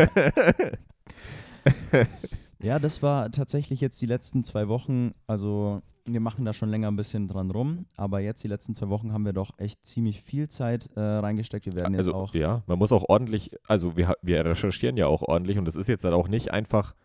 Ja, 2.62 2.78
das 2.78 3.02
war 3.02 3.32
tatsächlich 3.32 3.80
jetzt 3.80 4.02
die 4.02 4.06
letzten 4.06 4.44
zwei 4.44 4.68
Wochen. 4.68 5.14
Also 5.28 5.82
wir 6.14 6.20
machen 6.20 6.46
da 6.46 6.54
schon 6.54 6.70
länger 6.70 6.90
ein 6.90 6.96
bisschen 6.96 7.28
dran 7.28 7.52
rum, 7.52 7.86
aber 7.96 8.20
jetzt 8.20 8.44
die 8.44 8.48
letzten 8.48 8.74
zwei 8.74 8.90
Wochen 8.90 9.14
haben 9.14 9.26
wir 9.26 9.34
doch 9.34 9.52
echt 9.58 9.86
ziemlich 9.86 10.22
viel 10.22 10.50
Zeit 10.50 10.90
äh, 10.96 11.00
reingesteckt. 11.00 11.66
Wir 11.66 11.74
werden 11.74 11.94
jetzt 11.94 12.08
also, 12.08 12.16
auch. 12.16 12.34
ja, 12.34 12.64
man 12.68 12.80
muss 12.80 12.92
auch 12.92 13.06
ordentlich, 13.08 13.52
also 13.68 13.98
wir, 13.98 14.16
wir 14.22 14.46
recherchieren 14.46 14.98
ja 14.98 15.08
auch 15.08 15.22
ordentlich 15.22 15.58
und 15.58 15.66
das 15.66 15.76
ist 15.76 15.88
jetzt 15.88 16.04
dann 16.04 16.14
auch 16.14 16.28
nicht 16.28 16.52
einfach 16.52 16.96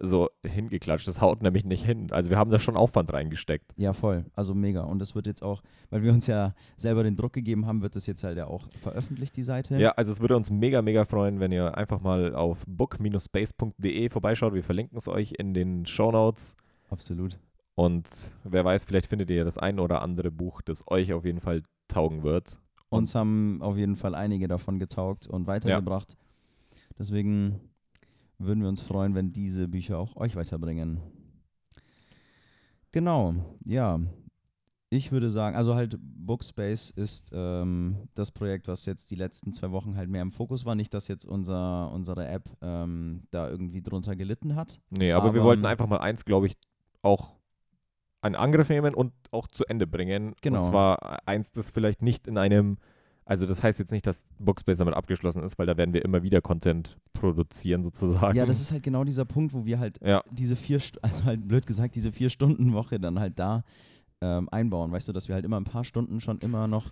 so 0.00 0.30
hingeklatscht. 0.44 1.06
Das 1.06 1.20
haut 1.20 1.42
nämlich 1.42 1.64
nicht 1.64 1.84
hin. 1.84 2.10
Also 2.10 2.30
wir 2.30 2.38
haben 2.38 2.50
da 2.50 2.58
schon 2.58 2.76
Aufwand 2.76 3.12
reingesteckt. 3.12 3.72
Ja, 3.76 3.92
voll. 3.92 4.24
Also 4.34 4.54
mega. 4.54 4.82
Und 4.82 4.98
das 4.98 5.14
wird 5.14 5.26
jetzt 5.26 5.42
auch, 5.42 5.62
weil 5.90 6.02
wir 6.02 6.12
uns 6.12 6.26
ja 6.26 6.54
selber 6.76 7.02
den 7.02 7.16
Druck 7.16 7.34
gegeben 7.34 7.66
haben, 7.66 7.82
wird 7.82 7.94
das 7.96 8.06
jetzt 8.06 8.24
halt 8.24 8.38
ja 8.38 8.46
auch 8.46 8.66
veröffentlicht, 8.80 9.36
die 9.36 9.42
Seite. 9.42 9.76
Ja, 9.78 9.90
also 9.90 10.10
es 10.10 10.20
würde 10.20 10.36
uns 10.36 10.50
mega, 10.50 10.82
mega 10.82 11.04
freuen, 11.04 11.38
wenn 11.38 11.52
ihr 11.52 11.76
einfach 11.76 12.00
mal 12.00 12.34
auf 12.34 12.64
book-space.de 12.66 14.08
vorbeischaut. 14.08 14.54
Wir 14.54 14.64
verlinken 14.64 14.96
es 14.96 15.06
euch 15.06 15.34
in 15.38 15.54
den 15.54 15.86
Shownotes. 15.86 16.56
Absolut. 16.88 17.38
Und 17.80 18.06
wer 18.44 18.62
weiß, 18.62 18.84
vielleicht 18.84 19.06
findet 19.06 19.30
ihr 19.30 19.42
das 19.42 19.56
ein 19.56 19.80
oder 19.80 20.02
andere 20.02 20.30
Buch, 20.30 20.60
das 20.60 20.84
euch 20.88 21.14
auf 21.14 21.24
jeden 21.24 21.40
Fall 21.40 21.62
taugen 21.88 22.22
wird. 22.22 22.58
Uns 22.90 23.14
haben 23.14 23.62
auf 23.62 23.78
jeden 23.78 23.96
Fall 23.96 24.14
einige 24.14 24.48
davon 24.48 24.78
getaugt 24.78 25.26
und 25.26 25.46
weitergebracht. 25.46 26.18
Deswegen 26.98 27.58
würden 28.36 28.60
wir 28.60 28.68
uns 28.68 28.82
freuen, 28.82 29.14
wenn 29.14 29.32
diese 29.32 29.66
Bücher 29.66 29.96
auch 29.96 30.14
euch 30.16 30.36
weiterbringen. 30.36 31.00
Genau, 32.90 33.34
ja. 33.64 33.98
Ich 34.90 35.10
würde 35.10 35.30
sagen, 35.30 35.56
also 35.56 35.74
halt 35.74 35.96
Bookspace 36.02 36.90
ist 36.90 37.30
ähm, 37.32 37.96
das 38.14 38.30
Projekt, 38.30 38.68
was 38.68 38.84
jetzt 38.84 39.10
die 39.10 39.14
letzten 39.16 39.54
zwei 39.54 39.70
Wochen 39.70 39.96
halt 39.96 40.10
mehr 40.10 40.20
im 40.20 40.32
Fokus 40.32 40.66
war. 40.66 40.74
Nicht, 40.74 40.92
dass 40.92 41.08
jetzt 41.08 41.24
unser, 41.24 41.90
unsere 41.92 42.28
App 42.28 42.44
ähm, 42.60 43.22
da 43.30 43.48
irgendwie 43.48 43.80
drunter 43.80 44.16
gelitten 44.16 44.54
hat. 44.54 44.78
Nee, 44.90 45.12
aber, 45.12 45.32
wir 45.32 45.40
Aber- 45.40 45.48
wollten 45.48 45.64
einfach 45.64 45.86
mal 45.86 46.00
eins, 46.00 46.26
glaube 46.26 46.46
ich, 46.46 46.58
auch 47.02 47.39
einen 48.22 48.34
Angriff 48.34 48.68
nehmen 48.68 48.94
und 48.94 49.12
auch 49.30 49.46
zu 49.46 49.64
Ende 49.66 49.86
bringen. 49.86 50.34
Genau. 50.42 50.58
Und 50.58 50.64
zwar 50.64 51.26
eins, 51.26 51.52
das 51.52 51.70
vielleicht 51.70 52.02
nicht 52.02 52.26
in 52.26 52.36
einem, 52.38 52.76
also 53.24 53.46
das 53.46 53.62
heißt 53.62 53.78
jetzt 53.78 53.92
nicht, 53.92 54.06
dass 54.06 54.24
Bookspace 54.38 54.78
damit 54.78 54.94
abgeschlossen 54.94 55.42
ist, 55.42 55.58
weil 55.58 55.66
da 55.66 55.76
werden 55.76 55.94
wir 55.94 56.04
immer 56.04 56.22
wieder 56.22 56.40
Content 56.40 56.96
produzieren 57.12 57.82
sozusagen. 57.84 58.36
Ja, 58.36 58.46
das 58.46 58.60
ist 58.60 58.72
halt 58.72 58.82
genau 58.82 59.04
dieser 59.04 59.24
Punkt, 59.24 59.54
wo 59.54 59.64
wir 59.64 59.78
halt 59.78 59.98
ja, 60.04 60.22
diese 60.30 60.56
vier, 60.56 60.80
also 61.02 61.24
halt 61.24 61.46
blöd 61.46 61.66
gesagt, 61.66 61.94
diese 61.94 62.12
vier 62.12 62.30
Stunden 62.30 62.72
Woche 62.74 62.98
dann 63.00 63.18
halt 63.20 63.38
da 63.38 63.62
ähm, 64.20 64.48
einbauen. 64.50 64.92
Weißt 64.92 65.08
du, 65.08 65.12
dass 65.12 65.28
wir 65.28 65.34
halt 65.34 65.44
immer 65.44 65.58
ein 65.58 65.64
paar 65.64 65.84
Stunden 65.84 66.20
schon 66.20 66.38
immer 66.40 66.66
noch 66.68 66.86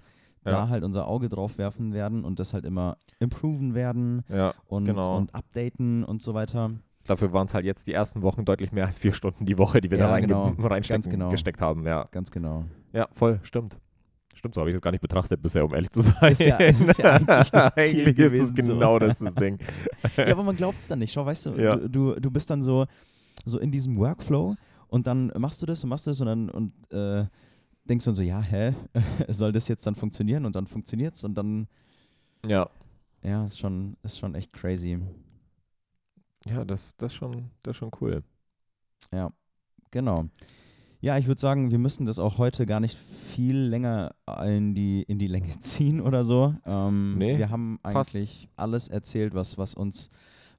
Ja. 0.45 0.53
da 0.53 0.69
halt 0.69 0.85
unser 0.85 1.07
Auge 1.09 1.29
drauf 1.29 1.59
werfen 1.59 1.93
werden 1.93 2.25
und 2.25 2.39
das 2.39 2.55
halt 2.55 2.65
immer 2.65 2.97
improven 3.19 3.75
werden 3.75 4.23
ja. 4.31 4.55
und, 4.67 4.85
Genau. 4.87 5.17
und 5.17 5.35
updaten 5.35 6.05
und 6.05 6.23
so 6.23 6.33
weiter. 6.33 6.71
Dafür 7.09 7.33
waren 7.33 7.47
es 7.47 7.55
halt 7.55 7.65
jetzt 7.65 7.87
die 7.89 7.93
ersten 7.93 8.23
Wochen 8.23 8.45
deutlich 8.45 8.71
mehr 8.71 8.87
als 8.87 8.99
vier 8.99 9.13
Stunden 9.13 9.47
die 9.47 9.59
Woche, 9.59 9.81
die 9.81 9.91
wir 9.91 9.99
Ja, 9.99 10.07
da 10.07 10.13
reinge 10.13 10.27
genau. 10.29 10.49
reinstecken, 10.59 11.03
Ganz 11.03 11.11
genau. 11.11 11.31
gesteckt 11.31 11.61
haben. 11.61 11.85
Ja. 11.87 12.07
Ganz 12.11 12.31
genau. 12.31 12.65
ja, 12.93 13.09
voll, 13.13 13.41
stimmt. 13.43 13.79
Stimmt, 14.35 14.55
so 14.55 14.61
habe 14.61 14.69
ich 14.71 14.77
es 14.77 14.81
gar 14.81 14.93
nicht 14.93 15.01
betrachtet 15.01 15.43
bisher, 15.43 15.65
um 15.65 15.75
ehrlich 15.75 15.91
zu 15.91 16.01
sein. 16.03 16.31
Ist 16.33 16.43
ja- 16.45 16.57
ist 16.59 16.99
ja 16.99 17.13
eigentlich 17.15 17.51
das 17.51 17.75
Ziel 17.75 17.83
Eigentlich 17.83 18.07
ist 18.09 18.17
gewesen, 18.17 18.57
es 18.61 18.67
so. 18.67 18.73
genau 18.75 18.99
das, 19.01 19.19
das 19.19 19.35
Ding. 19.35 19.59
Ja, 20.17 20.29
aber 20.31 20.45
man 20.45 20.55
glaubt 20.55 20.79
es 20.79 20.87
dann 20.87 21.01
nicht. 21.01 21.13
Schau, 21.13 21.27
weißt 21.27 21.47
du, 21.47 21.51
Ja. 21.61 21.75
du, 21.77 21.89
du, 21.89 22.21
du 22.21 22.31
bist 22.31 22.49
dann 22.51 22.63
so, 22.63 22.87
so 23.45 23.59
in 23.59 23.73
diesem 23.73 23.97
Workflow 23.99 24.55
und 24.87 25.07
dann 25.09 25.33
machst 25.39 25.61
du 25.63 25.67
das 25.67 25.83
und 25.83 25.91
machst 25.91 26.07
das 26.07 26.21
und 26.21 26.27
dann 26.29 26.51
und 26.51 26.73
äh, 26.93 27.25
denkst 27.85 28.05
dann 28.05 28.15
so, 28.15 28.23
ja, 28.23 28.41
hä, 28.43 28.75
soll 29.29 29.51
das 29.51 29.67
jetzt 29.67 29.85
dann 29.87 29.95
funktionieren? 29.97 30.45
Und 30.45 30.55
dann 30.55 30.67
funktioniert's 30.67 31.25
und 31.25 31.35
dann, 31.35 31.67
Ja, 32.47 32.69
ja, 33.25 33.45
ist 33.45 33.59
schon, 33.59 33.97
ist 34.05 34.19
schon 34.19 34.35
echt 34.37 34.53
crazy. 34.53 34.99
Ja 36.51 36.65
das, 36.65 36.97
das, 36.97 37.15
schon, 37.15 37.51
das 37.63 37.73
ist 37.73 37.77
schon 37.79 37.91
cool. 38.01 38.23
Ja, 39.13 39.33
genau. 39.91 40.27
Ja, 41.01 41.17
ich 41.17 41.29
würde 41.29 41.41
sagen, 41.41 41.71
wir 41.71 41.79
müssen 41.79 42.07
das 42.07 42.19
auch 42.19 42.39
heute 42.39 42.67
gar 42.67 42.81
nicht 42.81 42.99
viel 42.99 43.57
länger 43.57 44.15
in 44.45 44.75
die, 44.75 45.03
in 45.03 45.19
die 45.19 45.29
Länge 45.29 45.57
ziehen 45.61 46.01
oder 46.01 46.25
so. 46.25 46.55
Ähm, 46.65 47.17
Nee, 47.19 47.39
wir 47.39 47.51
haben 47.51 47.79
passt. 47.83 48.15
eigentlich 48.15 48.49
alles 48.57 48.89
erzählt, 48.89 49.35
was, 49.35 49.59
was, 49.59 49.75
uns, 49.75 50.11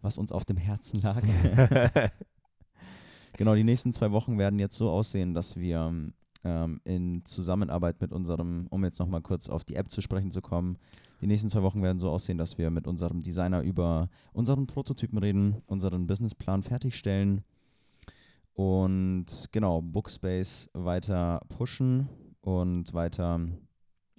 was 0.02 0.18
uns 0.18 0.32
auf 0.32 0.46
dem 0.46 0.56
Herzen 0.58 1.02
lag. 1.02 1.22
genau, 3.34 3.56
die 3.56 3.66
nächsten 3.66 3.92
zwei 3.92 4.12
Wochen 4.12 4.38
werden 4.38 4.60
jetzt 4.60 4.78
so 4.78 4.90
aussehen, 4.90 5.34
dass 5.34 5.58
wir 5.58 5.94
ähm, 6.46 6.82
in 6.86 7.26
Zusammenarbeit 7.26 8.00
mit 8.00 8.14
unserem, 8.14 8.68
um 8.70 8.86
jetzt 8.86 9.00
nochmal 9.00 9.22
kurz 9.22 9.50
auf 9.50 9.66
die 9.66 9.76
App 9.76 9.90
zu 9.90 10.02
sprechen 10.02 10.32
zu 10.32 10.42
kommen, 10.42 10.78
Die 11.22 11.28
nächsten 11.28 11.50
zwei 11.50 11.62
Wochen 11.64 11.82
werden 11.84 12.00
so 12.00 12.10
aussehen, 12.10 12.38
dass 12.38 12.58
wir 12.58 12.70
mit 12.70 12.88
unserem 12.88 13.22
Designer 13.22 13.62
über 13.62 14.10
unseren 14.32 14.68
Prototypen 14.68 15.18
reden, 15.20 15.62
unseren 15.68 16.08
Businessplan 16.08 16.64
fertigstellen 16.64 17.44
und 18.54 19.26
genau, 19.52 19.82
Bookspace 19.82 20.70
weiter 20.74 21.42
pushen 21.50 22.10
und 22.42 22.94
weiter 22.94 23.40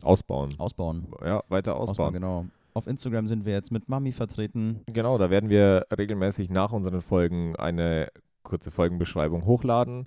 Ausbauen. 0.03 0.51
ausbauen. 0.59 1.09
Ja, 1.24 1.42
weiter 1.48 1.76
ausbauen. 1.76 2.12
genau. 2.14 2.46
Auf 2.72 2.86
Instagram 2.86 3.26
sind 3.26 3.44
wir 3.44 3.53
jetzt 3.53 3.72
mit 3.72 3.88
Mami 3.88 4.12
vertreten. 4.12 4.80
Genau, 4.86 5.18
da 5.18 5.28
werden 5.28 5.51
wir 5.51 5.86
regelmäßig 5.96 6.51
nach 6.51 6.72
unseren 6.72 7.01
Folgen 7.01 7.57
eine 7.57 8.09
kurze 8.42 8.70
Folgenbeschreibung 8.70 9.44
hochladen. 9.44 10.07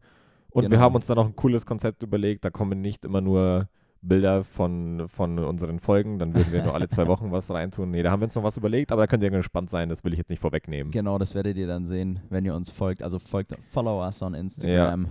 Und 0.49 0.63
wir 0.63 0.69
Genau. 0.69 0.81
haben 0.81 0.95
uns 0.95 1.07
dann 1.07 1.17
auch 1.17 1.25
ein 1.25 1.35
cooles 1.35 1.65
Konzept 1.65 2.03
überlegt. 2.03 2.45
Da 2.45 2.49
kommen 2.51 2.79
nicht 2.81 3.05
immer 3.05 3.21
nur 3.21 3.67
Bilder 4.03 4.43
von, 4.43 5.07
von 5.07 5.39
unseren 5.39 5.79
Folgen, 5.79 6.19
dann 6.19 6.35
würden 6.35 6.51
wir 6.51 6.63
nur 6.63 6.75
alle 6.75 6.87
zwei 6.87 7.07
Wochen 7.07 7.31
was 7.31 7.49
reintun. 7.49 7.89
Nee, 7.89 8.03
da 8.03 8.11
haben 8.11 8.19
wir 8.19 8.25
uns 8.25 8.35
noch 8.35 8.43
was 8.43 8.57
überlegt, 8.57 8.91
aber 8.91 9.03
da 9.03 9.07
könnt 9.07 9.23
ihr 9.23 9.31
gespannt 9.31 9.69
sein, 9.69 9.89
das 9.89 10.03
will 10.03 10.13
ich 10.13 10.19
jetzt 10.19 10.29
nicht 10.29 10.39
vorwegnehmen. 10.39 10.91
Genau, 10.91 11.17
das 11.17 11.35
werdet 11.35 11.57
ihr 11.57 11.67
dann 11.67 11.85
sehen, 11.85 12.19
wenn 12.29 12.45
ihr 12.45 12.53
uns 12.53 12.69
folgt. 12.69 13.01
Also 13.01 13.17
folgt, 13.19 13.55
follow 13.71 14.03
us 14.03 14.21
on 14.21 14.33
Instagram. 14.33 15.07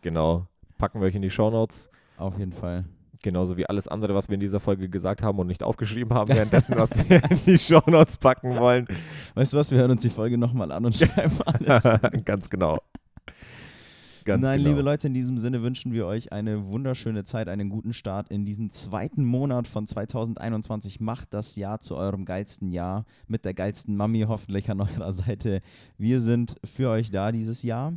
Genau. 0.00 0.46
Packen 0.78 1.00
wir 1.00 1.06
euch 1.06 1.14
in 1.14 1.22
die 1.22 1.30
Shownotes. 1.30 1.90
Auf 2.16 2.38
jeden 2.38 2.52
Fall. 2.52 2.84
Genauso 3.22 3.56
wie 3.56 3.66
alles 3.66 3.86
andere, 3.86 4.14
was 4.16 4.28
wir 4.28 4.34
in 4.34 4.40
dieser 4.40 4.58
Folge 4.58 4.88
gesagt 4.88 5.22
haben 5.22 5.38
und 5.38 5.46
nicht 5.46 5.62
aufgeschrieben 5.62 6.12
haben, 6.12 6.28
währenddessen, 6.28 6.74
was 6.76 6.96
wir 7.08 7.22
in 7.30 7.38
die 7.46 7.56
Shownotes 7.56 8.16
packen 8.16 8.58
wollen. 8.58 8.88
Weißt 9.34 9.52
du 9.52 9.58
was, 9.58 9.70
wir 9.70 9.78
hören 9.78 9.92
uns 9.92 10.02
die 10.02 10.10
Folge 10.10 10.36
nochmal 10.36 10.72
an 10.72 10.84
und 10.84 10.96
schreiben 10.96 11.38
alles. 11.46 11.88
Ganz 12.24 12.50
genau. 12.50 12.78
Ganz 14.24 14.44
Nein, 14.44 14.58
genau. 14.58 14.70
liebe 14.70 14.82
Leute, 14.82 15.08
in 15.08 15.14
diesem 15.14 15.38
Sinne 15.38 15.62
wünschen 15.62 15.92
wir 15.92 16.06
euch 16.06 16.32
eine 16.32 16.66
wunderschöne 16.66 17.24
Zeit, 17.24 17.48
einen 17.48 17.68
guten 17.68 17.92
Start 17.92 18.28
in 18.28 18.44
diesen 18.44 18.70
zweiten 18.70 19.24
Monat 19.24 19.66
von 19.66 19.86
2021. 19.86 21.00
Macht 21.00 21.34
das 21.34 21.56
Jahr 21.56 21.80
zu 21.80 21.96
eurem 21.96 22.24
geilsten 22.24 22.70
Jahr 22.70 23.04
mit 23.26 23.44
der 23.44 23.54
geilsten 23.54 23.96
Mami 23.96 24.24
hoffentlich 24.28 24.70
an 24.70 24.80
eurer 24.80 25.12
Seite. 25.12 25.60
Wir 25.98 26.20
sind 26.20 26.56
für 26.64 26.90
euch 26.90 27.10
da 27.10 27.32
dieses 27.32 27.62
Jahr 27.62 27.94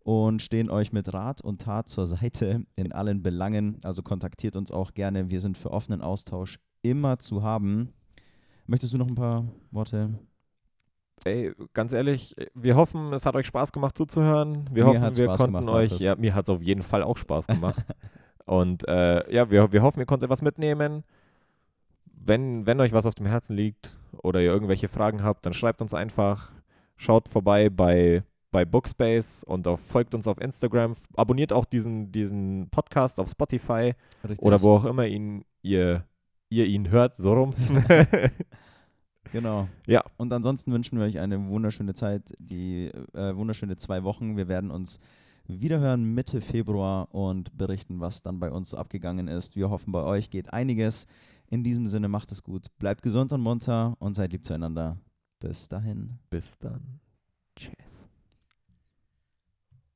und 0.00 0.40
stehen 0.40 0.70
euch 0.70 0.92
mit 0.92 1.12
Rat 1.12 1.40
und 1.40 1.62
Tat 1.62 1.88
zur 1.88 2.06
Seite 2.06 2.64
in 2.76 2.92
allen 2.92 3.22
Belangen. 3.22 3.78
Also 3.82 4.02
kontaktiert 4.02 4.54
uns 4.54 4.70
auch 4.70 4.94
gerne. 4.94 5.30
Wir 5.30 5.40
sind 5.40 5.58
für 5.58 5.72
offenen 5.72 6.00
Austausch 6.00 6.60
immer 6.82 7.18
zu 7.18 7.42
haben. 7.42 7.92
Möchtest 8.66 8.92
du 8.92 8.98
noch 8.98 9.08
ein 9.08 9.16
paar 9.16 9.44
Worte? 9.72 10.14
Ey, 11.24 11.52
ganz 11.72 11.92
ehrlich, 11.92 12.34
wir 12.54 12.76
hoffen, 12.76 13.12
es 13.12 13.26
hat 13.26 13.34
euch 13.34 13.46
Spaß 13.46 13.72
gemacht 13.72 13.96
zuzuhören. 13.96 14.68
Wir 14.70 14.84
Mir 14.84 15.00
hoffen, 15.00 15.16
wir 15.16 15.24
Spaß 15.24 15.40
konnten 15.40 15.56
gemacht, 15.56 15.74
euch, 15.74 15.98
ja, 15.98 16.14
mir 16.16 16.34
hat 16.34 16.44
es 16.44 16.50
auf 16.50 16.62
jeden 16.62 16.82
Fall 16.82 17.02
auch 17.02 17.16
Spaß 17.16 17.46
gemacht. 17.48 17.84
Und 18.44 18.86
äh, 18.88 19.32
ja, 19.32 19.50
wir, 19.50 19.72
wir 19.72 19.82
hoffen, 19.82 20.00
ihr 20.00 20.06
konntet 20.06 20.30
was 20.30 20.42
mitnehmen. 20.42 21.04
Wenn, 22.04 22.66
wenn 22.66 22.80
euch 22.80 22.92
was 22.92 23.06
auf 23.06 23.14
dem 23.14 23.26
Herzen 23.26 23.56
liegt 23.56 23.98
oder 24.22 24.40
ihr 24.40 24.50
irgendwelche 24.50 24.88
Fragen 24.88 25.22
habt, 25.22 25.46
dann 25.46 25.52
schreibt 25.52 25.82
uns 25.82 25.94
einfach. 25.94 26.50
Schaut 26.96 27.28
vorbei 27.28 27.70
bei, 27.70 28.22
bei 28.52 28.64
Bookspace 28.64 29.44
und 29.44 29.66
auf, 29.66 29.80
folgt 29.80 30.14
uns 30.14 30.26
auf 30.26 30.40
Instagram. 30.40 30.94
Abonniert 31.16 31.52
auch 31.52 31.64
diesen, 31.64 32.10
diesen 32.12 32.68
Podcast 32.70 33.20
auf 33.20 33.28
Spotify 33.28 33.94
Richtig. 34.22 34.42
oder 34.42 34.62
wo 34.62 34.76
auch 34.76 34.84
immer 34.84 35.06
ihn, 35.06 35.44
ihr, 35.62 36.04
ihr 36.48 36.66
ihn 36.66 36.90
hört, 36.90 37.16
so 37.16 37.34
rum. 37.34 37.54
Genau. 39.32 39.68
Ja. 39.86 40.04
Und 40.16 40.32
ansonsten 40.32 40.72
wünschen 40.72 40.98
wir 40.98 41.06
euch 41.06 41.18
eine 41.18 41.48
wunderschöne 41.48 41.94
Zeit, 41.94 42.32
die 42.38 42.86
äh, 43.14 43.36
wunderschöne 43.36 43.76
zwei 43.76 44.04
Wochen. 44.04 44.36
Wir 44.36 44.48
werden 44.48 44.70
uns 44.70 45.00
wiederhören 45.48 46.14
Mitte 46.14 46.40
Februar 46.40 47.14
und 47.14 47.56
berichten, 47.56 48.00
was 48.00 48.22
dann 48.22 48.40
bei 48.40 48.50
uns 48.50 48.70
so 48.70 48.76
abgegangen 48.76 49.28
ist. 49.28 49.56
Wir 49.56 49.70
hoffen, 49.70 49.92
bei 49.92 50.02
euch 50.02 50.30
geht 50.30 50.52
einiges. 50.52 51.06
In 51.48 51.62
diesem 51.62 51.86
Sinne 51.86 52.08
macht 52.08 52.32
es 52.32 52.42
gut. 52.42 52.66
Bleibt 52.78 53.02
gesund 53.02 53.32
und 53.32 53.40
munter 53.40 53.96
und 54.00 54.14
seid 54.14 54.32
lieb 54.32 54.44
zueinander. 54.44 54.96
Bis 55.38 55.68
dahin. 55.68 56.18
Bis 56.30 56.58
dann. 56.58 57.00